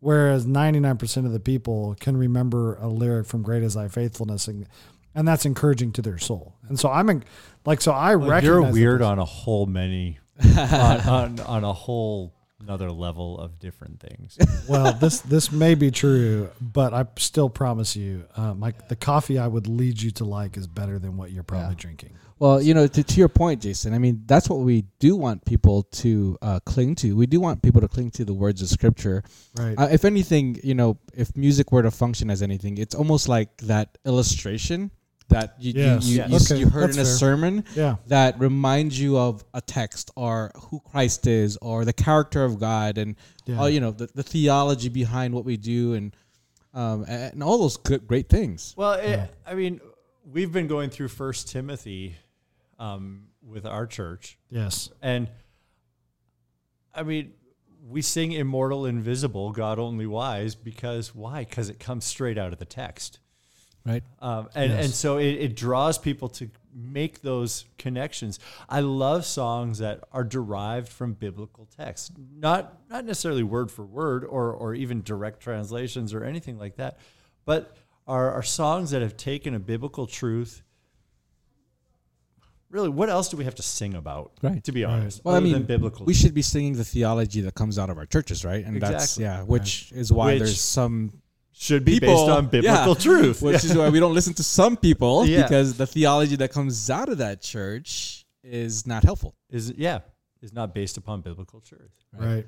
Whereas 0.00 0.44
99% 0.44 1.24
of 1.24 1.32
the 1.32 1.40
people 1.40 1.96
can 1.98 2.14
remember 2.16 2.74
a 2.74 2.88
lyric 2.88 3.26
from 3.26 3.42
Great 3.42 3.62
Is 3.62 3.72
Thy 3.72 3.88
Faithfulness, 3.88 4.48
and, 4.48 4.66
and 5.14 5.26
that's 5.26 5.46
encouraging 5.46 5.92
to 5.92 6.02
their 6.02 6.18
soul. 6.18 6.56
And 6.68 6.78
so 6.78 6.90
I'm 6.90 7.08
in, 7.08 7.24
like, 7.64 7.80
so 7.80 7.90
I 7.92 8.14
Well, 8.14 8.28
recognize 8.28 8.44
you're 8.44 8.70
weird 8.70 9.00
on 9.00 9.18
a 9.18 9.24
whole 9.24 9.64
many 9.64 10.18
on, 10.58 11.00
on, 11.00 11.40
on 11.40 11.64
a 11.64 11.72
whole 11.72 12.34
another 12.60 12.90
level 12.90 13.38
of 13.38 13.58
different 13.58 14.00
things. 14.00 14.38
well, 14.68 14.92
this 14.94 15.20
this 15.20 15.52
may 15.52 15.74
be 15.74 15.90
true, 15.90 16.50
but 16.60 16.94
I 16.94 17.06
still 17.18 17.48
promise 17.50 17.96
you, 17.96 18.24
uh, 18.36 18.54
my 18.54 18.72
the 18.88 18.96
coffee 18.96 19.38
I 19.38 19.46
would 19.46 19.66
lead 19.66 20.00
you 20.00 20.10
to 20.12 20.24
like 20.24 20.56
is 20.56 20.66
better 20.66 20.98
than 20.98 21.16
what 21.16 21.30
you're 21.30 21.42
probably 21.42 21.70
Yeah. 21.70 21.74
drinking. 21.78 22.10
Well, 22.40 22.60
you 22.60 22.74
know, 22.74 22.86
to, 22.88 23.02
to 23.02 23.18
your 23.18 23.28
point, 23.28 23.62
Jason, 23.62 23.94
I 23.94 23.98
mean, 23.98 24.22
that's 24.26 24.48
what 24.48 24.58
we 24.58 24.84
do 24.98 25.14
want 25.14 25.44
people 25.44 25.84
to 25.84 26.36
uh, 26.42 26.60
cling 26.66 26.96
to. 26.96 27.14
We 27.16 27.26
do 27.26 27.38
want 27.40 27.62
people 27.62 27.80
to 27.80 27.88
cling 27.88 28.10
to 28.12 28.24
the 28.24 28.34
words 28.34 28.60
of 28.60 28.68
Scripture. 28.68 29.22
Right. 29.56 29.76
Uh, 29.78 29.88
if 29.90 30.04
anything, 30.04 30.58
you 30.64 30.74
know, 30.74 30.98
if 31.14 31.36
music 31.36 31.70
were 31.70 31.82
to 31.82 31.92
function 31.92 32.30
as 32.30 32.42
anything, 32.42 32.76
it's 32.78 32.94
almost 32.94 33.28
like 33.28 33.56
that 33.58 33.96
illustration 34.04 34.90
that 35.28 35.54
you 35.58 35.72
Yes. 35.74 36.04
you, 36.04 36.12
you, 36.12 36.16
Yes. 36.28 36.50
you, 36.50 36.56
Okay, 36.56 36.60
you 36.60 36.68
heard 36.68 36.88
that's 36.88 36.96
in 36.96 37.02
a 37.02 37.04
fair. 37.06 37.14
sermon 37.16 37.64
yeah. 37.74 37.96
that 38.08 38.38
reminds 38.38 39.00
you 39.00 39.16
of 39.18 39.44
a 39.54 39.60
text 39.60 40.10
or 40.16 40.52
who 40.54 40.80
Christ 40.80 41.26
is 41.26 41.56
or 41.62 41.84
the 41.84 41.92
character 41.92 42.44
of 42.44 42.58
God 42.60 42.98
and 42.98 43.16
Yeah. 43.46 43.58
all 43.58 43.68
you 43.70 43.80
know 43.80 43.90
the, 43.90 44.08
the 44.14 44.22
theology 44.22 44.88
behind 44.88 45.34
what 45.34 45.44
we 45.44 45.56
do 45.56 45.94
and 45.94 46.14
um, 46.74 47.04
and 47.08 47.42
all 47.42 47.56
those 47.58 47.76
good, 47.76 48.06
great 48.06 48.28
things. 48.28 48.74
Well, 48.76 48.94
it, 48.94 49.30
I 49.46 49.54
mean, 49.54 49.80
we've 50.24 50.50
been 50.50 50.66
going 50.66 50.90
through 50.90 51.06
First 51.08 51.48
Timothy 51.48 52.16
um, 52.80 53.28
with 53.46 53.64
our 53.64 53.86
church, 53.86 54.38
Yes. 54.50 54.90
and 55.00 55.28
I 56.92 57.02
mean, 57.04 57.32
we 57.86 58.02
sing 58.02 58.32
"Immortal, 58.32 58.86
Invisible, 58.86 59.52
God 59.52 59.78
Only 59.78 60.06
Wise" 60.06 60.54
because 60.54 61.14
why? 61.14 61.44
Because 61.44 61.68
it 61.68 61.78
comes 61.78 62.04
straight 62.04 62.38
out 62.38 62.52
of 62.52 62.58
the 62.58 62.64
text. 62.64 63.20
Right. 63.86 64.02
Um, 64.20 64.48
and, 64.54 64.72
Yes. 64.72 64.84
and 64.86 64.94
so 64.94 65.18
it, 65.18 65.32
it 65.34 65.56
draws 65.56 65.98
people 65.98 66.28
to 66.30 66.50
make 66.74 67.20
those 67.22 67.66
connections. 67.78 68.38
I 68.68 68.80
love 68.80 69.24
songs 69.26 69.78
that 69.78 70.00
are 70.10 70.24
derived 70.24 70.88
from 70.88 71.12
biblical 71.12 71.66
texts, 71.76 72.10
not 72.36 72.80
not 72.88 73.04
necessarily 73.04 73.42
word 73.42 73.70
for 73.70 73.84
word 73.84 74.24
or 74.24 74.52
or 74.52 74.74
even 74.74 75.02
direct 75.02 75.40
translations 75.40 76.14
or 76.14 76.24
anything 76.24 76.58
like 76.58 76.76
that, 76.76 76.98
but 77.44 77.76
are, 78.06 78.32
are 78.32 78.42
songs 78.42 78.90
that 78.90 79.02
have 79.02 79.16
taken 79.16 79.54
a 79.54 79.58
biblical 79.60 80.06
truth. 80.06 80.62
Really, 82.70 82.88
what 82.88 83.08
else 83.08 83.28
do 83.28 83.36
we 83.36 83.44
have 83.44 83.54
to 83.56 83.62
sing 83.62 83.94
about? 83.94 84.32
Right. 84.42 84.64
To 84.64 84.72
be 84.72 84.84
Right. 84.84 84.92
honest, 84.94 85.24
Well, 85.24 85.36
I 85.36 85.40
mean, 85.40 85.52
than 85.52 85.62
biblical. 85.64 86.06
we 86.06 86.14
should 86.14 86.34
be 86.34 86.42
singing 86.42 86.72
the 86.72 86.84
theology 86.84 87.40
that 87.42 87.54
comes 87.54 87.78
out 87.78 87.88
of 87.88 87.98
our 87.98 88.06
churches, 88.06 88.44
right? 88.44 88.64
And 88.64 88.80
that's 88.80 89.16
Exactly. 89.16 89.24
yeah, 89.24 89.42
which 89.44 89.92
is 89.92 90.12
why 90.12 90.32
Which 90.32 90.38
there's 90.40 90.60
some 90.60 91.12
should 91.56 91.84
be 91.84 92.00
people 92.00 92.14
based 92.14 92.30
on 92.30 92.46
biblical 92.46 92.88
yeah, 92.88 92.94
truth. 92.94 93.42
which 93.42 93.64
is 93.64 93.76
why 93.76 93.88
we 93.88 94.00
don't 94.00 94.14
listen 94.14 94.34
to 94.34 94.42
some 94.42 94.76
people 94.76 95.26
Yeah. 95.26 95.42
because 95.42 95.76
the 95.76 95.86
theology 95.86 96.36
that 96.36 96.52
comes 96.52 96.90
out 96.90 97.08
of 97.08 97.18
that 97.18 97.40
church 97.40 98.26
is 98.42 98.86
not 98.86 99.04
helpful. 99.04 99.34
is 99.50 99.72
yeah 99.76 100.00
is 100.42 100.52
not 100.52 100.74
based 100.74 100.96
upon 100.96 101.22
biblical 101.22 101.60
truth. 101.60 101.92
Right. 102.12 102.46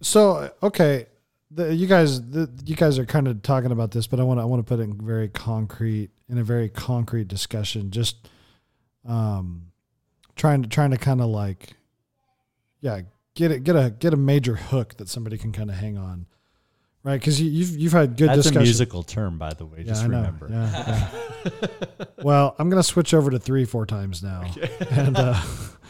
So 0.00 0.50
okay, 0.62 1.06
the, 1.54 1.74
you 1.74 1.86
guys, 1.86 2.20
the, 2.30 2.50
you 2.64 2.74
guys 2.74 2.98
are 2.98 3.04
kind 3.04 3.28
of 3.28 3.42
talking 3.42 3.70
about 3.70 3.90
this, 3.90 4.06
but 4.06 4.18
I 4.18 4.22
want 4.22 4.38
to 4.38 4.42
I 4.42 4.46
want 4.46 4.66
to 4.66 4.68
put 4.68 4.80
it 4.80 4.84
in 4.84 4.94
very 5.04 5.28
concrete 5.28 6.10
in 6.28 6.38
a 6.38 6.42
very 6.44 6.68
concrete 6.68 7.28
discussion. 7.28 7.90
Just 7.90 8.28
um, 9.06 9.66
trying 10.34 10.62
to 10.62 10.68
trying 10.68 10.90
to 10.92 10.96
kind 10.96 11.20
of 11.20 11.28
like, 11.28 11.74
yeah, 12.80 13.02
get 13.34 13.50
it 13.50 13.64
get 13.64 13.76
a 13.76 13.90
get 13.90 14.14
a 14.14 14.16
major 14.16 14.56
hook 14.56 14.96
that 14.96 15.08
somebody 15.08 15.36
can 15.36 15.52
kind 15.52 15.70
of 15.70 15.76
hang 15.76 15.98
on, 15.98 16.26
right? 17.04 17.18
Because 17.20 17.40
you, 17.40 17.50
you've 17.50 17.76
you've 17.78 17.92
had 17.92 18.16
good 18.16 18.28
That's 18.28 18.38
a 18.38 18.42
discussion. 18.42 18.62
musical 18.62 19.02
term, 19.02 19.38
by 19.38 19.52
the 19.54 19.66
way. 19.66 19.78
Yeah, 19.78 19.84
Just 19.84 20.04
remember. 20.04 20.48
Yeah, 20.50 21.10
yeah. 21.44 22.04
well, 22.22 22.54
I'm 22.58 22.68
gonna 22.70 22.82
switch 22.82 23.14
over 23.14 23.30
to 23.30 23.38
three 23.38 23.64
four 23.64 23.86
times 23.86 24.22
now, 24.22 24.50
and 24.90 25.16
uh, 25.16 25.40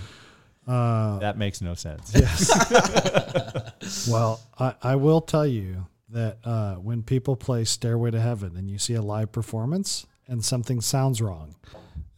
uh, 0.66 1.18
That 1.18 1.36
makes 1.38 1.60
no 1.60 1.74
sense. 1.74 2.12
Yes. 2.14 4.08
well, 4.08 4.40
I, 4.58 4.74
I 4.82 4.96
will 4.96 5.20
tell 5.20 5.46
you 5.46 5.86
that 6.10 6.38
uh, 6.44 6.74
when 6.76 7.02
people 7.02 7.36
play 7.36 7.64
Stairway 7.64 8.10
to 8.10 8.20
Heaven 8.20 8.56
and 8.56 8.70
you 8.70 8.78
see 8.78 8.94
a 8.94 9.02
live 9.02 9.32
performance 9.32 10.06
and 10.28 10.44
something 10.44 10.80
sounds 10.80 11.22
wrong, 11.22 11.56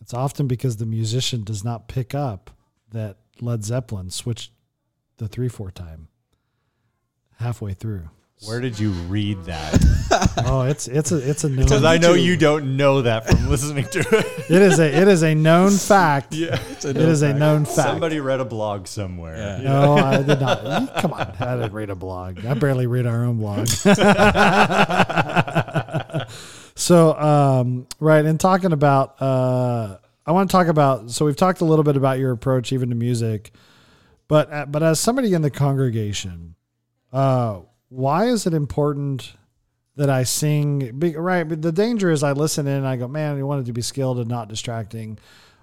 it's 0.00 0.12
often 0.12 0.46
because 0.48 0.76
the 0.78 0.86
musician 0.86 1.44
does 1.44 1.64
not 1.64 1.86
pick 1.88 2.14
up 2.14 2.50
that 2.90 3.16
Led 3.40 3.64
Zeppelin 3.64 4.10
switched 4.10 4.50
the 5.18 5.28
3 5.28 5.48
4 5.48 5.70
time 5.70 6.08
halfway 7.38 7.72
through. 7.72 8.08
Where 8.42 8.60
did 8.60 8.78
you 8.78 8.90
read 8.90 9.44
that? 9.44 9.84
Oh, 10.46 10.62
it's 10.62 10.86
it's 10.86 11.10
a 11.10 11.16
it's 11.28 11.42
a 11.42 11.48
known 11.48 11.64
Because 11.64 11.82
I 11.82 11.96
know 11.98 12.12
you 12.14 12.36
don't 12.36 12.76
know 12.76 13.02
that 13.02 13.26
from 13.28 13.48
listening 13.50 13.86
to 13.86 13.98
it. 14.00 14.50
it 14.50 14.62
is 14.62 14.78
a 14.78 14.84
it 15.02 15.08
is 15.08 15.22
a 15.22 15.34
known 15.34 15.72
fact. 15.72 16.32
yeah. 16.34 16.60
It 16.84 16.96
is 16.96 17.22
a 17.22 17.32
known 17.34 17.64
fact. 17.64 17.88
Somebody 17.88 18.20
read 18.20 18.38
a 18.38 18.44
blog 18.44 18.86
somewhere. 18.86 19.36
Yeah. 19.36 19.62
No, 19.62 19.94
I 19.96 20.22
did 20.22 20.38
not. 20.40 20.94
Come 20.98 21.14
on, 21.14 21.34
I 21.40 21.56
didn't 21.56 21.72
read 21.72 21.90
a 21.90 21.96
blog. 21.96 22.44
I 22.44 22.54
barely 22.54 22.86
read 22.86 23.06
our 23.06 23.24
own 23.24 23.38
blog. 23.38 23.66
so, 26.76 27.14
um, 27.18 27.86
right, 27.98 28.24
and 28.24 28.38
talking 28.38 28.72
about, 28.72 29.20
uh, 29.20 29.96
I 30.26 30.32
want 30.32 30.48
to 30.50 30.52
talk 30.52 30.66
about. 30.68 31.10
So 31.10 31.24
we've 31.24 31.36
talked 31.36 31.60
a 31.60 31.64
little 31.64 31.84
bit 31.84 31.96
about 31.96 32.18
your 32.18 32.30
approach 32.32 32.72
even 32.72 32.90
to 32.90 32.94
music, 32.94 33.52
but 34.28 34.52
uh, 34.52 34.66
but 34.66 34.82
as 34.82 35.00
somebody 35.00 35.32
in 35.34 35.42
the 35.42 35.50
congregation, 35.50 36.54
uh, 37.12 37.60
why 37.94 38.26
is 38.26 38.46
it 38.46 38.54
important? 38.54 39.34
That 39.96 40.10
I 40.10 40.24
sing, 40.24 40.98
right? 41.16 41.44
But 41.44 41.62
the 41.62 41.70
danger 41.70 42.10
is 42.10 42.24
I 42.24 42.32
listen 42.32 42.66
in 42.66 42.78
and 42.78 42.86
I 42.86 42.96
go, 42.96 43.06
man, 43.06 43.36
you 43.36 43.46
wanted 43.46 43.66
to 43.66 43.72
be 43.72 43.80
skilled 43.80 44.18
and 44.18 44.28
not 44.28 44.48
distracting. 44.48 45.20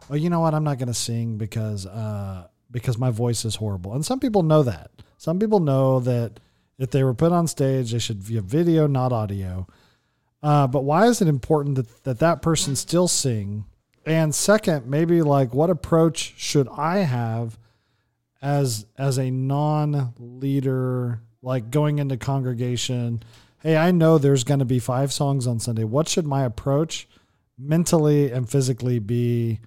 Well, 0.07 0.17
you 0.17 0.29
know 0.29 0.39
what? 0.39 0.53
I'm 0.53 0.63
not 0.63 0.77
going 0.77 0.87
to 0.87 0.93
sing 0.93 1.37
because 1.37 1.85
uh, 1.85 2.47
because 2.71 2.97
my 2.97 3.11
voice 3.11 3.43
is 3.43 3.55
horrible. 3.55 3.93
And 3.93 4.05
some 4.05 4.21
people 4.21 4.43
know 4.43 4.63
that. 4.63 4.91
Some 5.17 5.37
people 5.37 5.59
know 5.59 5.99
that 5.99 6.39
if 6.79 6.91
they 6.91 7.03
were 7.03 7.13
put 7.13 7.33
on 7.33 7.45
stage, 7.47 7.91
they 7.91 7.99
should 7.99 8.25
be 8.25 8.39
video, 8.39 8.87
not 8.87 9.11
audio. 9.11 9.67
Uh, 10.41 10.65
but 10.65 10.83
why 10.83 11.07
is 11.07 11.21
it 11.21 11.27
important 11.27 11.75
that, 11.75 12.03
that 12.05 12.19
that 12.19 12.41
person 12.41 12.75
still 12.75 13.07
sing? 13.07 13.65
And 14.05 14.33
second, 14.33 14.87
maybe 14.87 15.21
like 15.21 15.53
what 15.53 15.69
approach 15.69 16.33
should 16.37 16.67
I 16.69 16.99
have 16.99 17.59
as 18.41 18.87
as 18.97 19.19
a 19.19 19.29
non-leader, 19.29 21.21
like 21.41 21.71
going 21.71 21.99
into 21.99 22.17
congregation? 22.17 23.23
Hey, 23.61 23.77
I 23.77 23.91
know 23.91 24.17
there's 24.17 24.43
going 24.43 24.59
to 24.59 24.65
be 24.65 24.79
five 24.79 25.11
songs 25.11 25.47
on 25.47 25.59
Sunday. 25.59 25.83
What 25.83 26.07
should 26.07 26.25
my 26.25 26.43
approach 26.43 27.07
mentally 27.57 28.31
and 28.31 28.49
physically 28.49 28.99
be 28.99 29.59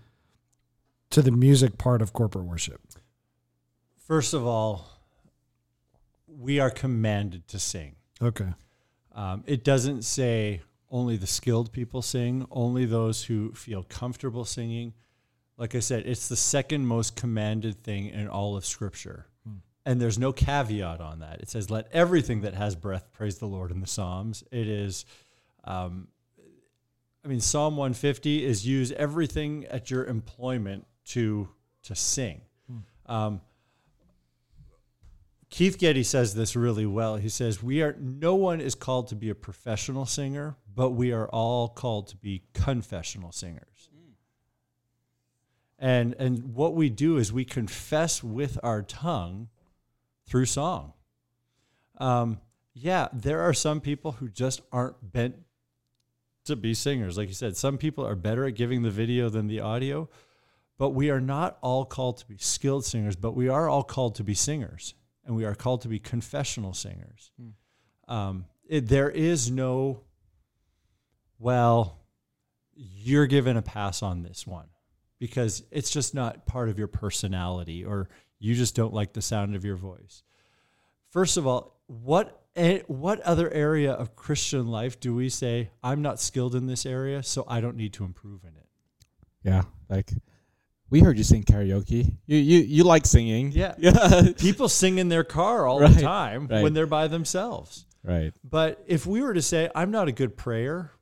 to 1.11 1.23
the 1.23 1.31
music 1.31 1.79
part 1.79 2.03
of 2.03 2.13
corporate 2.13 2.45
worship? 2.45 2.81
First 3.97 4.35
of 4.35 4.47
all, 4.47 4.89
we 6.27 6.61
are 6.61 6.71
commanded 6.71 7.47
to 7.49 7.59
sing. 7.59 7.97
Okay. 8.21 8.53
Um, 9.13 9.45
it 9.47 9.65
doesn't 9.65 10.03
say 10.03 10.63
only 10.91 11.17
the 11.17 11.27
skilled 11.27 11.73
people 11.73 12.03
sing, 12.03 12.47
only 12.51 12.85
those 12.85 13.25
who 13.25 13.53
feel 13.53 13.85
comfortable 13.85 14.45
singing. 14.45 14.93
Like 15.57 15.75
I 15.75 15.81
said, 15.81 16.05
it's 16.07 16.29
the 16.29 16.37
second 16.37 16.87
most 16.87 17.17
commanded 17.17 17.83
thing 17.83 18.07
in 18.07 18.29
all 18.29 18.57
of 18.57 18.67
Scripture. 18.67 19.27
And 19.87 20.01
there's 20.01 20.19
no 20.19 20.33
caveat 20.33 21.01
on 21.01 21.21
that. 21.21 21.41
It 21.41 21.49
says, 21.49 21.71
"Let 21.71 21.89
everything 21.93 22.41
that 22.43 22.55
has 22.55 22.75
breath 22.75 23.13
praise 23.13 23.39
the 23.39 23.47
Lord." 23.47 23.71
In 23.71 23.81
the 23.81 23.87
Psalms, 23.87 24.45
it 24.51 24.67
is. 24.67 25.05
Um, 25.65 26.09
I 27.25 27.29
mean, 27.29 27.41
Psalm 27.41 27.77
150 27.77 28.45
is 28.45 28.67
use 28.67 28.93
everything 28.93 29.65
at 29.67 29.91
your 29.91 30.05
employment 30.05 30.87
to 31.07 31.49
to 31.83 31.95
sing. 31.95 32.43
Um, 33.07 33.41
Keith 35.51 35.79
Getty 35.79 36.03
says 36.03 36.35
this 36.35 36.57
really 36.57 36.87
well. 36.87 37.17
He 37.17 37.29
says, 37.29 37.63
"We 37.63 37.83
are 37.83 37.95
no 37.99 38.35
one 38.35 38.61
is 38.61 38.75
called 38.75 39.09
to 39.09 39.15
be 39.15 39.29
a 39.29 39.35
professional 39.35 40.07
singer, 40.07 40.57
but 40.75 40.91
we 40.91 41.13
are 41.13 41.29
all 41.29 41.69
called 41.69 42.09
to 42.09 42.17
be 42.17 42.43
confessional 42.55 43.31
singers." 43.33 43.91
And 45.79 46.15
and 46.19 46.55
what 46.55 46.75
we 46.75 46.89
do 46.91 47.19
is 47.19 47.33
we 47.33 47.45
confess 47.45 48.23
with 48.23 48.59
our 48.63 48.83
tongue 48.83 49.49
through 50.27 50.47
song. 50.47 50.93
Um, 51.99 52.41
yeah, 52.73 53.09
there 53.13 53.41
are 53.41 53.55
some 53.55 53.81
people 53.81 54.13
who 54.13 54.29
just 54.29 54.61
aren't 54.73 54.97
bent 55.13 55.37
to 56.45 56.57
be 56.57 56.75
singers. 56.75 57.17
Like 57.17 57.29
you 57.29 57.35
said, 57.35 57.57
some 57.57 57.79
people 57.79 58.07
are 58.07 58.17
better 58.17 58.45
at 58.45 58.55
giving 58.55 58.83
the 58.83 58.91
video 58.91 59.29
than 59.29 59.47
the 59.47 59.61
audio, 59.61 60.09
but 60.77 60.91
we 60.91 61.11
are 61.11 61.21
not 61.21 61.59
all 61.63 61.85
called 61.85 62.19
to 62.19 62.27
be 62.27 62.37
skilled 62.39 62.85
singers, 62.85 63.17
but 63.17 63.35
we 63.35 63.49
are 63.49 63.69
all 63.69 63.85
called 63.85 64.17
to 64.17 64.25
be 64.25 64.35
singers, 64.35 64.95
and 65.25 65.37
we 65.37 65.45
are 65.45 65.55
called 65.55 65.83
to 65.83 65.89
be 65.89 65.99
confessional 65.99 66.75
singers. 66.75 67.31
Um, 68.09 68.47
it, 68.69 68.89
there 68.89 69.11
is 69.11 69.51
no, 69.51 70.03
well, 71.39 72.01
you're 72.75 73.27
given 73.27 73.57
a 73.57 73.63
pass 73.63 74.03
on 74.03 74.23
this 74.23 74.47
one 74.47 74.67
because 75.19 75.63
it's 75.71 75.91
just 75.91 76.15
not 76.15 76.45
part 76.45 76.69
of 76.69 76.79
your 76.79 76.89
personality 76.89 77.85
or 77.85 78.09
you 78.39 78.55
just 78.55 78.75
don't 78.75 78.93
like 78.93 79.13
the 79.13 79.23
sound 79.23 79.55
of 79.57 79.65
your 79.65 79.77
voice. 79.77 80.23
First 81.11 81.37
of 81.37 81.47
all, 81.47 81.79
what 81.87 82.41
what 82.87 83.21
other 83.23 83.51
area 83.53 83.93
of 83.93 84.15
Christian 84.17 84.69
life 84.69 85.01
do 85.01 85.15
we 85.15 85.29
say 85.29 85.71
I'm 85.83 86.03
not 86.03 86.21
skilled 86.21 86.55
in 86.55 86.67
this 86.67 86.87
area, 86.87 87.23
so 87.23 87.45
I 87.49 87.61
don't 87.61 87.77
need 87.77 87.93
to 87.95 88.05
improve 88.05 88.43
in 88.45 88.51
it? 88.51 88.67
Yeah, 89.43 89.63
like 89.89 90.13
we 90.91 91.01
heard 91.01 91.19
you 91.19 91.25
sing 91.25 91.43
karaoke. 91.43 92.17
You 92.27 92.37
you 92.39 92.59
you 92.61 92.85
like 92.85 93.07
singing. 93.07 93.53
Yeah. 93.53 93.75
Yeah. 93.79 94.29
People 94.39 94.69
sing 94.69 94.99
in 94.99 95.09
their 95.09 95.25
car 95.25 95.67
all 95.67 95.81
Right, 95.81 95.95
the 95.95 96.01
time 96.03 96.47
right. 96.47 96.63
when 96.63 96.75
they're 96.75 96.87
by 96.87 97.09
themselves. 97.09 97.87
right. 98.05 98.33
But 98.49 98.83
if 98.87 99.07
we 99.07 99.21
were 99.23 99.35
to 99.35 99.43
say 99.43 99.69
I'm 99.75 99.91
not 99.91 100.09
a 100.09 100.13
good 100.13 100.37
prayer, 100.37 100.93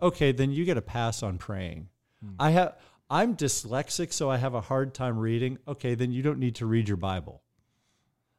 okay, 0.00 0.32
then 0.32 0.50
you 0.52 0.64
get 0.64 0.76
a 0.78 0.82
pass 0.82 1.22
on 1.22 1.36
praying. 1.38 1.88
Hmm. 2.22 2.30
I 2.38 2.50
have 2.50 2.76
I'm 3.14 3.36
dyslexic, 3.36 4.12
so 4.12 4.28
I 4.28 4.38
have 4.38 4.54
a 4.54 4.60
hard 4.60 4.92
time 4.92 5.16
reading. 5.16 5.58
Okay, 5.68 5.94
then 5.94 6.10
you 6.10 6.20
don't 6.20 6.40
need 6.40 6.56
to 6.56 6.66
read 6.66 6.88
your 6.88 6.96
Bible. 6.96 7.42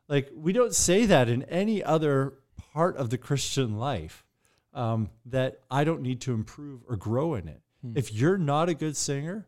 Like 0.10 0.30
we 0.36 0.52
don't 0.52 0.76
say 0.76 1.06
that 1.06 1.30
in 1.30 1.44
any 1.44 1.82
other 1.82 2.34
part 2.74 2.98
of 2.98 3.10
the 3.10 3.18
Christian 3.18 3.78
life 3.78 4.26
um, 4.74 5.12
that 5.28 5.62
I 5.72 5.86
don't 5.86 6.02
need 6.02 6.20
to 6.22 6.34
improve 6.34 6.82
or 6.90 6.98
grow 6.98 7.36
in 7.36 7.48
it. 7.48 7.62
If 7.96 8.12
you're 8.12 8.38
not 8.38 8.68
a 8.68 8.74
good 8.74 8.98
singer, 8.98 9.48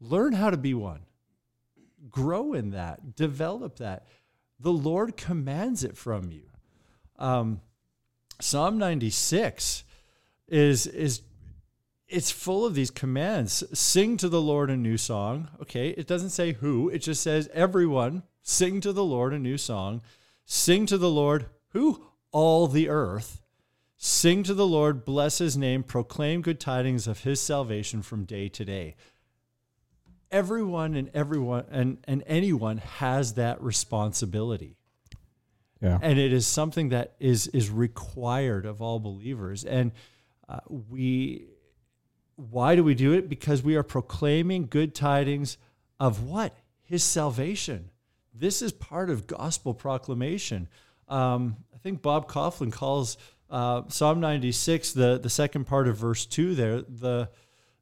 learn 0.00 0.32
how 0.32 0.50
to 0.50 0.56
be 0.56 0.74
one. 0.74 1.02
Grow 2.10 2.54
in 2.54 2.70
that. 2.70 3.14
Develop 3.14 3.76
that. 3.76 4.08
The 4.58 4.72
Lord 4.72 5.16
commands 5.16 5.84
it 5.84 5.96
from 5.96 6.32
you. 6.32 6.48
Um, 7.20 7.60
Psalm 8.40 8.78
96 8.78 9.84
is 10.48 10.88
is 10.88 11.22
it's 12.08 12.30
full 12.30 12.64
of 12.64 12.74
these 12.74 12.90
commands. 12.90 13.64
Sing 13.78 14.16
to 14.18 14.28
the 14.28 14.40
Lord 14.40 14.70
a 14.70 14.76
new 14.76 14.96
song. 14.96 15.48
Okay, 15.62 15.90
it 15.90 16.06
doesn't 16.06 16.30
say 16.30 16.52
who, 16.52 16.88
it 16.88 16.98
just 16.98 17.22
says 17.22 17.48
everyone 17.52 18.22
sing 18.42 18.80
to 18.82 18.92
the 18.92 19.04
Lord 19.04 19.32
a 19.34 19.38
new 19.38 19.58
song. 19.58 20.02
Sing 20.44 20.86
to 20.86 20.96
the 20.98 21.10
Lord 21.10 21.46
who 21.70 22.04
all 22.30 22.68
the 22.68 22.88
earth. 22.88 23.42
Sing 23.96 24.42
to 24.44 24.54
the 24.54 24.66
Lord, 24.66 25.04
bless 25.04 25.38
his 25.38 25.56
name, 25.56 25.82
proclaim 25.82 26.42
good 26.42 26.60
tidings 26.60 27.06
of 27.08 27.20
his 27.20 27.40
salvation 27.40 28.02
from 28.02 28.24
day 28.24 28.48
to 28.50 28.64
day. 28.64 28.94
Everyone 30.30 30.94
and 30.94 31.10
everyone 31.14 31.64
and, 31.70 31.98
and 32.04 32.22
anyone 32.26 32.78
has 32.78 33.34
that 33.34 33.62
responsibility 33.62 34.76
Yeah. 35.80 35.98
and 36.02 36.18
it 36.18 36.32
is 36.32 36.46
something 36.46 36.88
that 36.90 37.14
is 37.20 37.46
is 37.48 37.70
required 37.70 38.66
of 38.66 38.82
all 38.82 38.98
believers 38.98 39.64
and 39.64 39.92
uh, 40.48 40.58
we 40.68 41.46
why 42.36 42.76
do 42.76 42.84
we 42.84 42.94
do 42.94 43.12
it? 43.12 43.28
Because 43.28 43.62
we 43.62 43.76
are 43.76 43.82
proclaiming 43.82 44.66
good 44.66 44.94
tidings 44.94 45.58
of 45.98 46.22
what? 46.22 46.56
His 46.82 47.02
salvation. 47.02 47.90
This 48.32 48.62
is 48.62 48.72
part 48.72 49.10
of 49.10 49.26
gospel 49.26 49.74
proclamation. 49.74 50.68
Um, 51.08 51.56
i 51.74 51.78
think 51.78 52.02
Bob 52.02 52.28
Kauflin 52.28 52.72
calls 52.72 53.16
uh, 53.48 53.82
psalm 53.88 54.18
96 54.18 54.92
the, 54.92 55.20
the 55.22 55.30
second 55.30 55.66
part 55.66 55.86
of 55.86 55.96
verse 55.96 56.26
2 56.26 56.56
there 56.56 56.82
the 56.82 57.30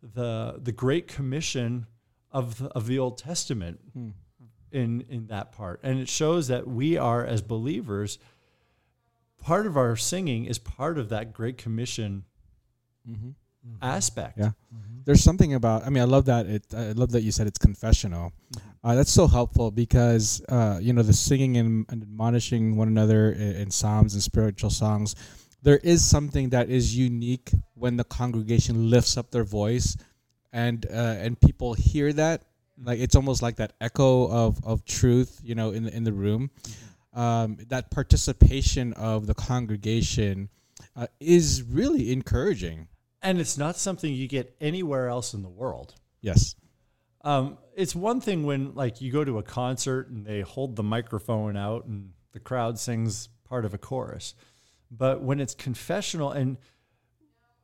the 0.03 0.61
the 0.63 0.73
great 0.73 1.09
commission 1.09 1.87
of 2.31 2.59
the, 2.59 2.69
of 2.69 2.87
the 2.87 2.99
old 2.99 3.17
testament 3.17 3.81
in 4.73 5.05
in 5.09 5.27
that 5.29 5.53
part. 5.53 5.81
And 5.83 5.99
it 5.99 6.09
shows 6.09 6.49
that 6.49 6.67
we 6.67 6.99
are 6.99 7.25
as 7.25 7.41
believers 7.41 8.19
part 9.41 9.67
of 9.67 9.77
our 9.77 9.97
singing 9.97 10.47
is 10.47 10.59
part 10.59 10.99
of 10.99 11.09
that 11.11 11.33
great 11.33 11.57
commission 11.57 12.25
aspect 13.83 14.39
Yeah. 14.39 14.51
There's 15.05 15.23
something 15.23 15.53
about. 15.53 15.85
I 15.85 15.91
mean, 15.91 16.03
I 16.03 16.07
love 16.07 16.25
that. 16.27 16.47
It. 16.47 16.65
I 16.75 16.93
love 16.93 17.13
that 17.13 17.23
you 17.23 17.31
said 17.31 17.47
it's 17.47 17.59
confessional. 17.59 18.33
Uh, 18.83 18.95
that's 18.95 19.11
so 19.11 19.27
helpful 19.27 19.71
because 19.71 20.43
uh, 20.49 20.79
you 20.81 20.93
know 20.93 21.03
the 21.03 21.13
singing 21.13 21.59
and, 21.59 21.85
and 21.91 22.03
admonishing 22.03 22.77
one 22.77 22.89
another 22.89 23.33
in, 23.33 23.57
in 23.57 23.71
psalms 23.71 24.15
and 24.15 24.23
spiritual 24.23 24.71
songs. 24.71 25.15
There 25.63 25.79
is 25.79 26.05
something 26.05 26.51
that 26.51 26.71
is 26.71 26.97
unique 26.97 27.51
when 27.75 27.97
the 27.97 28.05
congregation 28.05 28.91
lifts 28.91 29.17
up 29.17 29.31
their 29.31 29.45
voice, 29.45 29.97
and 30.53 30.87
uh, 30.91 31.17
and 31.19 31.39
people 31.39 31.75
hear 31.75 32.13
that. 32.15 32.45
Like 32.83 32.99
it's 32.99 33.15
almost 33.15 33.43
like 33.43 33.57
that 33.57 33.75
echo 33.81 34.29
of, 34.29 34.59
of 34.65 34.85
truth, 34.85 35.41
you 35.45 35.55
know, 35.55 35.71
in 35.71 35.85
the, 35.85 35.95
in 35.95 36.05
the 36.05 36.13
room. 36.13 36.51
Um, 37.13 37.59
that 37.69 37.91
participation 37.91 38.93
of 38.95 39.27
the 39.27 39.35
congregation 39.35 40.49
uh, 40.97 41.07
is 41.21 41.63
really 41.63 42.11
encouraging. 42.13 42.89
And 43.25 43.41
it's 43.41 43.59
not 43.59 43.77
something 43.77 44.13
you 44.13 44.29
get 44.29 44.55
anywhere 44.61 45.09
else 45.09 45.35
in 45.35 45.43
the 45.43 45.49
world. 45.49 45.95
Yes. 46.21 46.55
um, 47.23 47.59
it's 47.75 47.95
one 47.95 48.21
thing 48.21 48.45
when 48.45 48.75
like 48.75 49.01
you 49.01 49.11
go 49.11 49.25
to 49.25 49.39
a 49.39 49.43
concert 49.43 50.09
and 50.09 50.25
they 50.25 50.43
hold 50.43 50.77
the 50.77 50.83
microphone 50.83 51.57
out 51.57 51.87
and 51.87 52.13
the 52.33 52.41
crowd 52.41 52.79
sings 52.79 53.29
part 53.45 53.65
of 53.65 53.75
a 53.75 53.79
chorus. 53.79 54.35
But 54.91 55.23
when 55.23 55.41
it's 55.41 55.55
confessional 55.55 56.31
and 56.31 56.57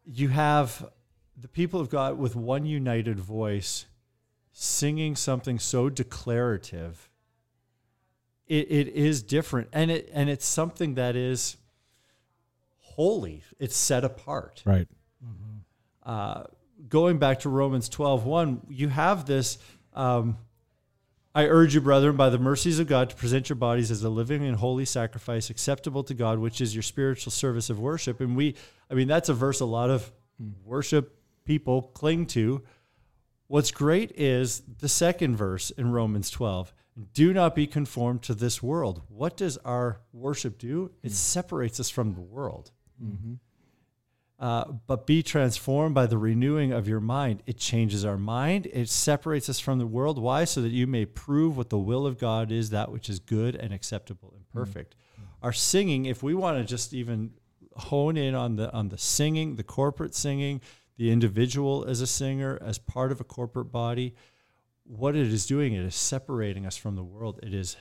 you 0.04 0.28
have 0.28 0.90
the 1.36 1.48
people 1.48 1.80
of 1.80 1.88
god 1.88 2.18
with 2.18 2.34
one 2.34 2.66
united 2.66 3.20
voice 3.20 3.86
singing 4.52 5.14
something 5.14 5.58
so 5.58 5.88
declarative 5.88 7.10
it, 8.50 8.70
it 8.70 8.88
is 8.88 9.22
different. 9.22 9.68
And 9.72 9.90
it 9.90 10.10
and 10.12 10.28
it's 10.28 10.44
something 10.44 10.94
that 10.94 11.16
is 11.16 11.56
holy. 12.80 13.44
It's 13.58 13.76
set 13.76 14.04
apart. 14.04 14.62
Right. 14.66 14.88
Uh, 16.10 16.42
going 16.88 17.18
back 17.18 17.38
to 17.38 17.48
Romans 17.48 17.88
12, 17.88 18.26
1, 18.26 18.66
you 18.68 18.88
have 18.88 19.26
this. 19.26 19.58
Um, 19.94 20.38
I 21.36 21.46
urge 21.46 21.72
you, 21.76 21.80
brethren, 21.80 22.16
by 22.16 22.30
the 22.30 22.38
mercies 22.38 22.80
of 22.80 22.88
God, 22.88 23.10
to 23.10 23.16
present 23.16 23.48
your 23.48 23.54
bodies 23.54 23.92
as 23.92 24.02
a 24.02 24.08
living 24.08 24.44
and 24.44 24.56
holy 24.56 24.84
sacrifice 24.84 25.50
acceptable 25.50 26.02
to 26.02 26.12
God, 26.12 26.40
which 26.40 26.60
is 26.60 26.74
your 26.74 26.82
spiritual 26.82 27.30
service 27.30 27.70
of 27.70 27.78
worship. 27.78 28.20
And 28.20 28.36
we, 28.36 28.56
I 28.90 28.94
mean, 28.94 29.06
that's 29.06 29.28
a 29.28 29.34
verse 29.34 29.60
a 29.60 29.64
lot 29.64 29.88
of 29.88 30.10
worship 30.64 31.16
people 31.44 31.82
cling 31.82 32.26
to. 32.26 32.64
What's 33.46 33.70
great 33.70 34.10
is 34.16 34.64
the 34.80 34.88
second 34.88 35.36
verse 35.36 35.70
in 35.70 35.92
Romans 35.92 36.28
12 36.28 36.74
do 37.14 37.32
not 37.32 37.54
be 37.54 37.68
conformed 37.68 38.22
to 38.22 38.34
this 38.34 38.60
world. 38.60 39.02
What 39.06 39.36
does 39.36 39.58
our 39.58 40.00
worship 40.12 40.58
do? 40.58 40.90
It 41.04 41.12
separates 41.12 41.78
us 41.78 41.88
from 41.88 42.14
the 42.14 42.20
world 42.20 42.72
uh, 44.40 44.64
but 44.86 45.06
be 45.06 45.22
transformed 45.22 45.94
by 45.94 46.06
the 46.06 46.16
renewing 46.16 46.72
of 46.72 46.88
your 46.88 46.98
mind. 46.98 47.42
It 47.44 47.58
changes 47.58 48.06
our 48.06 48.16
mind. 48.16 48.66
It 48.72 48.88
separates 48.88 49.50
us 49.50 49.60
from 49.60 49.78
the 49.78 49.86
world. 49.86 50.18
Why? 50.18 50.44
So 50.44 50.62
that 50.62 50.70
you 50.70 50.86
may 50.86 51.04
prove 51.04 51.58
what 51.58 51.68
the 51.68 51.78
will 51.78 52.06
of 52.06 52.18
God 52.18 52.50
is, 52.50 52.70
that 52.70 52.90
which 52.90 53.10
is 53.10 53.18
good 53.18 53.54
and 53.54 53.72
acceptable 53.74 54.32
and 54.34 54.48
perfect. 54.48 54.94
Our 55.42 55.52
singing, 55.52 56.06
if 56.06 56.22
we 56.22 56.34
want 56.34 56.56
to 56.56 56.64
just 56.64 56.94
even 56.94 57.32
hone 57.76 58.16
in 58.16 58.34
on 58.34 58.56
the 58.56 58.72
on 58.72 58.88
the 58.88 58.98
singing, 58.98 59.56
the 59.56 59.62
corporate 59.62 60.14
singing, 60.14 60.62
the 60.96 61.10
individual 61.10 61.84
as 61.84 62.00
a 62.00 62.06
singer, 62.06 62.58
as 62.62 62.78
part 62.78 63.12
of 63.12 63.20
a 63.20 63.24
corporate 63.24 63.70
body, 63.70 64.14
what 64.84 65.14
it 65.14 65.26
is 65.26 65.44
doing, 65.46 65.74
it 65.74 65.84
is 65.84 65.94
separating 65.94 66.64
us 66.64 66.78
from 66.78 66.96
the 66.96 67.04
world. 67.04 67.40
It 67.42 67.52
is 67.52 67.76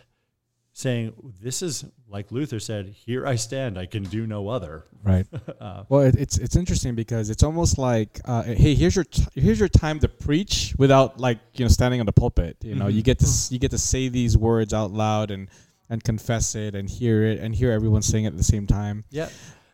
saying, 0.74 1.13
"This 1.41 1.61
is 1.61 1.86
like 2.07 2.32
Luther 2.32 2.59
said, 2.59 2.88
here 2.89 3.26
I 3.28 3.36
stand. 3.36 3.78
I 3.78 3.86
can 3.86 4.03
do 4.03 4.26
no 4.28 4.47
other." 4.49 4.86
Right. 5.03 5.26
Uh, 5.59 5.84
Well, 5.89 6.01
it, 6.01 6.15
it's 6.15 6.38
it's 6.38 6.55
interesting 6.55 6.95
because 6.95 7.30
it's 7.30 7.43
almost 7.43 7.78
like, 7.78 8.22
uh, 8.26 8.43
hey, 8.43 8.76
here's 8.76 8.95
your 8.95 9.03
t- 9.05 9.26
here's 9.36 9.59
your 9.59 9.67
time 9.67 9.99
to 9.99 10.07
preach 10.07 10.74
without 10.78 11.20
like 11.20 11.39
you 11.55 11.65
know 11.65 11.70
standing 11.70 11.99
on 11.99 12.05
the 12.05 12.13
pulpit. 12.13 12.55
You 12.61 12.76
know, 12.76 12.88
you 12.88 13.01
get 13.01 13.20
to 13.20 13.26
s- 13.26 13.51
you 13.51 13.59
get 13.59 13.72
to 13.72 13.78
say 13.78 14.07
these 14.07 14.38
words 14.38 14.74
out 14.74 14.91
loud, 14.91 15.32
and 15.32 15.49
and 15.89 16.01
confess 16.03 16.55
it 16.55 16.76
and 16.76 16.89
hear 16.89 17.24
it 17.24 17.39
and 17.39 17.53
hear 17.53 17.72
everyone 17.72 18.01
sing 18.01 18.24
it 18.24 18.28
at 18.28 18.38
the 18.38 18.43
same 18.43 18.67
time. 18.67 19.03
Yeah, 19.09 19.28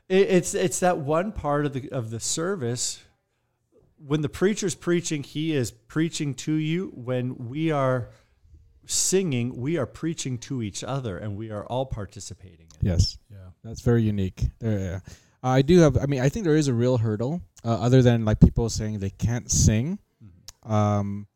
it, 0.09 0.27
it's 0.29 0.53
it's 0.55 0.79
that 0.79 0.97
one 0.97 1.31
part 1.31 1.65
of 1.67 1.73
the 1.73 1.89
of 1.91 2.09
the 2.09 2.19
service 2.19 3.03
when 3.97 4.21
the 4.21 4.29
preacher's 4.29 4.75
preaching, 4.75 5.23
he 5.23 5.53
is 5.53 5.71
preaching 5.71 6.33
to 6.33 6.53
you. 6.53 6.91
When 6.95 7.47
we 7.49 7.71
are 7.71 8.09
singing, 8.85 9.55
we 9.55 9.77
are 9.77 9.85
preaching 9.85 10.37
to 10.39 10.61
each 10.61 10.83
other, 10.83 11.17
and 11.17 11.35
we 11.35 11.51
are 11.51 11.65
all 11.65 11.85
participating. 11.85 12.67
In 12.79 12.87
it. 12.87 12.91
Yes. 12.91 13.17
Yeah. 13.31 13.37
That's 13.63 13.81
very 13.81 14.03
unique. 14.03 14.43
There, 14.59 14.79
yeah. 14.79 14.99
I 15.43 15.61
do 15.61 15.79
have. 15.79 15.97
I 15.97 16.05
mean, 16.05 16.21
I 16.21 16.29
think 16.29 16.45
there 16.45 16.55
is 16.55 16.67
a 16.67 16.73
real 16.73 16.97
hurdle, 16.97 17.41
uh, 17.63 17.69
other 17.69 18.01
than 18.01 18.25
like 18.25 18.39
people 18.39 18.69
saying 18.69 18.99
they 18.99 19.11
can't 19.11 19.49
sing. 19.51 19.99
Um, 20.63 21.27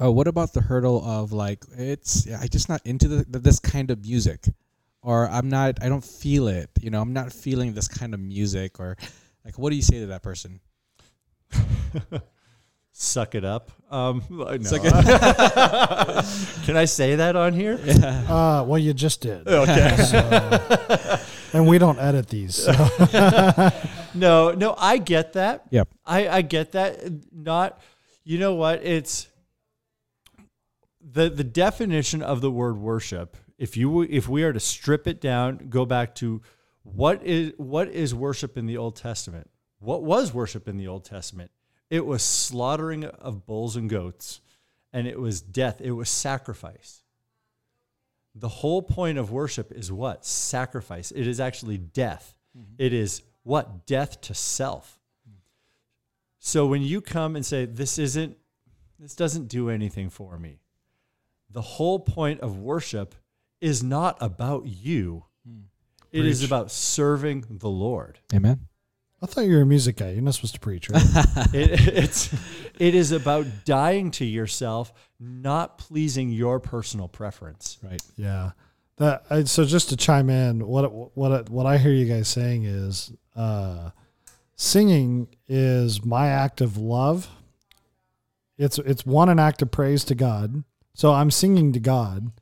uh, 0.00 0.10
what 0.10 0.28
about 0.28 0.52
the 0.52 0.60
hurdle 0.60 1.02
of 1.04 1.32
like 1.32 1.64
it's? 1.76 2.30
I 2.30 2.46
just 2.46 2.68
not 2.68 2.82
into 2.84 3.08
the, 3.08 3.38
this 3.38 3.58
kind 3.58 3.90
of 3.90 4.04
music, 4.04 4.48
or 5.02 5.28
I'm 5.28 5.48
not. 5.48 5.82
I 5.82 5.88
don't 5.88 6.04
feel 6.04 6.48
it. 6.48 6.70
You 6.80 6.90
know, 6.90 7.00
I'm 7.00 7.12
not 7.12 7.32
feeling 7.32 7.72
this 7.72 7.88
kind 7.88 8.12
of 8.12 8.20
music, 8.20 8.78
or 8.80 8.96
like, 9.44 9.58
what 9.58 9.70
do 9.70 9.76
you 9.76 9.82
say 9.82 10.00
to 10.00 10.06
that 10.06 10.22
person? 10.22 10.60
Suck 12.92 13.34
it 13.34 13.44
up. 13.44 13.72
Um, 13.90 14.22
no. 14.30 14.58
Suck 14.62 14.82
Can 16.64 16.76
I 16.76 16.84
say 16.84 17.16
that 17.16 17.34
on 17.36 17.52
here? 17.54 17.78
Uh, 18.28 18.64
well, 18.66 18.78
you 18.78 18.92
just 18.94 19.20
did. 19.22 19.46
Okay. 19.48 19.96
So- 19.96 21.18
and 21.54 21.66
we 21.66 21.78
don't 21.78 21.98
edit 21.98 22.28
these. 22.28 22.54
so- 22.54 22.72
No, 24.14 24.52
no, 24.52 24.74
I 24.76 24.98
get 24.98 25.32
that. 25.34 25.64
Yep. 25.70 25.88
I, 26.04 26.28
I 26.28 26.42
get 26.42 26.72
that. 26.72 27.00
Not, 27.32 27.80
you 28.24 28.38
know 28.38 28.54
what? 28.54 28.84
It's 28.84 29.26
the 31.00 31.30
the 31.30 31.44
definition 31.44 32.22
of 32.22 32.40
the 32.42 32.50
word 32.50 32.76
worship. 32.76 33.36
If 33.58 33.76
you 33.76 34.02
if 34.02 34.28
we 34.28 34.42
are 34.44 34.52
to 34.52 34.60
strip 34.60 35.06
it 35.06 35.20
down, 35.20 35.66
go 35.70 35.86
back 35.86 36.14
to 36.16 36.42
what 36.82 37.22
is 37.24 37.52
what 37.56 37.88
is 37.88 38.14
worship 38.14 38.58
in 38.58 38.66
the 38.66 38.76
Old 38.76 38.96
Testament? 38.96 39.48
What 39.78 40.02
was 40.02 40.32
worship 40.34 40.68
in 40.68 40.76
the 40.76 40.88
Old 40.88 41.04
Testament? 41.06 41.50
It 41.92 42.06
was 42.06 42.22
slaughtering 42.22 43.04
of 43.04 43.44
bulls 43.44 43.76
and 43.76 43.86
goats, 43.90 44.40
and 44.94 45.06
it 45.06 45.20
was 45.20 45.42
death. 45.42 45.78
It 45.82 45.90
was 45.90 46.08
sacrifice. 46.08 47.02
The 48.34 48.48
whole 48.48 48.80
point 48.80 49.18
of 49.18 49.30
worship 49.30 49.70
is 49.70 49.92
what? 49.92 50.24
Sacrifice. 50.24 51.10
It 51.10 51.26
is 51.26 51.38
actually 51.38 51.76
death. 51.76 52.34
Mm-hmm. 52.58 52.76
It 52.78 52.94
is 52.94 53.20
what? 53.42 53.84
Death 53.84 54.22
to 54.22 54.32
self. 54.32 54.98
So 56.38 56.66
when 56.66 56.80
you 56.80 57.02
come 57.02 57.36
and 57.36 57.44
say, 57.44 57.66
this 57.66 57.98
isn't, 57.98 58.38
this 58.98 59.14
doesn't 59.14 59.48
do 59.48 59.68
anything 59.68 60.08
for 60.08 60.38
me, 60.38 60.60
the 61.50 61.60
whole 61.60 61.98
point 61.98 62.40
of 62.40 62.58
worship 62.58 63.14
is 63.60 63.82
not 63.82 64.16
about 64.18 64.64
you. 64.64 65.24
Hmm. 65.46 65.64
It 66.10 66.24
is 66.24 66.38
Preach. 66.40 66.48
about 66.48 66.70
serving 66.70 67.44
the 67.50 67.68
Lord. 67.68 68.18
Amen. 68.34 68.66
I 69.22 69.26
thought 69.26 69.44
you 69.44 69.54
were 69.54 69.62
a 69.62 69.66
music 69.66 69.96
guy. 69.96 70.10
You're 70.10 70.22
not 70.22 70.34
supposed 70.34 70.54
to 70.54 70.60
preach, 70.60 70.90
right? 70.90 71.02
It, 71.54 71.70
it's, 71.88 72.34
it 72.78 72.94
is 72.94 73.12
about 73.12 73.46
dying 73.64 74.10
to 74.12 74.24
yourself, 74.24 74.92
not 75.20 75.78
pleasing 75.78 76.30
your 76.30 76.58
personal 76.58 77.06
preference. 77.08 77.78
Right. 77.82 78.02
yeah. 78.16 78.52
That 78.96 79.24
I, 79.30 79.44
so 79.44 79.64
just 79.64 79.88
to 79.90 79.96
chime 79.96 80.28
in, 80.28 80.66
what 80.66 81.16
what 81.16 81.48
what 81.48 81.66
I 81.66 81.78
hear 81.78 81.92
you 81.92 82.04
guys 82.04 82.28
saying 82.28 82.64
is, 82.64 83.12
uh, 83.34 83.90
singing 84.56 85.28
is 85.48 86.04
my 86.04 86.28
act 86.28 86.60
of 86.60 86.76
love. 86.76 87.28
It's 88.58 88.78
it's 88.78 89.06
one 89.06 89.28
an 89.30 89.38
act 89.38 89.62
of 89.62 89.70
praise 89.70 90.04
to 90.04 90.14
God. 90.14 90.64
So 90.94 91.12
I'm 91.12 91.30
singing 91.30 91.72
to 91.72 91.80
God, 91.80 92.32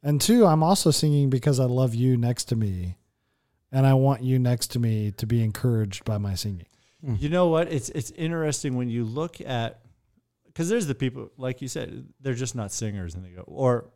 and 0.00 0.20
two, 0.20 0.46
I'm 0.46 0.62
also 0.62 0.92
singing 0.92 1.28
because 1.28 1.58
I 1.58 1.64
love 1.64 1.92
you 1.94 2.16
next 2.16 2.44
to 2.44 2.56
me, 2.56 2.98
and 3.72 3.86
I 3.86 3.94
want 3.94 4.22
you 4.22 4.38
next 4.38 4.68
to 4.72 4.78
me 4.78 5.12
to 5.12 5.26
be 5.26 5.42
encouraged 5.42 6.04
by 6.04 6.18
my 6.18 6.34
singing. 6.34 6.66
Hmm. 7.04 7.14
You 7.18 7.28
know 7.28 7.48
what? 7.48 7.72
It's 7.72 7.88
it's 7.90 8.10
interesting 8.12 8.76
when 8.76 8.88
you 8.88 9.04
look 9.04 9.40
at 9.40 9.80
because 10.46 10.68
there's 10.68 10.86
the 10.86 10.94
people 10.94 11.30
like 11.36 11.60
you 11.62 11.68
said 11.68 12.06
they're 12.20 12.34
just 12.34 12.54
not 12.54 12.72
singers 12.72 13.14
and 13.14 13.24
they 13.24 13.30
go 13.30 13.42
or 13.46 13.90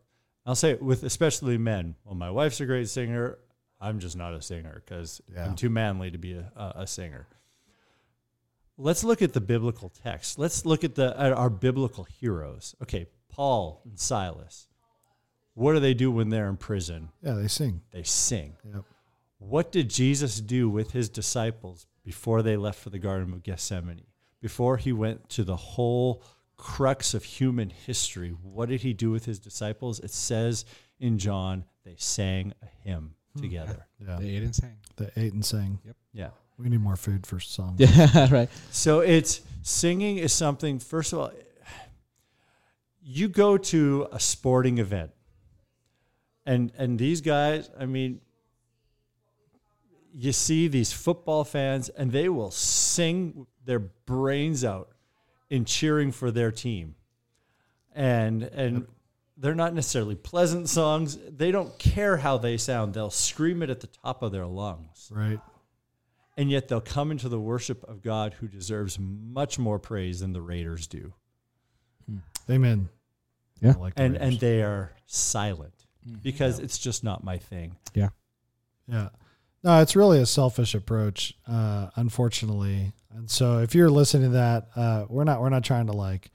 I'll 0.46 0.54
say 0.54 0.70
it 0.72 0.82
with 0.82 1.02
especially 1.04 1.58
men. 1.58 1.94
Well, 2.04 2.14
my 2.14 2.30
wife's 2.30 2.60
a 2.60 2.66
great 2.66 2.88
singer. 2.88 3.38
I'm 3.80 3.98
just 3.98 4.16
not 4.16 4.34
a 4.34 4.42
singer 4.42 4.82
because 4.84 5.20
Yeah. 5.32 5.46
I'm 5.46 5.54
too 5.56 5.70
manly 5.70 6.10
to 6.10 6.18
be 6.18 6.34
a, 6.34 6.52
a, 6.56 6.72
a 6.82 6.86
singer. 6.86 7.26
Let's 8.76 9.04
look 9.04 9.20
at 9.22 9.32
the 9.34 9.40
biblical 9.40 9.90
text. 9.90 10.38
Let's 10.38 10.64
look 10.64 10.84
at 10.84 10.94
the 10.94 11.14
at 11.18 11.32
our 11.32 11.50
biblical 11.50 12.04
heroes. 12.04 12.74
Okay, 12.82 13.06
Paul 13.28 13.82
and 13.84 13.98
Silas. 13.98 14.66
What 15.54 15.74
do 15.74 15.80
they 15.80 15.92
do 15.94 16.10
when 16.10 16.30
they're 16.30 16.48
in 16.48 16.56
prison? 16.56 17.10
Yeah, 17.22 17.34
they 17.34 17.48
sing. 17.48 17.82
They 17.92 18.02
sing. 18.04 18.56
Yep. 18.64 18.84
What 19.40 19.72
did 19.72 19.88
Jesus 19.88 20.38
do 20.38 20.68
with 20.68 20.92
his 20.92 21.08
disciples 21.08 21.86
before 22.04 22.42
they 22.42 22.58
left 22.58 22.78
for 22.78 22.90
the 22.90 22.98
Garden 22.98 23.32
of 23.32 23.42
Gethsemane? 23.42 24.02
Before 24.40 24.76
he 24.76 24.92
went 24.92 25.30
to 25.30 25.44
the 25.44 25.56
whole 25.56 26.22
crux 26.58 27.14
of 27.14 27.24
human 27.24 27.70
history, 27.70 28.30
what 28.42 28.68
did 28.68 28.82
he 28.82 28.92
do 28.92 29.10
with 29.10 29.24
his 29.24 29.38
disciples? 29.38 29.98
It 29.98 30.10
says 30.10 30.66
in 30.98 31.18
John, 31.18 31.64
they 31.84 31.94
sang 31.96 32.52
a 32.62 32.66
hymn 32.86 33.14
hmm. 33.34 33.42
together. 33.42 33.86
Yeah, 34.06 34.16
They 34.18 34.28
ate 34.28 34.42
and 34.42 34.54
sang. 34.54 34.76
they 34.96 35.10
ate 35.16 35.32
and 35.34 35.44
sang. 35.44 35.78
Yep. 35.84 35.96
Yeah. 36.14 36.28
We 36.56 36.70
need 36.70 36.80
more 36.80 36.96
food 36.96 37.26
for 37.26 37.40
song. 37.40 37.76
Yeah. 37.78 38.28
right. 38.30 38.48
So 38.70 39.00
it's 39.00 39.40
singing 39.62 40.16
is 40.16 40.32
something, 40.32 40.78
first 40.78 41.12
of 41.12 41.18
all, 41.18 41.32
you 43.02 43.28
go 43.28 43.58
to 43.58 44.08
a 44.12 44.20
sporting 44.20 44.78
event. 44.78 45.10
And 46.46 46.72
and 46.78 46.98
these 46.98 47.20
guys, 47.20 47.68
I 47.78 47.84
mean, 47.84 48.20
you 50.14 50.32
see 50.32 50.68
these 50.68 50.92
football 50.92 51.44
fans 51.44 51.88
and 51.88 52.12
they 52.12 52.28
will 52.28 52.50
sing 52.50 53.46
their 53.64 53.78
brains 53.78 54.64
out 54.64 54.90
in 55.48 55.64
cheering 55.64 56.12
for 56.12 56.30
their 56.30 56.50
team. 56.50 56.94
And 57.94 58.42
and 58.42 58.86
they're 59.36 59.54
not 59.54 59.74
necessarily 59.74 60.14
pleasant 60.14 60.68
songs. 60.68 61.18
They 61.28 61.50
don't 61.50 61.76
care 61.78 62.18
how 62.18 62.38
they 62.38 62.56
sound. 62.56 62.94
They'll 62.94 63.10
scream 63.10 63.62
it 63.62 63.70
at 63.70 63.80
the 63.80 63.86
top 63.88 64.22
of 64.22 64.32
their 64.32 64.46
lungs 64.46 65.10
Right. 65.14 65.40
and 66.36 66.50
yet 66.50 66.68
they'll 66.68 66.80
come 66.80 67.10
into 67.10 67.28
the 67.28 67.40
worship 67.40 67.82
of 67.84 68.02
God 68.02 68.34
who 68.34 68.48
deserves 68.48 68.98
much 68.98 69.58
more 69.58 69.78
praise 69.78 70.20
than 70.20 70.32
the 70.32 70.42
Raiders 70.42 70.86
do. 70.86 71.12
Hmm. 72.06 72.18
Amen. 72.50 72.88
Yeah. 73.60 73.74
Like 73.78 73.94
And 73.96 74.14
Raiders. 74.14 74.28
and 74.28 74.40
they 74.40 74.62
are 74.62 74.92
silent 75.06 75.74
hmm. 76.04 76.16
because 76.22 76.58
it's 76.58 76.78
just 76.78 77.02
not 77.02 77.24
my 77.24 77.38
thing. 77.38 77.76
Yeah. 77.94 78.10
Yeah. 78.86 79.08
No, 79.62 79.80
it's 79.80 79.94
really 79.94 80.20
a 80.20 80.26
selfish 80.26 80.74
approach, 80.74 81.34
uh, 81.46 81.90
unfortunately. 81.96 82.92
And 83.14 83.30
so 83.30 83.58
if 83.58 83.74
you're 83.74 83.90
listening 83.90 84.30
to 84.30 84.36
that, 84.36 84.68
uh, 84.74 85.04
we're 85.08 85.24
not 85.24 85.40
we're 85.40 85.50
not 85.50 85.64
trying 85.64 85.86
to 85.86 85.92
like 85.92 86.30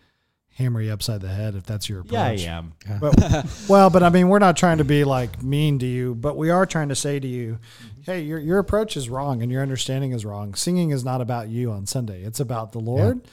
hammer 0.56 0.82
you 0.82 0.92
upside 0.92 1.22
the 1.22 1.28
head 1.28 1.56
if 1.56 1.66
that's 1.66 1.90
your 1.90 2.02
approach. 2.02 2.42
Yeah, 2.42 2.54
I 2.54 2.58
am. 2.58 2.74
But, 3.00 3.46
well, 3.70 3.90
but 3.90 4.04
I 4.04 4.10
mean, 4.10 4.30
we're 4.30 4.40
not 4.40 4.56
trying 4.56 4.78
to 4.78 4.86
be 4.86 5.04
like 5.04 5.42
mean 5.44 5.80
to 5.80 5.86
you, 5.86 6.16
but 6.16 6.38
we 6.38 6.50
are 6.50 6.66
trying 6.66 6.90
to 6.90 6.96
say 6.96 7.20
to 7.20 7.28
you, 7.28 7.60
hey, 8.04 8.22
your 8.22 8.40
your 8.40 8.60
approach 8.60 8.96
is 8.96 9.10
wrong 9.10 9.42
and 9.42 9.52
your 9.52 9.62
understanding 9.62 10.12
is 10.12 10.26
wrong. 10.26 10.54
Singing 10.54 10.92
is 10.92 11.04
not 11.04 11.22
about 11.22 11.50
you 11.50 11.72
on 11.72 11.86
Sunday; 11.86 12.24
it's 12.24 12.40
about 12.40 12.72
the 12.72 12.80
Lord. 12.80 13.28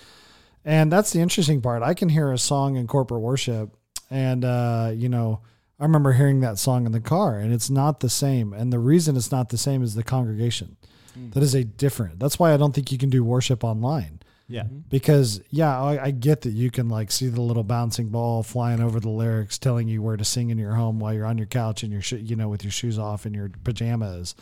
And 0.65 0.93
that's 0.93 1.13
the 1.13 1.21
interesting 1.21 1.61
part. 1.61 1.83
I 1.83 1.93
can 1.93 2.09
hear 2.09 2.31
a 2.33 2.39
song 2.39 2.77
in 2.77 2.87
corporate 2.87 3.21
worship, 3.21 3.77
and 4.11 4.45
uh, 4.45 4.93
you 4.95 5.09
know, 5.09 5.41
I 5.83 5.85
remember 5.85 6.13
hearing 6.13 6.41
that 6.41 6.59
song 6.59 6.87
in 6.87 6.93
the 6.93 7.01
car, 7.01 7.39
and 7.39 7.53
it's 7.53 7.69
not 7.69 7.99
the 8.01 8.09
same. 8.09 8.53
And 8.53 8.73
the 8.73 8.79
reason 8.79 9.17
it's 9.17 9.33
not 9.33 9.49
the 9.49 9.59
same 9.59 9.83
is 9.83 9.95
the 9.97 10.05
congregation. 10.05 10.77
Hmm. 11.15 11.31
That 11.31 11.43
is 11.43 11.55
a 11.55 11.65
different. 11.65 12.21
That's 12.21 12.39
why 12.39 12.55
I 12.55 12.57
don't 12.57 12.73
think 12.73 12.93
you 12.93 12.99
can 12.99 13.11
do 13.11 13.25
worship 13.25 13.65
online 13.65 14.21
Yeah. 14.47 14.63
Mm-hmm. 14.63 14.79
because 14.91 15.41
yeah, 15.51 15.79
I, 15.83 16.05
I 16.05 16.11
get 16.13 16.43
that 16.43 16.53
you 16.53 16.71
can 16.71 16.89
like 16.89 17.11
see 17.11 17.27
the 17.27 17.41
little 17.43 17.65
bouncing 17.65 18.11
ball 18.11 18.45
flying 18.45 18.81
over 18.81 19.01
the 19.01 19.11
lyrics, 19.11 19.59
telling 19.59 19.89
you 19.89 20.01
where 20.03 20.17
to 20.17 20.25
sing 20.25 20.51
in 20.51 20.57
your 20.59 20.75
home 20.75 21.01
while 21.01 21.13
you're 21.13 21.27
on 21.27 21.37
your 21.37 21.49
couch 21.49 21.83
and 21.83 21.93
your 21.93 22.01
sh- 22.01 22.13
you 22.13 22.37
know 22.37 22.49
with 22.49 22.63
your 22.63 22.71
shoes 22.71 22.97
off 22.99 23.27
and 23.27 23.35
your 23.35 23.51
pajamas. 23.65 24.37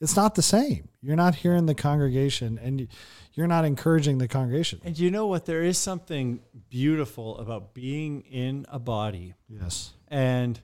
It's 0.00 0.16
not 0.16 0.34
the 0.36 0.42
same. 0.42 0.88
You're 1.02 1.16
not 1.16 1.34
hearing 1.36 1.66
the 1.66 1.74
congregation, 1.74 2.58
and 2.62 2.88
you're 3.32 3.46
not 3.46 3.64
encouraging 3.64 4.18
the 4.18 4.28
congregation. 4.28 4.80
And 4.84 4.98
you 4.98 5.10
know 5.10 5.26
what? 5.26 5.44
There 5.46 5.62
is 5.62 5.76
something 5.78 6.40
beautiful 6.68 7.38
about 7.38 7.74
being 7.74 8.20
in 8.22 8.66
a 8.68 8.78
body. 8.78 9.34
Yes. 9.48 9.92
And 10.08 10.60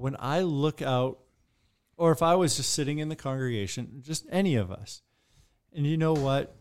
when 0.00 0.16
I 0.18 0.40
look 0.40 0.80
out, 0.82 1.18
or 1.96 2.12
if 2.12 2.22
I 2.22 2.34
was 2.34 2.56
just 2.56 2.72
sitting 2.72 2.98
in 2.98 3.08
the 3.08 3.16
congregation, 3.16 4.00
just 4.00 4.26
any 4.30 4.56
of 4.56 4.70
us, 4.70 5.02
and 5.72 5.86
you 5.86 5.96
know 5.96 6.14
what? 6.14 6.56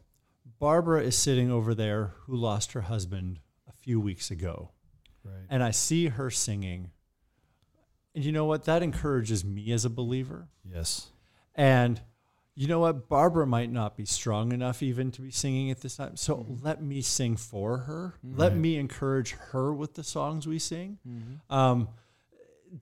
Barbara 0.60 1.02
is 1.04 1.18
sitting 1.18 1.50
over 1.50 1.74
there 1.74 2.14
who 2.26 2.36
lost 2.36 2.74
her 2.74 2.82
husband 2.82 3.40
a 3.68 3.72
few 3.74 4.00
weeks 4.00 4.30
ago. 4.30 4.72
Right. 5.24 5.46
and 5.50 5.62
I 5.62 5.72
see 5.72 6.08
her 6.08 6.30
singing. 6.30 6.92
And 8.16 8.24
you 8.24 8.32
know 8.32 8.46
what? 8.46 8.64
That 8.64 8.82
encourages 8.82 9.44
me 9.44 9.72
as 9.72 9.86
a 9.86 9.90
believer. 9.90 10.48
Yes. 10.64 11.08
And 11.56 12.02
you 12.56 12.68
know 12.68 12.80
what? 12.80 13.10
Barbara 13.10 13.46
might 13.46 13.72
not 13.72 13.96
be 13.96 14.06
strong 14.06 14.52
enough 14.54 14.82
even 14.82 15.12
to 15.12 15.22
be 15.22 15.30
singing 15.32 15.72
at 15.72 15.82
this 15.82 15.98
time. 15.98 16.16
So 16.16 16.46
let 16.62 16.82
me 16.82 17.02
sing 17.02 17.36
for 17.36 17.80
her. 17.80 18.16
Let 18.24 18.56
me 18.56 18.78
encourage 18.78 19.32
her 19.52 19.74
with 19.74 19.94
the 19.94 20.04
songs 20.04 20.48
we 20.48 20.58
sing. 20.58 20.98
Um, 21.50 21.90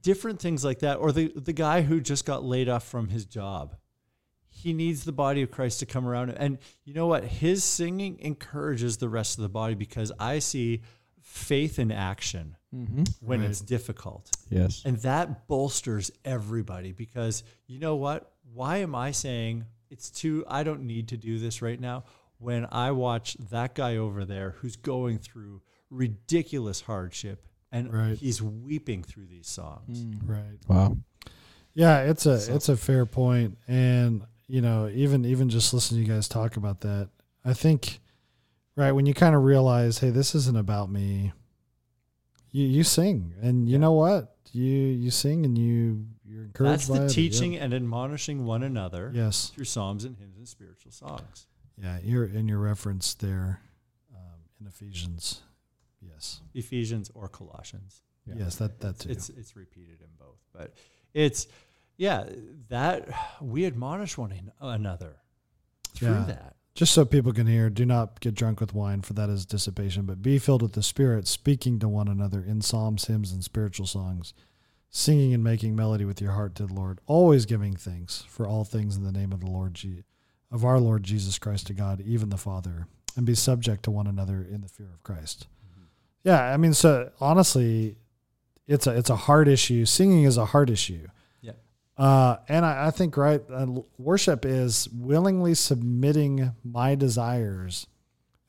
different 0.02 0.40
things 0.42 0.64
like 0.66 0.80
that, 0.80 0.96
or 0.98 1.12
the 1.12 1.32
the 1.36 1.54
guy 1.54 1.82
who 1.82 2.00
just 2.02 2.26
got 2.26 2.44
laid 2.44 2.70
off 2.70 2.88
from 2.88 3.10
his 3.10 3.26
job. 3.26 3.76
He 4.50 4.74
needs 4.74 5.04
the 5.04 5.12
body 5.12 5.44
of 5.44 5.52
Christ 5.52 5.80
to 5.82 5.86
come 5.86 6.08
around, 6.08 6.32
and 6.32 6.58
you 6.84 6.94
know 6.94 7.06
what? 7.08 7.24
His 7.26 7.64
singing 7.64 8.18
encourages 8.20 8.98
the 8.98 9.08
rest 9.10 9.38
of 9.38 9.44
the 9.44 9.50
body 9.50 9.76
because 9.76 10.12
I 10.20 10.40
see 10.40 10.82
faith 11.22 11.80
in 11.80 11.92
action 11.92 12.56
Mm-hmm. 12.76 13.04
when 13.22 13.40
Right. 13.42 13.50
it's 13.50 13.62
difficult. 13.62 14.30
Yes. 14.50 14.82
And 14.84 14.98
that 14.98 15.48
bolsters 15.48 16.12
everybody 16.26 16.92
because 16.92 17.44
you 17.66 17.80
know 17.80 17.96
what? 17.96 18.30
Why 18.54 18.78
am 18.78 18.94
I 18.94 19.12
saying 19.12 19.64
it's 19.90 20.10
too, 20.12 20.44
I 20.50 20.64
don't 20.64 20.82
need 20.82 21.08
to 21.10 21.18
do 21.18 21.40
this 21.40 21.62
right 21.62 21.80
now 21.80 22.04
when 22.40 22.68
I 22.70 22.92
watch 22.92 23.38
that 23.52 23.74
guy 23.74 23.96
over 23.96 24.26
there 24.26 24.56
who's 24.60 24.76
going 24.76 25.18
through 25.20 25.62
ridiculous 25.90 26.82
hardship 26.82 27.47
and 27.72 27.94
Right. 27.94 28.18
he's 28.18 28.42
weeping 28.42 29.04
through 29.04 29.28
these 29.28 29.48
songs? 29.48 30.04
Right. 30.26 30.58
Wow. 30.68 30.98
Yeah, 31.74 32.02
it's 32.04 32.26
a 32.26 32.40
So- 32.40 32.56
it's 32.56 32.70
a 32.70 32.78
fair 32.78 33.06
point, 33.06 33.58
and 33.68 34.24
you 34.48 34.62
know, 34.62 34.88
even 34.90 35.26
even 35.26 35.50
just 35.50 35.74
listening 35.74 36.04
to 36.04 36.08
you 36.10 36.14
guys 36.16 36.28
talk 36.28 36.58
about 36.58 36.82
that, 36.82 37.10
I 37.46 37.54
think, 37.54 38.00
right 38.76 38.92
when 38.94 39.06
you 39.06 39.14
kind 39.14 39.36
of 39.36 39.44
realize, 39.44 40.00
hey, 40.00 40.10
this 40.10 40.34
isn't 40.34 40.58
about 40.58 40.90
me. 40.92 41.34
You 42.52 42.66
you 42.66 42.84
sing, 42.84 43.34
and 43.42 43.68
you 43.68 43.74
Yeah. 43.74 43.80
know 43.80 43.92
what? 43.94 44.36
You 44.54 44.64
you 44.64 45.12
sing, 45.12 45.46
and 45.46 45.58
you 45.58 46.08
you're 46.24 46.44
encouraged 46.46 46.88
That's 46.88 46.90
by 46.90 47.00
the 47.00 47.06
it. 47.06 47.10
teaching 47.10 47.54
Yep. 47.54 47.62
and 47.62 47.74
admonishing 47.74 48.46
one 48.46 48.64
another 48.64 49.12
Yes. 49.14 49.50
through 49.50 49.66
psalms 49.66 50.04
and 50.04 50.18
hymns 50.18 50.38
and 50.38 50.48
spiritual 50.48 50.92
songs. 50.92 51.46
Yeah. 51.78 52.00
You're 52.04 52.26
in 52.26 52.48
your 52.48 52.60
reference 52.60 53.14
there, 53.14 53.62
um, 54.14 54.42
in 54.60 54.68
Ephesians. 54.68 55.42
Yes. 56.02 56.42
Ephesians 56.54 57.12
or 57.14 57.28
Colossians. 57.28 58.02
Yeah. 58.26 58.36
Yes. 58.40 58.56
That 58.58 58.80
that 58.82 59.00
too. 59.00 59.10
It's 59.10 59.30
it's 59.30 59.56
repeated 59.56 60.02
in 60.02 60.08
both, 60.20 60.40
but 60.54 60.74
it's 61.14 61.48
yeah 61.98 62.26
that 62.70 63.08
we 63.42 63.66
admonish 63.66 64.18
one 64.18 64.52
another 64.60 65.18
through 65.94 66.10
Yeah. 66.10 66.26
that. 66.26 66.56
Just 66.76 66.94
so 66.94 67.06
people 67.06 67.34
can 67.34 67.48
hear, 67.48 67.72
do 67.72 67.86
not 67.88 68.20
get 68.20 68.36
drunk 68.36 68.60
with 68.60 68.72
wine, 68.76 69.02
for 69.02 69.14
that 69.14 69.30
is 69.32 69.48
dissipation, 69.48 70.06
but 70.06 70.22
be 70.22 70.38
filled 70.38 70.62
with 70.62 70.74
the 70.74 70.84
Spirit, 70.84 71.26
speaking 71.28 71.80
to 71.80 71.90
one 71.90 72.08
another 72.08 72.40
in 72.44 72.62
psalms, 72.62 73.06
hymns, 73.06 73.32
and 73.32 73.44
spiritual 73.44 73.88
songs, 73.88 74.32
singing 74.92 75.34
and 75.34 75.44
making 75.44 75.76
melody 75.76 76.06
with 76.06 76.22
your 76.22 76.34
heart 76.34 76.54
to 76.56 76.68
the 76.68 76.74
Lord, 76.76 77.00
always 77.08 77.48
giving 77.48 77.76
thanks 77.76 78.22
for 78.28 78.46
all 78.46 78.64
things 78.64 78.96
in 78.96 79.04
the 79.04 79.12
name 79.12 79.32
of 79.32 79.40
the 79.40 79.50
Lord 79.50 79.74
Je- 79.74 80.04
of 80.52 80.64
our 80.64 80.80
Lord 80.80 81.02
Jesus 81.02 81.40
Christ 81.40 81.66
to 81.66 81.74
God, 81.74 82.00
even 82.02 82.30
the 82.30 82.38
Father, 82.38 82.86
and 83.16 83.26
be 83.26 83.34
subject 83.34 83.82
to 83.84 83.92
one 83.92 84.06
another 84.06 84.44
in 84.48 84.62
the 84.62 84.70
fear 84.70 84.92
of 84.94 85.02
Christ. 85.02 85.48
Yeah, 86.24 86.42
I 86.54 86.58
mean, 86.58 86.74
so 86.74 87.12
honestly, 87.20 87.98
it's 88.68 88.86
a 88.86 88.98
it's 88.98 89.10
a 89.10 89.16
hard 89.16 89.48
issue. 89.48 89.86
Singing 89.86 90.24
is 90.24 90.38
a 90.38 90.46
hard 90.46 90.70
issue. 90.70 91.08
Yeah. 91.42 91.54
Uh, 91.98 92.38
and 92.50 92.66
I, 92.66 92.88
I 92.88 92.92
think 92.92 93.16
right, 93.18 93.42
uh, 93.52 93.68
worship 93.98 94.46
is 94.46 94.90
willingly 94.90 95.54
submitting 95.54 96.52
my 96.64 96.96
desires 96.96 97.88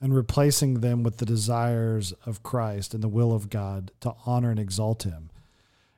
and 0.01 0.15
replacing 0.15 0.75
them 0.75 1.03
with 1.03 1.19
the 1.19 1.27
desires 1.27 2.13
of 2.27 2.43
Christ 2.43 2.95
and 2.95 3.03
the 3.03 3.09
will 3.09 3.33
of 3.33 3.51
God 3.51 3.91
to 4.01 4.15
honor 4.27 4.51
and 4.51 4.61
exalt 4.61 5.05
Him. 5.05 5.31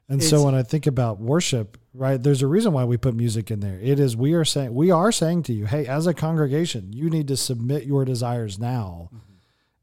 And 0.09 0.21
so 0.21 0.45
when 0.45 0.57
I 0.57 0.65
think 0.65 0.89
about 0.89 1.21
worship, 1.21 1.79
right, 1.95 2.21
there's 2.21 2.43
a 2.43 2.49
reason 2.49 2.73
why 2.73 2.83
we 2.83 2.97
put 2.97 3.15
music 3.15 3.49
in 3.49 3.61
there. 3.61 3.79
It 3.81 4.01
is 4.01 4.17
we 4.17 4.33
are 4.33 4.45
saying 4.45 4.75
we 4.75 4.91
are 4.91 5.13
saying 5.13 5.45
to 5.45 5.53
you, 5.53 5.67
hey, 5.67 5.87
as 5.87 6.09
a 6.09 6.13
congregation, 6.13 6.93
you 6.93 7.09
need 7.09 7.29
to 7.29 7.37
submit 7.37 7.85
your 7.85 8.05
desires 8.05 8.59
now 8.59 9.09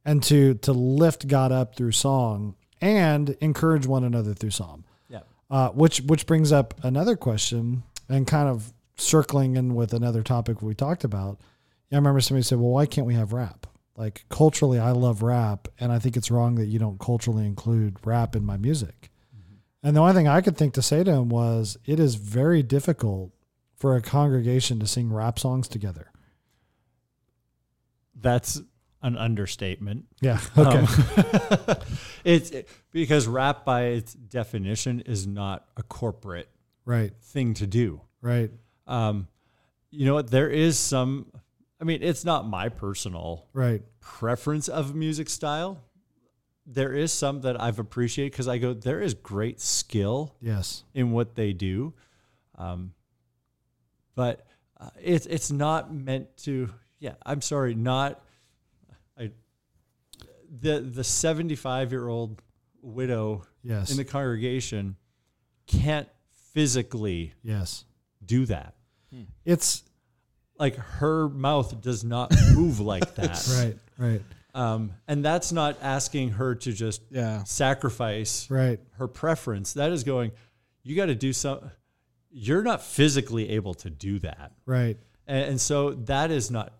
and 0.07 0.23
to 0.23 0.55
to 0.55 0.71
lift 0.71 1.27
God 1.27 1.51
up 1.51 1.75
through 1.75 1.91
song 1.91 2.55
and 2.81 3.31
encourage 3.41 3.85
one 3.85 4.03
another 4.03 4.33
through 4.33 4.51
psalm. 4.51 4.85
Yeah. 5.09 5.19
Uh, 5.51 5.69
which 5.69 5.99
which 6.01 6.25
brings 6.25 6.51
up 6.51 6.73
another 6.81 7.15
question 7.15 7.83
and 8.09 8.25
kind 8.25 8.47
of 8.47 8.73
circling 8.95 9.57
in 9.57 9.75
with 9.75 9.93
another 9.93 10.23
topic 10.23 10.61
we 10.61 10.73
talked 10.73 11.03
about. 11.03 11.39
Yeah, 11.91 11.97
I 11.97 11.99
remember 11.99 12.21
somebody 12.21 12.43
said, 12.43 12.57
"Well, 12.57 12.71
why 12.71 12.85
can't 12.85 13.05
we 13.05 13.13
have 13.15 13.33
rap?" 13.33 13.67
Like 13.97 14.23
culturally, 14.29 14.79
I 14.79 14.91
love 14.91 15.21
rap, 15.21 15.67
and 15.79 15.91
I 15.91 15.99
think 15.99 16.15
it's 16.15 16.31
wrong 16.31 16.55
that 16.55 16.67
you 16.67 16.79
don't 16.79 16.99
culturally 16.99 17.45
include 17.45 17.97
rap 18.05 18.35
in 18.35 18.45
my 18.45 18.57
music. 18.57 19.11
And 19.83 19.95
the 19.95 20.01
only 20.01 20.13
thing 20.13 20.27
I 20.27 20.41
could 20.41 20.57
think 20.57 20.73
to 20.73 20.81
say 20.81 21.03
to 21.03 21.11
him 21.11 21.29
was, 21.29 21.77
"It 21.85 21.99
is 21.99 22.15
very 22.15 22.63
difficult 22.63 23.31
for 23.75 23.95
a 23.95 24.01
congregation 24.01 24.79
to 24.79 24.87
sing 24.87 25.11
rap 25.11 25.37
songs 25.37 25.67
together." 25.67 26.11
That's 28.19 28.61
an 29.01 29.17
understatement. 29.17 30.05
Yeah. 30.21 30.39
Okay. 30.57 30.77
Um, 30.79 31.77
it's 32.23 32.51
it- 32.51 32.69
because 32.91 33.27
rap, 33.27 33.63
by 33.65 33.83
its 33.85 34.13
definition, 34.13 35.01
is 35.01 35.27
not 35.27 35.65
a 35.77 35.83
corporate 35.83 36.49
right. 36.85 37.11
thing 37.21 37.53
to 37.55 37.67
do. 37.67 38.01
Right. 38.21 38.51
Um, 38.87 39.27
you 39.91 40.05
know 40.05 40.13
what? 40.15 40.29
There 40.31 40.49
is 40.49 40.77
some. 40.79 41.27
I 41.79 41.83
mean, 41.83 42.01
it's 42.01 42.25
not 42.25 42.47
my 42.47 42.69
personal 42.69 43.45
Right. 43.53 43.83
preference 43.99 44.67
of 44.67 44.95
music 44.95 45.29
style. 45.29 45.79
There 46.65 46.91
is 46.91 47.13
some 47.13 47.41
that 47.41 47.61
I've 47.61 47.77
appreciated 47.79 48.31
because 48.31 48.47
I 48.47 48.57
go, 48.57 48.73
there 48.73 48.99
is 49.01 49.13
great 49.13 49.61
skill 49.61 50.35
Yes. 50.41 50.83
in 50.93 51.11
what 51.11 51.35
they 51.35 51.53
do, 51.53 51.93
um, 52.55 52.93
but 54.15 54.45
uh, 54.79 54.89
it's 55.01 55.25
it's 55.27 55.51
not 55.51 55.93
meant 55.93 56.35
to. 56.37 56.69
Yeah, 56.99 57.13
I'm 57.25 57.41
sorry, 57.41 57.75
not. 57.75 58.21
The 60.49 60.79
the 60.79 61.03
75 61.03 61.91
year 61.91 62.07
old 62.07 62.41
widow 62.81 63.45
Yes. 63.63 63.91
in 63.91 63.97
the 63.97 64.05
congregation 64.05 64.95
can't 65.67 66.07
physically 66.53 67.33
yes. 67.43 67.83
do 68.25 68.45
that. 68.45 68.75
It's 69.45 69.83
Like 70.59 70.75
her 70.75 71.27
mouth 71.29 71.81
does 71.81 72.03
not 72.03 72.33
move 72.53 72.79
like 72.79 73.15
that. 73.15 73.47
right. 73.57 73.77
Right. 73.97 74.21
Um, 74.55 74.93
and 75.07 75.23
that's 75.23 75.51
not 75.51 75.77
asking 75.81 76.29
her 76.31 76.55
to 76.55 76.71
just 76.73 77.01
Yeah. 77.11 77.43
sacrifice 77.43 78.49
Right. 78.49 78.79
her 78.93 79.07
preference. 79.07 79.73
That 79.73 79.91
is 79.91 80.03
going, 80.03 80.31
you 80.83 80.95
got 80.95 81.07
to 81.07 81.15
do 81.15 81.31
some. 81.33 81.69
You're 82.31 82.63
not 82.63 82.81
physically 82.81 83.49
able 83.49 83.73
to 83.75 83.89
do 83.89 84.19
that, 84.19 84.51
Right. 84.65 84.97
and, 85.27 85.45
and 85.51 85.61
so 85.61 85.91
that 85.91 86.31
is 86.31 86.49
not 86.49 86.73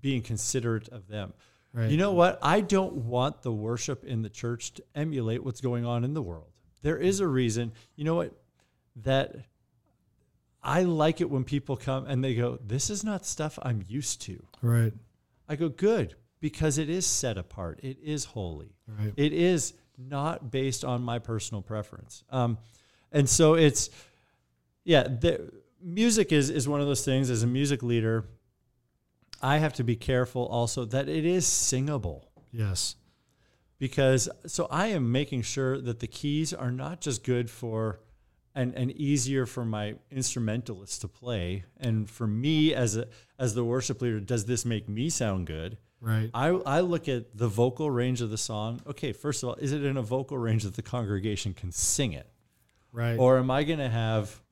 being 0.00 0.22
considerate 0.22 0.88
of 0.88 1.06
them. 1.08 1.32
Right. 1.72 1.90
You 1.90 1.96
know 1.96 2.12
what? 2.12 2.38
I 2.42 2.60
don't 2.60 2.94
want 2.94 3.42
the 3.42 3.52
worship 3.52 4.04
in 4.04 4.22
the 4.22 4.28
church 4.28 4.74
to 4.74 4.84
emulate 4.94 5.42
what's 5.42 5.60
going 5.60 5.86
on 5.86 6.04
in 6.04 6.12
the 6.12 6.22
world. 6.22 6.50
There 6.82 6.98
is 6.98 7.20
a 7.20 7.26
reason. 7.26 7.72
You 7.96 8.04
know 8.04 8.14
what? 8.16 8.32
That 8.96 9.36
I 10.62 10.82
like 10.82 11.20
it 11.20 11.30
when 11.30 11.44
people 11.44 11.76
come 11.76 12.06
and 12.06 12.22
they 12.22 12.34
go, 12.34 12.58
"This 12.64 12.90
is 12.90 13.04
not 13.04 13.24
stuff 13.24 13.58
I'm 13.62 13.82
used 13.88 14.20
to." 14.22 14.42
Right. 14.60 14.92
I 15.48 15.56
go, 15.56 15.70
"Good," 15.70 16.14
because 16.40 16.76
it 16.76 16.90
is 16.90 17.06
set 17.06 17.38
apart. 17.38 17.80
It 17.82 17.98
is 18.02 18.26
holy. 18.26 18.74
Right. 18.86 19.14
It 19.16 19.32
is 19.32 19.72
not 19.96 20.50
based 20.50 20.84
on 20.84 21.02
my 21.02 21.18
personal 21.18 21.62
preference. 21.62 22.24
Um, 22.30 22.58
and 23.12 23.28
so 23.28 23.54
it's, 23.54 23.90
yeah, 24.84 25.04
the, 25.04 25.50
music 25.80 26.32
is, 26.32 26.50
is 26.50 26.68
one 26.68 26.80
of 26.80 26.86
those 26.86 27.04
things 27.04 27.30
as 27.30 27.42
a 27.42 27.46
music 27.46 27.82
leader, 27.82 28.24
I 29.42 29.58
have 29.58 29.72
to 29.74 29.84
be 29.84 29.96
careful 29.96 30.46
also 30.46 30.84
that 30.86 31.08
it 31.08 31.24
is 31.24 31.46
singable 31.46 32.30
Yes. 32.52 32.96
because 33.78 34.28
so 34.46 34.66
I 34.70 34.88
am 34.88 35.10
making 35.12 35.42
sure 35.42 35.80
that 35.80 36.00
the 36.00 36.06
keys 36.06 36.52
are 36.52 36.70
not 36.70 37.00
just 37.00 37.24
good 37.24 37.50
for 37.50 38.00
and, 38.54 38.74
and 38.74 38.90
easier 38.92 39.46
for 39.46 39.64
my 39.64 39.94
instrumentalists 40.10 40.98
to 40.98 41.08
play 41.08 41.64
and 41.80 42.08
for 42.08 42.26
me 42.26 42.74
as 42.74 42.96
a 42.96 43.08
as 43.38 43.54
the 43.54 43.64
worship 43.64 44.02
leader 44.02 44.20
does 44.20 44.44
this 44.44 44.64
make 44.64 44.88
me 44.88 45.08
sound 45.10 45.46
good 45.46 45.78
Right. 46.04 46.30
I, 46.34 46.48
I 46.48 46.80
look 46.80 47.08
at 47.08 47.38
the 47.38 47.46
vocal 47.46 47.88
range 47.88 48.22
of 48.22 48.30
the 48.30 48.36
song. 48.36 48.80
Okay, 48.88 49.12
first 49.12 49.44
of 49.44 49.48
all, 49.50 49.54
is 49.54 49.70
it 49.70 49.84
in 49.84 49.96
a 49.96 50.02
vocal 50.02 50.36
range 50.36 50.64
that 50.64 50.74
the 50.74 50.82
congregation 50.82 51.54
can 51.54 51.70
sing 51.70 52.12
it? 52.12 52.26
Right. 52.90 53.16
Or 53.16 53.38
am 53.38 53.52
I 53.52 53.62
going 53.62 53.78
to 53.78 53.88
have 53.88 54.42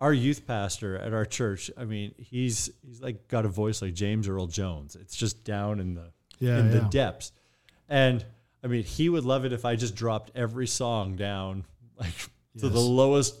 our 0.00 0.12
youth 0.12 0.46
pastor 0.46 0.96
at 0.96 1.12
our 1.12 1.24
church? 1.24 1.70
I 1.76 1.84
mean, 1.84 2.14
he's 2.18 2.70
he's 2.86 3.00
like 3.00 3.28
got 3.28 3.44
a 3.44 3.48
voice 3.48 3.82
like 3.82 3.94
James 3.94 4.28
Earl 4.28 4.46
Jones. 4.46 4.96
It's 4.96 5.16
just 5.16 5.44
down 5.44 5.80
in 5.80 5.94
the 5.94 6.12
Yeah, 6.38 6.58
in 6.58 6.70
the 6.70 6.80
depths. 6.80 7.32
And 7.88 8.24
I 8.62 8.66
mean, 8.66 8.84
he 8.84 9.08
would 9.08 9.24
love 9.24 9.44
it 9.44 9.52
if 9.52 9.64
I 9.64 9.76
just 9.76 9.94
dropped 9.94 10.32
every 10.34 10.66
song 10.66 11.16
down 11.16 11.64
like 11.98 12.14
to 12.58 12.68
the 12.68 12.80
lowest 12.80 13.36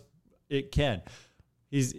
it 0.48 0.72
can. 0.72 1.02
He's 1.70 1.94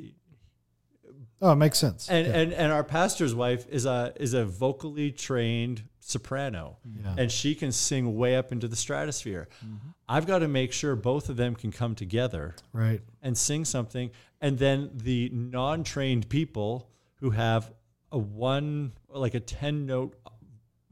oh, 1.41 1.51
it 1.51 1.55
makes 1.55 1.77
sense. 1.77 2.09
and 2.09 2.27
yeah. 2.27 2.33
and 2.33 2.53
and 2.53 2.71
our 2.71 2.83
pastor's 2.83 3.35
wife 3.35 3.67
is 3.69 3.85
a 3.85 4.13
is 4.19 4.33
a 4.33 4.45
vocally 4.45 5.11
trained 5.11 5.83
soprano 5.99 6.77
Yeah. 6.85 7.15
and 7.17 7.31
she 7.31 7.55
can 7.55 7.71
sing 7.71 8.15
way 8.17 8.35
up 8.35 8.51
into 8.51 8.67
the 8.67 8.75
stratosphere 8.75 9.47
mm-hmm. 9.63 9.89
i've 10.07 10.25
got 10.25 10.39
to 10.39 10.47
make 10.47 10.71
sure 10.71 10.95
both 10.95 11.29
of 11.29 11.37
them 11.37 11.55
can 11.55 11.71
come 11.71 11.95
together 11.95 12.55
right. 12.73 13.01
and 13.21 13.37
sing 13.37 13.65
something 13.65 14.11
and 14.41 14.57
then 14.57 14.89
the 14.93 15.29
non-trained 15.33 16.29
people 16.29 16.89
who 17.15 17.31
have 17.31 17.71
a 18.11 18.17
one 18.17 18.93
like 19.09 19.33
a 19.33 19.39
10 19.39 19.85
note 19.85 20.15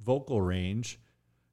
vocal 0.04 0.42
range 0.42 1.00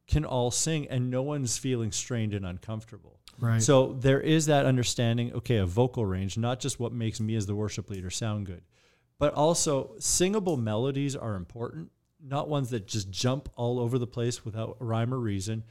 can 0.06 0.24
all 0.24 0.50
sing 0.50 0.86
and 0.88 1.10
no 1.10 1.22
one's 1.22 1.56
feeling 1.56 1.92
strained 1.92 2.34
and 2.34 2.44
uncomfortable 2.44 3.14
Right. 3.38 3.62
So 3.62 3.94
there 3.94 4.20
is 4.20 4.46
that 4.46 4.66
understanding, 4.66 5.32
okay, 5.34 5.56
a 5.56 5.66
vocal 5.66 6.06
range, 6.06 6.38
not 6.38 6.60
just 6.60 6.78
what 6.78 6.92
makes 6.92 7.20
me 7.20 7.34
as 7.34 7.46
the 7.46 7.54
worship 7.54 7.90
leader 7.90 8.10
sound 8.10 8.46
good, 8.46 8.62
but 9.18 9.34
also 9.34 9.94
singable 9.98 10.56
melodies 10.56 11.16
are 11.16 11.34
important, 11.34 11.90
not 12.26 12.48
ones 12.48 12.70
that 12.70 12.86
just 12.86 13.10
jump 13.10 13.48
all 13.56 13.78
over 13.78 13.98
the 13.98 14.06
place 14.06 14.44
without 14.44 14.76
rhyme 14.80 15.12
or 15.12 15.18
reason. 15.18 15.62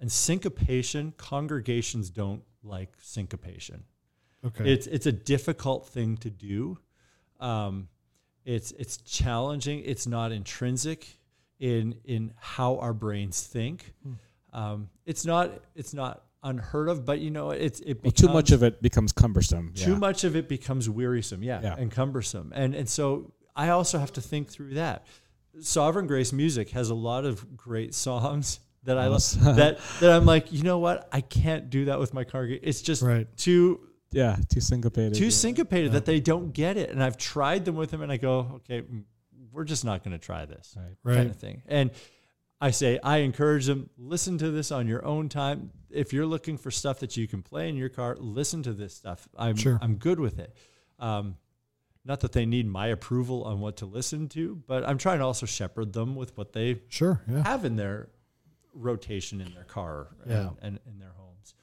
And 0.00 0.10
syncopation, 0.10 1.12
congregations 1.16 2.10
don't 2.10 2.42
like 2.62 2.92
syncopation. 3.00 3.84
okay. 4.44 4.72
It's 4.72 4.86
it's 4.86 5.06
a 5.06 5.12
difficult 5.12 5.86
thing 5.88 6.16
to 6.18 6.30
do. 6.30 6.78
Um, 7.38 7.88
it's 8.44 8.72
it's 8.72 8.96
challenging. 8.98 9.82
It's 9.84 10.06
not 10.06 10.32
intrinsic 10.32 11.06
in 11.58 11.94
in 12.04 12.32
how 12.38 12.78
our 12.78 12.94
brains 12.94 13.42
think. 13.46 13.94
Um, 14.52 14.88
it's 15.06 15.24
not 15.26 15.50
it's 15.74 15.92
not 15.94 16.24
unheard 16.42 16.88
of, 16.88 17.04
but 17.04 17.20
you 17.20 17.30
know 17.30 17.50
it's 17.50 17.80
it 17.80 18.02
Well, 18.02 18.12
too 18.12 18.28
much 18.28 18.50
of 18.50 18.62
it 18.62 18.80
becomes 18.80 19.12
cumbersome. 19.12 19.72
too 19.74 19.92
yeah. 19.92 19.98
much 19.98 20.24
of 20.24 20.34
it 20.36 20.48
becomes 20.48 20.88
wearisome, 20.88 21.42
yeah, 21.42 21.60
Yeah. 21.62 21.76
and 21.76 21.90
cumbersome, 21.90 22.52
and 22.54 22.74
and 22.74 22.88
so 22.88 23.32
I 23.54 23.68
also 23.68 23.98
have 23.98 24.12
to 24.14 24.22
think 24.22 24.48
through 24.48 24.74
that. 24.74 25.04
Sovereign 25.60 26.06
Grace 26.06 26.32
Music 26.32 26.70
has 26.70 26.90
a 26.90 26.94
lot 26.94 27.24
of 27.24 27.56
great 27.56 27.94
songs 27.94 28.60
that 28.84 28.96
I 28.98 29.08
love. 29.08 29.22
That 29.56 29.78
that 30.00 30.10
I'm 30.10 30.24
like, 30.24 30.52
you 30.52 30.62
know 30.62 30.78
what, 30.78 31.08
I 31.12 31.20
can't 31.20 31.68
do 31.70 31.86
that 31.86 31.98
with 31.98 32.14
my 32.14 32.24
car. 32.24 32.46
It's 32.46 32.80
just 32.82 33.02
Right. 33.02 33.26
too 33.36 33.80
Yeah, 34.12 34.36
too 34.48 34.60
syncopated. 34.60 35.14
too 35.14 35.24
yeah. 35.24 35.30
syncopated 35.30 35.92
that 35.92 36.04
they 36.06 36.20
don't 36.20 36.52
get 36.52 36.76
it. 36.76 36.90
And 36.90 37.02
I've 37.02 37.16
tried 37.16 37.64
them 37.64 37.76
with 37.76 37.90
them, 37.90 38.00
and 38.02 38.10
I 38.10 38.16
go, 38.16 38.52
okay, 38.56 38.82
mm, 38.82 39.02
we're 39.52 39.64
just 39.64 39.84
not 39.84 40.02
going 40.04 40.12
to 40.12 40.24
try 40.24 40.46
this 40.46 40.74
Right. 40.76 40.96
Right. 41.04 41.16
kind 41.16 41.30
of 41.30 41.36
thing. 41.36 41.62
And 41.66 41.90
I 42.60 42.70
say, 42.72 42.98
I 43.02 43.18
encourage 43.18 43.66
them, 43.66 43.88
listen 43.98 44.36
to 44.38 44.50
this 44.50 44.70
on 44.70 44.86
your 44.86 45.04
own 45.04 45.28
time. 45.28 45.70
If 45.90 46.12
you're 46.12 46.26
looking 46.26 46.56
for 46.58 46.70
stuff 46.70 47.00
that 47.00 47.16
you 47.16 47.26
can 47.26 47.42
play 47.42 47.68
in 47.68 47.76
your 47.76 47.88
car, 47.88 48.16
listen 48.20 48.62
to 48.64 48.72
this 48.72 48.94
stuff. 48.94 49.28
I'm 49.36 49.56
Sure. 49.56 49.78
I'm 49.82 49.96
good 49.96 50.20
with 50.20 50.38
it. 50.38 50.54
Um, 50.98 51.36
not 52.10 52.20
that 52.20 52.32
they 52.32 52.44
need 52.44 52.66
my 52.66 52.88
approval 52.88 53.44
on 53.44 53.60
what 53.60 53.76
to 53.76 53.86
listen 53.86 54.28
to, 54.30 54.60
but 54.66 54.86
I'm 54.88 54.98
trying 54.98 55.18
to 55.20 55.24
also 55.24 55.46
shepherd 55.46 55.92
them 55.92 56.16
with 56.16 56.36
what 56.36 56.52
they 56.52 56.80
sure. 56.88 57.22
Yeah. 57.30 57.44
have 57.44 57.64
in 57.64 57.76
their 57.76 58.08
rotation 58.74 59.40
in 59.40 59.54
their 59.54 59.62
car 59.64 60.08
Yeah. 60.28 60.50
and, 60.60 60.80
in 60.86 60.98
their 60.98 61.12
homes. 61.16 61.54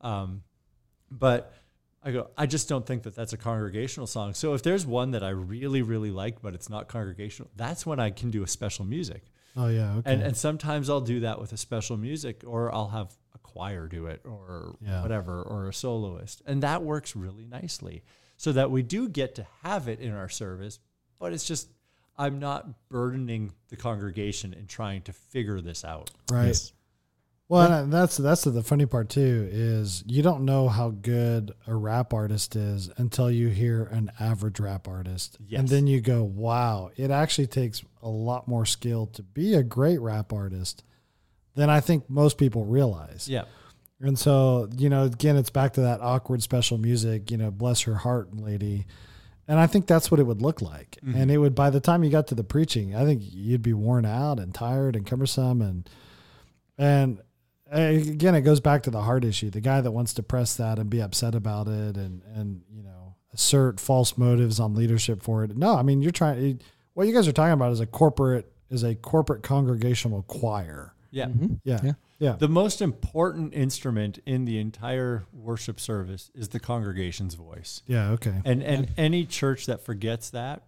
Um, 0.00 0.42
but 1.10 1.52
I 2.02 2.10
go, 2.10 2.30
I 2.38 2.46
just 2.46 2.70
don't 2.70 2.86
think 2.86 3.02
that 3.02 3.14
that's 3.14 3.34
a 3.34 3.36
congregational 3.36 4.06
song. 4.06 4.32
So 4.32 4.54
if 4.54 4.62
there's 4.62 4.86
one 4.86 5.10
that 5.10 5.22
I 5.22 5.28
really, 5.28 5.82
really 5.82 6.10
like, 6.10 6.40
but 6.40 6.54
it's 6.54 6.70
not 6.70 6.88
congregational, 6.88 7.50
that's 7.54 7.84
when 7.84 8.00
I 8.00 8.10
can 8.10 8.30
do 8.30 8.42
a 8.42 8.48
special 8.48 8.86
music. 8.86 9.22
Oh 9.56 9.68
yeah. 9.68 9.96
Okay. 9.96 10.10
And 10.10 10.22
and 10.22 10.34
sometimes 10.34 10.88
I'll 10.88 11.02
do 11.02 11.20
that 11.20 11.38
with 11.38 11.52
a 11.52 11.58
special 11.58 11.98
music, 11.98 12.42
or 12.46 12.74
I'll 12.74 12.88
have 12.88 13.14
a 13.34 13.38
choir 13.38 13.86
do 13.86 14.06
it, 14.06 14.22
or 14.24 14.74
Yeah. 14.80 15.02
whatever, 15.02 15.42
or 15.42 15.68
a 15.68 15.74
soloist, 15.74 16.40
and 16.46 16.62
that 16.62 16.82
works 16.82 17.14
really 17.14 17.44
nicely. 17.44 18.02
So 18.42 18.50
that 18.50 18.72
we 18.72 18.82
do 18.82 19.08
get 19.08 19.36
to 19.36 19.46
have 19.62 19.86
it 19.86 20.00
in 20.00 20.12
our 20.12 20.28
service, 20.28 20.80
but 21.20 21.32
it's 21.32 21.46
just 21.46 21.68
I'm 22.18 22.40
not 22.40 22.88
burdening 22.88 23.52
the 23.68 23.76
congregation 23.76 24.52
in 24.52 24.66
trying 24.66 25.02
to 25.02 25.12
figure 25.12 25.60
this 25.60 25.84
out. 25.84 26.10
right. 26.28 26.48
Yes. 26.48 26.72
Well, 27.48 27.70
and 27.70 27.92
that's 27.92 28.16
that's 28.16 28.42
the 28.42 28.62
funny 28.64 28.84
part 28.84 29.10
too 29.10 29.48
is 29.48 30.02
you 30.08 30.22
don't 30.24 30.44
know 30.44 30.68
how 30.68 30.90
good 30.90 31.52
a 31.68 31.74
rap 31.76 32.12
artist 32.12 32.56
is 32.56 32.90
until 32.96 33.30
you 33.30 33.46
hear 33.48 33.84
an 33.84 34.10
average 34.18 34.58
rap 34.58 34.88
artist, 34.88 35.38
and 35.54 35.68
then 35.68 35.86
you 35.86 36.00
go, 36.00 36.24
"Wow, 36.24 36.90
it 36.96 37.12
actually 37.12 37.46
takes 37.46 37.84
a 38.02 38.08
lot 38.08 38.48
more 38.48 38.66
skill 38.66 39.06
to 39.06 39.22
be 39.22 39.54
a 39.54 39.62
great 39.62 40.00
rap 40.00 40.32
artist 40.32 40.82
than 41.54 41.70
I 41.70 41.78
think 41.78 42.10
most 42.10 42.38
people 42.38 42.64
realize." 42.64 43.28
Yeah. 43.28 43.44
And 44.02 44.18
so, 44.18 44.68
you 44.76 44.88
know, 44.88 45.04
again, 45.04 45.36
it's 45.36 45.50
back 45.50 45.74
to 45.74 45.82
that 45.82 46.00
awkward 46.00 46.42
special 46.42 46.76
music, 46.76 47.30
you 47.30 47.36
know, 47.36 47.52
bless 47.52 47.82
her 47.82 47.94
heart, 47.94 48.36
lady. 48.36 48.84
And 49.46 49.60
I 49.60 49.68
think 49.68 49.86
that's 49.86 50.10
what 50.10 50.18
it 50.18 50.24
would 50.24 50.42
look 50.42 50.60
like. 50.60 50.98
And 51.14 51.30
it 51.30 51.38
would, 51.38 51.54
by 51.54 51.70
the 51.70 51.80
time 51.80 52.02
you 52.02 52.10
got 52.10 52.26
to 52.28 52.34
the 52.34 52.42
preaching, 52.42 52.96
I 52.96 53.04
think 53.04 53.22
you'd 53.22 53.62
be 53.62 53.72
worn 53.72 54.04
out 54.04 54.40
and 54.40 54.52
tired 54.52 54.96
and 54.96 55.06
cumbersome. 55.06 55.62
And, 55.62 55.88
and 56.76 57.20
uh, 57.72 57.78
again, 57.78 58.34
it 58.34 58.40
goes 58.40 58.60
back 58.60 58.82
to 58.84 58.90
the 58.90 59.02
heart 59.02 59.24
issue. 59.24 59.50
The 59.50 59.60
guy 59.60 59.80
that 59.80 59.92
wants 59.92 60.14
to 60.14 60.22
press 60.22 60.56
that 60.56 60.78
and 60.78 60.90
be 60.90 61.00
upset 61.00 61.34
about 61.36 61.68
it 61.68 61.96
and, 61.96 62.22
and, 62.34 62.62
you 62.68 62.82
know, 62.82 63.14
assert 63.32 63.78
false 63.78 64.18
motives 64.18 64.58
on 64.58 64.74
leadership 64.74 65.22
for 65.22 65.44
it. 65.44 65.56
No, 65.56 65.76
I 65.76 65.82
mean, 65.82 66.02
you're 66.02 66.12
trying, 66.12 66.60
what 66.94 67.06
you 67.06 67.14
guys 67.14 67.28
are 67.28 67.32
talking 67.32 67.52
about 67.52 67.72
is 67.72 67.80
a 67.80 67.86
corporate, 67.86 68.50
is 68.68 68.82
a 68.82 68.94
corporate 68.94 69.42
congregational 69.42 70.22
choir. 70.22 70.94
Yeah. 71.12 71.26
Mhm. 71.26 71.60
Yeah. 71.62 71.80
Yeah. 71.84 71.92
Yeah. 72.18 72.32
The 72.36 72.48
most 72.48 72.80
important 72.82 73.52
instrument 73.54 74.18
in 74.26 74.44
the 74.44 74.58
entire 74.58 75.24
worship 75.32 75.78
service 75.78 76.30
is 76.34 76.48
the 76.48 76.58
congregation's 76.60 77.34
voice. 77.34 77.82
Yeah. 77.86 78.10
Okay. 78.12 78.40
And 78.44 78.62
and 78.62 78.90
any 78.96 79.26
church 79.26 79.66
that 79.66 79.80
forgets 79.82 80.30
that, 80.30 80.64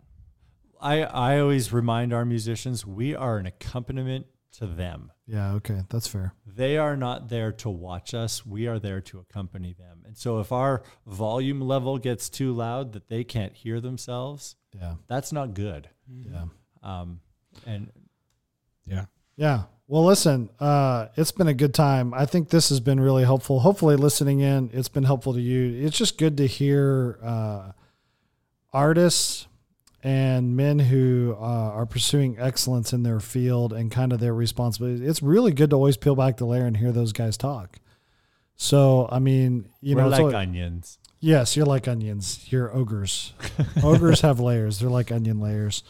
I 0.81 1.03
I 1.03 1.41
always 1.41 1.73
remind 1.73 2.13
our 2.13 2.25
musicians 2.25 2.87
we 2.87 3.15
are 3.15 3.39
an 3.39 3.47
accompaniment 3.47 4.27
to 4.59 4.67
them. 4.67 5.11
Yeah. 5.27 5.55
Okay. 5.55 5.83
That's 5.89 6.07
fair. 6.07 6.35
They 6.47 6.77
are 6.77 6.97
not 6.97 7.29
there 7.29 7.51
to 7.53 7.71
watch 7.71 8.13
us. 8.15 8.45
We 8.47 8.67
are 8.69 8.79
there 8.79 9.01
to 9.01 9.19
accompany 9.19 9.73
them. 9.73 10.03
And 10.05 10.17
so 10.17 10.39
if 10.41 10.53
our 10.53 10.83
volume 11.07 11.61
level 11.61 11.99
gets 11.99 12.29
too 12.29 12.53
loud 12.53 12.93
that 12.93 13.09
they 13.09 13.25
can't 13.25 13.55
hear 13.55 13.81
themselves, 13.81 14.55
Yeah. 14.73 14.97
that's 15.09 15.33
not 15.33 15.55
good. 15.55 15.89
Yeah. 16.09 16.45
Um, 16.83 17.21
and 17.67 17.91
Yeah. 18.87 19.07
Yeah. 19.37 19.65
Well, 19.87 20.05
listen, 20.05 20.49
uh, 20.61 21.09
it's 21.17 21.33
been 21.33 21.49
a 21.49 21.55
good 21.55 21.75
time. 21.75 22.15
I 22.15 22.25
think 22.25 22.49
this 22.49 22.71
has 22.71 22.81
been 22.81 22.99
really 22.99 23.25
helpful. 23.25 23.61
Hopefully, 23.61 23.97
listening 23.97 24.41
in, 24.41 24.71
it's 24.73 24.89
been 24.89 25.05
helpful 25.05 25.35
to 25.35 25.41
you. 25.41 25.85
It's 25.87 25.99
just 25.99 26.17
good 26.17 26.39
to 26.39 26.47
hear 26.47 27.19
uh, 27.23 27.73
artists 28.73 29.47
and 30.03 30.57
men 30.57 30.79
who 30.79 31.37
uh, 31.39 31.43
are 31.45 31.87
pursuing 31.87 32.39
excellence 32.39 32.93
in 32.93 33.03
their 33.03 33.21
field 33.21 33.73
and 33.73 33.91
kind 33.91 34.13
of 34.13 34.21
their 34.21 34.35
responsibility. 34.35 35.05
It's 35.07 35.23
really 35.23 35.53
good 35.53 35.71
to 35.71 35.77
always 35.77 35.97
peel 35.97 36.15
back 36.15 36.39
the 36.39 36.47
layer 36.47 36.65
and 36.65 36.77
hear 36.77 36.93
those 36.93 37.13
guys 37.13 37.37
talk. 37.37 37.79
So, 38.57 39.09
I 39.11 39.19
mean, 39.19 39.69
you 39.81 39.97
we're 39.97 40.03
know, 40.03 40.09
like 40.09 40.21
al- 40.21 40.37
onions. 40.37 40.99
Yes, 41.21 41.57
you're 41.57 41.67
like 41.67 41.89
onions. 41.89 42.47
You're 42.51 42.75
ogres. 42.75 43.33
ogres 43.83 44.21
have 44.23 44.41
layers. 44.41 44.79
They're 44.79 44.91
like 44.91 45.11
onion 45.11 45.41
layers. 45.41 45.83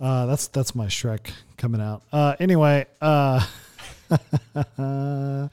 Uh, 0.00 0.26
that's 0.26 0.48
that's 0.48 0.74
my 0.74 0.86
Shrek 0.86 1.30
coming 1.56 1.80
out. 1.80 2.02
Uh, 2.12 2.36
anyway, 2.38 2.86
uh, 3.00 3.44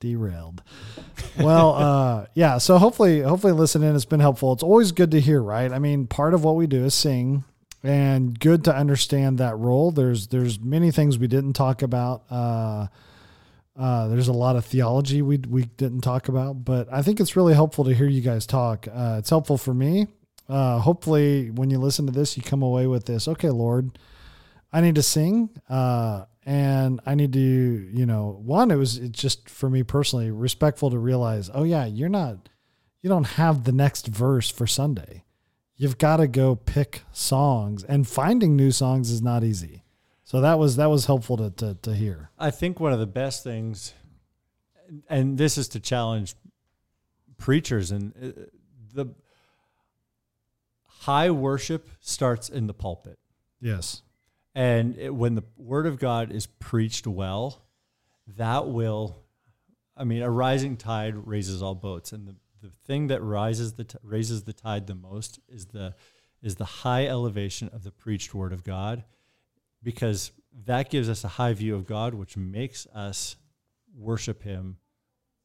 derailed. 0.00 0.62
Well, 1.38 1.74
uh, 1.74 2.26
yeah. 2.34 2.58
So 2.58 2.78
hopefully, 2.78 3.20
hopefully, 3.20 3.52
listening 3.52 3.92
has 3.92 4.04
been 4.04 4.20
helpful. 4.20 4.52
It's 4.52 4.62
always 4.62 4.92
good 4.92 5.10
to 5.12 5.20
hear, 5.20 5.42
right? 5.42 5.72
I 5.72 5.78
mean, 5.78 6.06
part 6.06 6.34
of 6.34 6.44
what 6.44 6.56
we 6.56 6.66
do 6.66 6.84
is 6.84 6.94
sing, 6.94 7.44
and 7.82 8.38
good 8.38 8.64
to 8.64 8.74
understand 8.74 9.38
that 9.38 9.56
role. 9.56 9.90
There's 9.90 10.28
there's 10.28 10.60
many 10.60 10.90
things 10.90 11.18
we 11.18 11.26
didn't 11.26 11.54
talk 11.54 11.82
about. 11.82 12.24
Uh, 12.30 12.88
uh, 13.78 14.08
there's 14.08 14.28
a 14.28 14.32
lot 14.32 14.56
of 14.56 14.64
theology 14.64 15.22
we 15.22 15.38
we 15.38 15.64
didn't 15.64 16.00
talk 16.00 16.28
about, 16.28 16.64
but 16.64 16.92
I 16.92 17.02
think 17.02 17.20
it's 17.20 17.36
really 17.36 17.54
helpful 17.54 17.84
to 17.84 17.94
hear 17.94 18.08
you 18.08 18.20
guys 18.20 18.44
talk. 18.44 18.86
Uh, 18.88 19.16
it's 19.18 19.30
helpful 19.30 19.56
for 19.56 19.72
me. 19.72 20.08
Uh, 20.48 20.78
hopefully, 20.78 21.50
when 21.50 21.68
you 21.70 21.78
listen 21.78 22.06
to 22.06 22.12
this, 22.12 22.36
you 22.36 22.42
come 22.42 22.62
away 22.62 22.86
with 22.86 23.04
this. 23.04 23.28
Okay, 23.28 23.50
Lord, 23.50 23.98
I 24.72 24.80
need 24.80 24.94
to 24.94 25.02
sing, 25.02 25.50
uh, 25.68 26.24
and 26.46 27.00
I 27.04 27.14
need 27.14 27.34
to, 27.34 27.40
you 27.40 28.06
know, 28.06 28.40
one. 28.42 28.70
It 28.70 28.76
was 28.76 28.98
just 28.98 29.50
for 29.50 29.68
me 29.68 29.82
personally 29.82 30.30
respectful 30.30 30.90
to 30.90 30.98
realize, 30.98 31.50
oh 31.52 31.64
yeah, 31.64 31.84
you're 31.84 32.08
not, 32.08 32.48
you 33.02 33.10
don't 33.10 33.24
have 33.24 33.64
the 33.64 33.72
next 33.72 34.06
verse 34.06 34.48
for 34.50 34.66
Sunday. 34.66 35.24
You've 35.76 35.98
got 35.98 36.16
to 36.16 36.26
go 36.26 36.56
pick 36.56 37.02
songs, 37.12 37.84
and 37.84 38.08
finding 38.08 38.56
new 38.56 38.70
songs 38.70 39.10
is 39.10 39.20
not 39.20 39.44
easy. 39.44 39.84
So 40.24 40.40
that 40.40 40.58
was 40.58 40.76
that 40.76 40.90
was 40.90 41.06
helpful 41.06 41.36
to 41.36 41.50
to, 41.50 41.74
to 41.82 41.94
hear. 41.94 42.30
I 42.38 42.50
think 42.50 42.80
one 42.80 42.92
of 42.92 42.98
the 42.98 43.06
best 43.06 43.44
things, 43.44 43.94
and 45.08 45.38
this 45.38 45.56
is 45.58 45.68
to 45.68 45.80
challenge 45.80 46.34
preachers, 47.36 47.90
and 47.90 48.12
uh, 48.16 48.42
the 48.92 49.06
high 51.00 51.30
worship 51.30 51.88
starts 52.00 52.48
in 52.48 52.66
the 52.66 52.74
pulpit. 52.74 53.18
Yes. 53.60 54.02
And 54.54 54.96
it, 54.98 55.14
when 55.14 55.34
the 55.34 55.44
word 55.56 55.86
of 55.86 55.98
God 55.98 56.32
is 56.32 56.46
preached 56.46 57.06
well, 57.06 57.62
that 58.36 58.68
will, 58.68 59.22
I 59.96 60.04
mean, 60.04 60.22
a 60.22 60.30
rising 60.30 60.76
tide 60.76 61.14
raises 61.26 61.62
all 61.62 61.74
boats. 61.74 62.12
And 62.12 62.26
the, 62.26 62.36
the 62.62 62.70
thing 62.86 63.06
that 63.08 63.22
rises 63.22 63.74
the 63.74 63.84
t- 63.84 63.98
raises 64.02 64.42
the 64.42 64.52
tide 64.52 64.86
the 64.86 64.94
most 64.94 65.38
is 65.48 65.66
the 65.66 65.94
is 66.42 66.56
the 66.56 66.64
high 66.64 67.06
elevation 67.06 67.68
of 67.72 67.82
the 67.82 67.90
preached 67.90 68.32
word 68.34 68.52
of 68.52 68.62
God, 68.62 69.04
because 69.82 70.30
that 70.66 70.88
gives 70.88 71.08
us 71.08 71.24
a 71.24 71.28
high 71.28 71.52
view 71.52 71.74
of 71.74 71.84
God, 71.84 72.14
which 72.14 72.36
makes 72.36 72.86
us 72.94 73.36
worship 73.96 74.42
Him 74.42 74.76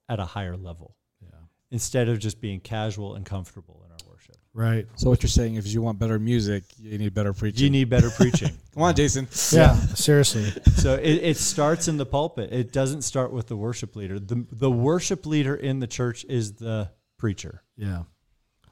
at 0.07 0.19
a 0.19 0.25
higher 0.25 0.55
level 0.57 0.95
Yeah. 1.21 1.29
instead 1.71 2.09
of 2.09 2.19
just 2.19 2.39
being 2.41 2.59
casual 2.59 3.15
and 3.15 3.25
comfortable 3.25 3.83
in 3.85 3.91
our 3.91 3.97
worship. 4.07 4.12
Right. 4.55 4.85
So 4.95 5.09
what 5.09 5.23
you're 5.23 5.29
saying, 5.31 5.55
if 5.55 5.65
you 5.67 5.81
want 5.81 5.97
better 5.97 6.19
music, 6.19 6.63
you 6.77 6.99
need 6.99 7.15
better 7.15 7.33
preaching. 7.33 7.63
You 7.63 7.69
need 7.71 7.89
better 7.89 8.11
preaching. 8.11 8.51
Come 8.73 8.83
on, 8.83 8.95
Jason. 8.95 9.27
Yeah. 9.51 9.73
Seriously. 9.95 10.51
so 10.75 10.93
it, 10.93 11.23
it 11.23 11.37
starts 11.37 11.87
in 11.87 11.97
the 11.97 12.05
pulpit. 12.05 12.53
It 12.53 12.71
doesn't 12.71 13.01
start 13.01 13.33
with 13.33 13.47
the 13.47 13.57
worship 13.57 13.95
leader. 13.95 14.19
The 14.19 14.45
the 14.51 14.69
worship 14.69 15.25
leader 15.25 15.55
in 15.55 15.79
the 15.79 15.87
church 15.87 16.23
is 16.29 16.53
the 16.53 16.91
preacher. 17.17 17.63
Yeah. 17.75 18.03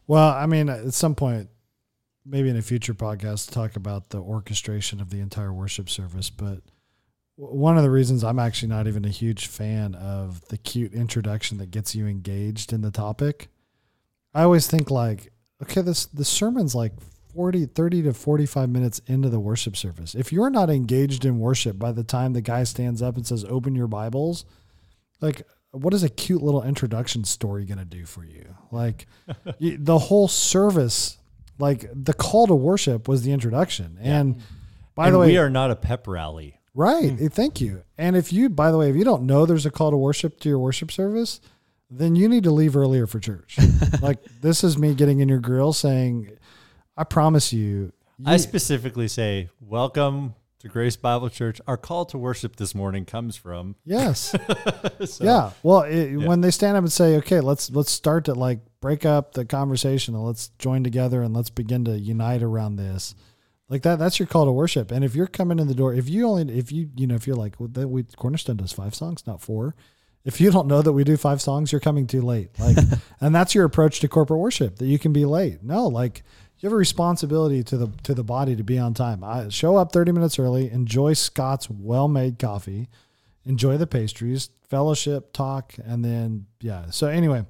Well, 0.05 0.29
I 0.29 0.45
mean, 0.45 0.69
at 0.69 0.93
some 0.93 1.15
point, 1.15 1.49
maybe 2.25 2.49
in 2.49 2.57
a 2.57 2.61
future 2.61 2.93
podcast, 2.93 3.51
talk 3.51 3.75
about 3.75 4.09
the 4.09 4.19
orchestration 4.19 5.01
of 5.01 5.09
the 5.09 5.19
entire 5.19 5.53
worship 5.53 5.89
service. 5.89 6.29
But 6.29 6.59
one 7.37 7.77
of 7.77 7.83
the 7.83 7.89
reasons 7.89 8.23
I'm 8.23 8.37
actually 8.37 8.69
not 8.69 8.87
even 8.87 9.05
a 9.05 9.09
huge 9.09 9.47
fan 9.47 9.95
of 9.95 10.47
the 10.49 10.57
cute 10.57 10.93
introduction 10.93 11.57
that 11.57 11.71
gets 11.71 11.95
you 11.95 12.05
engaged 12.05 12.71
in 12.71 12.81
the 12.81 12.91
topic, 12.91 13.47
I 14.33 14.43
always 14.43 14.67
think 14.67 14.91
like, 14.91 15.31
okay, 15.61 15.81
this 15.81 16.05
the 16.07 16.25
sermon's 16.25 16.75
like 16.75 16.93
40, 17.33 17.67
30 17.67 18.03
to 18.03 18.13
45 18.13 18.69
minutes 18.69 19.01
into 19.07 19.29
the 19.29 19.39
worship 19.39 19.77
service. 19.77 20.15
If 20.15 20.31
you're 20.33 20.49
not 20.49 20.69
engaged 20.69 21.25
in 21.25 21.39
worship 21.39 21.79
by 21.79 21.91
the 21.91 22.03
time 22.03 22.33
the 22.33 22.41
guy 22.41 22.63
stands 22.63 23.01
up 23.01 23.15
and 23.15 23.25
says, 23.25 23.45
open 23.45 23.75
your 23.75 23.87
Bibles, 23.87 24.45
like, 25.21 25.43
what 25.71 25.93
is 25.93 26.03
a 26.03 26.09
cute 26.09 26.41
little 26.41 26.63
introduction 26.63 27.23
story 27.23 27.63
going 27.65 27.77
to 27.77 27.85
do 27.85 28.05
for 28.05 28.25
you? 28.25 28.55
Like, 28.71 29.07
you, 29.59 29.77
the 29.77 29.97
whole 29.97 30.27
service, 30.27 31.17
like, 31.57 31.85
the 31.93 32.13
call 32.13 32.47
to 32.47 32.55
worship 32.55 33.07
was 33.07 33.23
the 33.23 33.31
introduction. 33.31 33.97
And 34.01 34.41
by 34.95 35.05
and 35.05 35.15
the 35.15 35.19
way, 35.19 35.27
we 35.27 35.37
are 35.37 35.49
not 35.49 35.71
a 35.71 35.75
pep 35.75 36.07
rally. 36.07 36.59
Right. 36.73 37.19
Eh, 37.19 37.29
Thank 37.29 37.61
you. 37.61 37.83
And 37.97 38.15
if 38.15 38.33
you, 38.33 38.49
by 38.49 38.71
the 38.71 38.77
way, 38.77 38.89
if 38.89 38.95
you 38.95 39.03
don't 39.03 39.23
know 39.23 39.45
there's 39.45 39.65
a 39.65 39.71
call 39.71 39.91
to 39.91 39.97
worship 39.97 40.39
to 40.41 40.49
your 40.49 40.59
worship 40.59 40.91
service, 40.91 41.39
then 41.91 42.15
you 42.15 42.29
need 42.29 42.45
to 42.45 42.51
leave 42.51 42.77
earlier 42.77 43.05
for 43.05 43.19
church. 43.19 43.57
like 44.01 44.23
this 44.41 44.63
is 44.63 44.77
me 44.77 44.95
getting 44.95 45.19
in 45.19 45.27
your 45.27 45.39
grill 45.39 45.73
saying, 45.73 46.31
I 46.95 47.03
promise 47.03 47.51
you. 47.51 47.91
I 48.25 48.37
specifically 48.37 49.07
say, 49.07 49.49
welcome 49.59 50.35
to 50.59 50.67
Grace 50.69 50.95
Bible 50.95 51.29
Church. 51.29 51.59
Our 51.67 51.75
call 51.75 52.05
to 52.05 52.17
worship 52.17 52.55
this 52.55 52.73
morning 52.73 53.03
comes 53.03 53.35
from. 53.35 53.75
yes. 53.83 54.33
So, 55.03 55.23
yeah. 55.23 55.51
Well, 55.63 55.81
it, 55.81 56.15
when 56.17 56.41
they 56.41 56.51
stand 56.51 56.77
up 56.77 56.83
and 56.83 56.91
say, 56.91 57.15
okay, 57.17 57.39
let's, 57.39 57.71
let's 57.71 57.89
start 57.89 58.25
to 58.25 58.35
like 58.35 58.59
break 58.81 59.03
up 59.03 59.33
the 59.33 59.45
conversation 59.45 60.13
and 60.13 60.23
let's 60.23 60.49
join 60.59 60.83
together 60.83 61.23
and 61.23 61.35
let's 61.35 61.49
begin 61.49 61.85
to 61.85 61.97
unite 61.97 62.43
around 62.43 62.75
this. 62.75 63.15
Like 63.67 63.81
that, 63.81 63.97
that's 63.97 64.19
your 64.19 64.27
call 64.27 64.45
to 64.45 64.51
worship. 64.51 64.91
And 64.91 65.03
if 65.03 65.15
you're 65.15 65.25
coming 65.25 65.57
in 65.57 65.67
the 65.67 65.73
door, 65.73 65.91
if 65.91 66.07
you 66.07 66.27
only, 66.27 66.55
if 66.55 66.71
you, 66.71 66.89
you 66.95 67.07
know, 67.07 67.15
if 67.15 67.25
you're 67.25 67.35
like, 67.35 67.59
well, 67.59 67.69
that 67.69 67.87
we 67.87 68.03
Cornerstone 68.03 68.57
does 68.57 68.71
five 68.71 68.93
songs, 68.93 69.25
not 69.25 69.41
four. 69.41 69.75
If 70.23 70.39
you 70.39 70.51
don't 70.51 70.67
know 70.67 70.81
that 70.81 70.93
we 70.93 71.03
do 71.03 71.17
five 71.17 71.41
songs, 71.41 71.71
you're 71.71 71.81
coming 71.81 72.05
too 72.07 72.21
late. 72.21 72.49
Like, 72.59 72.77
and 73.19 73.33
that's 73.33 73.55
your 73.55 73.65
approach 73.65 73.99
to 74.01 74.07
corporate 74.07 74.39
worship 74.39 74.77
that 74.77 74.85
you 74.85 74.99
can 74.99 75.13
be 75.13 75.25
late. 75.25 75.63
No, 75.63 75.87
like 75.87 76.23
you 76.59 76.67
have 76.67 76.73
a 76.73 76.77
responsibility 76.77 77.63
to 77.63 77.77
the 77.77 77.87
to 78.03 78.13
the 78.13 78.23
body 78.23 78.55
to 78.55 78.63
be 78.63 78.77
on 78.77 78.93
time. 78.93 79.23
I 79.23 79.49
show 79.49 79.77
up 79.77 79.91
30 79.91 80.11
minutes 80.11 80.37
early. 80.37 80.69
Enjoy 80.71 81.13
Scott's 81.13 81.69
well-made 81.69 82.37
coffee. 82.37 82.87
Enjoy 83.45 83.77
the 83.77 83.87
pastries, 83.87 84.49
fellowship, 84.69 85.33
talk, 85.33 85.73
and 85.83 86.05
then 86.05 86.45
yeah. 86.59 86.91
So 86.91 87.07
anyway, 87.07 87.43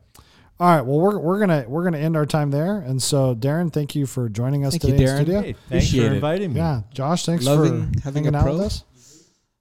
all 0.58 0.68
right. 0.78 0.82
Well, 0.86 1.00
we're 1.02 1.20
we're 1.20 1.40
gonna 1.42 1.66
we're 1.68 1.84
gonna 1.84 1.98
end 1.98 2.16
our 2.16 2.26
time 2.26 2.52
there. 2.52 2.78
And 2.78 3.02
so, 3.04 3.36
Darren, 3.36 3.74
thank 3.74 3.94
you 3.96 4.06
for 4.06 4.30
joining 4.30 4.66
us 4.66 4.78
today. 4.78 4.88
Thank 4.88 5.00
you, 5.02 5.06
today 5.08 5.18
in 5.18 5.26
studio. 5.26 5.42
Hey, 5.42 5.54
thanks 5.54 5.66
Appreciate 5.88 6.00
for 6.08 6.12
it. 6.14 6.16
inviting 6.16 6.54
me. 6.54 6.60
Yeah, 6.62 6.82
Josh, 6.94 7.26
thanks 7.26 7.44
Loving 7.46 7.92
for 7.92 8.00
having 8.04 8.24
hanging 8.24 8.36
a 8.36 8.38
out 8.38 8.44
pro. 8.44 8.54
with 8.54 8.62
us. 8.62 8.84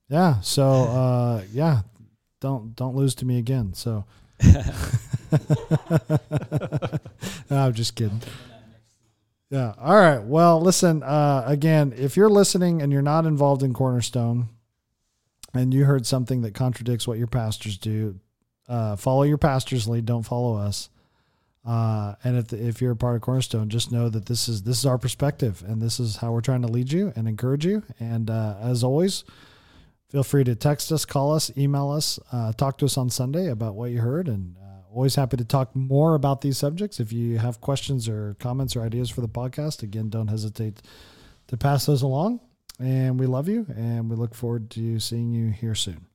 Yeah. 0.08 0.40
So 0.42 0.68
uh, 0.70 1.42
yeah, 1.52 1.80
don't 2.40 2.74
don't 2.74 2.96
lose 2.96 3.14
to 3.16 3.24
me 3.24 3.38
again. 3.38 3.74
So 3.74 4.04
No, 7.50 7.56
I'm 7.66 7.74
just 7.74 7.94
kidding. 7.96 8.22
Yeah. 9.50 9.74
All 9.78 9.96
right. 9.96 10.22
Well, 10.22 10.60
listen. 10.60 11.02
Uh, 11.02 11.42
again, 11.46 11.92
if 11.96 12.16
you're 12.16 12.28
listening 12.28 12.82
and 12.82 12.92
you're 12.92 13.02
not 13.02 13.26
involved 13.26 13.62
in 13.62 13.74
Cornerstone, 13.74 14.48
and 15.52 15.74
you 15.74 15.84
heard 15.84 16.06
something 16.06 16.42
that 16.42 16.54
contradicts 16.54 17.08
what 17.08 17.18
your 17.18 17.26
pastors 17.26 17.76
do, 17.76 18.20
uh, 18.68 18.94
follow 18.96 19.24
your 19.24 19.38
pastor's 19.38 19.88
lead. 19.88 20.06
Don't 20.06 20.22
follow 20.22 20.56
us. 20.56 20.88
Uh, 21.66 22.14
and 22.24 22.38
if, 22.38 22.52
if 22.52 22.80
you're 22.80 22.92
a 22.92 22.96
part 22.96 23.16
of 23.16 23.22
Cornerstone, 23.22 23.68
just 23.68 23.92
know 23.92 24.08
that 24.08 24.26
this 24.26 24.48
is 24.48 24.62
this 24.62 24.78
is 24.78 24.86
our 24.86 24.98
perspective, 24.98 25.62
and 25.66 25.82
this 25.82 25.98
is 25.98 26.16
how 26.16 26.32
we're 26.32 26.40
trying 26.40 26.62
to 26.62 26.68
lead 26.68 26.92
you 26.92 27.12
and 27.16 27.28
encourage 27.28 27.66
you. 27.66 27.82
And 27.98 28.30
uh, 28.30 28.54
as 28.60 28.84
always, 28.84 29.24
feel 30.10 30.22
free 30.22 30.44
to 30.44 30.54
text 30.54 30.90
us, 30.92 31.04
call 31.04 31.32
us, 31.32 31.50
email 31.56 31.90
us, 31.90 32.18
uh, 32.32 32.52
talk 32.52 32.78
to 32.78 32.84
us 32.84 32.98
on 32.98 33.08
Sunday 33.08 33.48
about 33.48 33.74
what 33.74 33.90
you 33.90 34.00
heard, 34.00 34.28
and 34.28 34.56
uh, 34.58 34.82
always 34.92 35.14
happy 35.14 35.36
to 35.36 35.44
talk 35.44 35.74
more 35.74 36.14
about 36.14 36.40
these 36.40 36.58
subjects. 36.58 37.00
If 37.00 37.12
you 37.12 37.38
have 37.38 37.60
questions 37.60 38.08
or 38.08 38.36
comments 38.40 38.74
or 38.76 38.82
ideas 38.82 39.08
for 39.08 39.20
the 39.20 39.28
podcast, 39.28 39.82
again, 39.82 40.10
don't 40.10 40.28
hesitate 40.28 40.82
to 41.46 41.56
pass 41.56 41.86
those 41.86 42.02
along. 42.02 42.40
And 42.78 43.20
we 43.20 43.26
love 43.26 43.48
you, 43.48 43.66
and 43.76 44.08
we 44.08 44.16
look 44.16 44.34
forward 44.34 44.70
to 44.70 44.98
seeing 44.98 45.30
you 45.30 45.50
here 45.50 45.74
soon. 45.74 46.09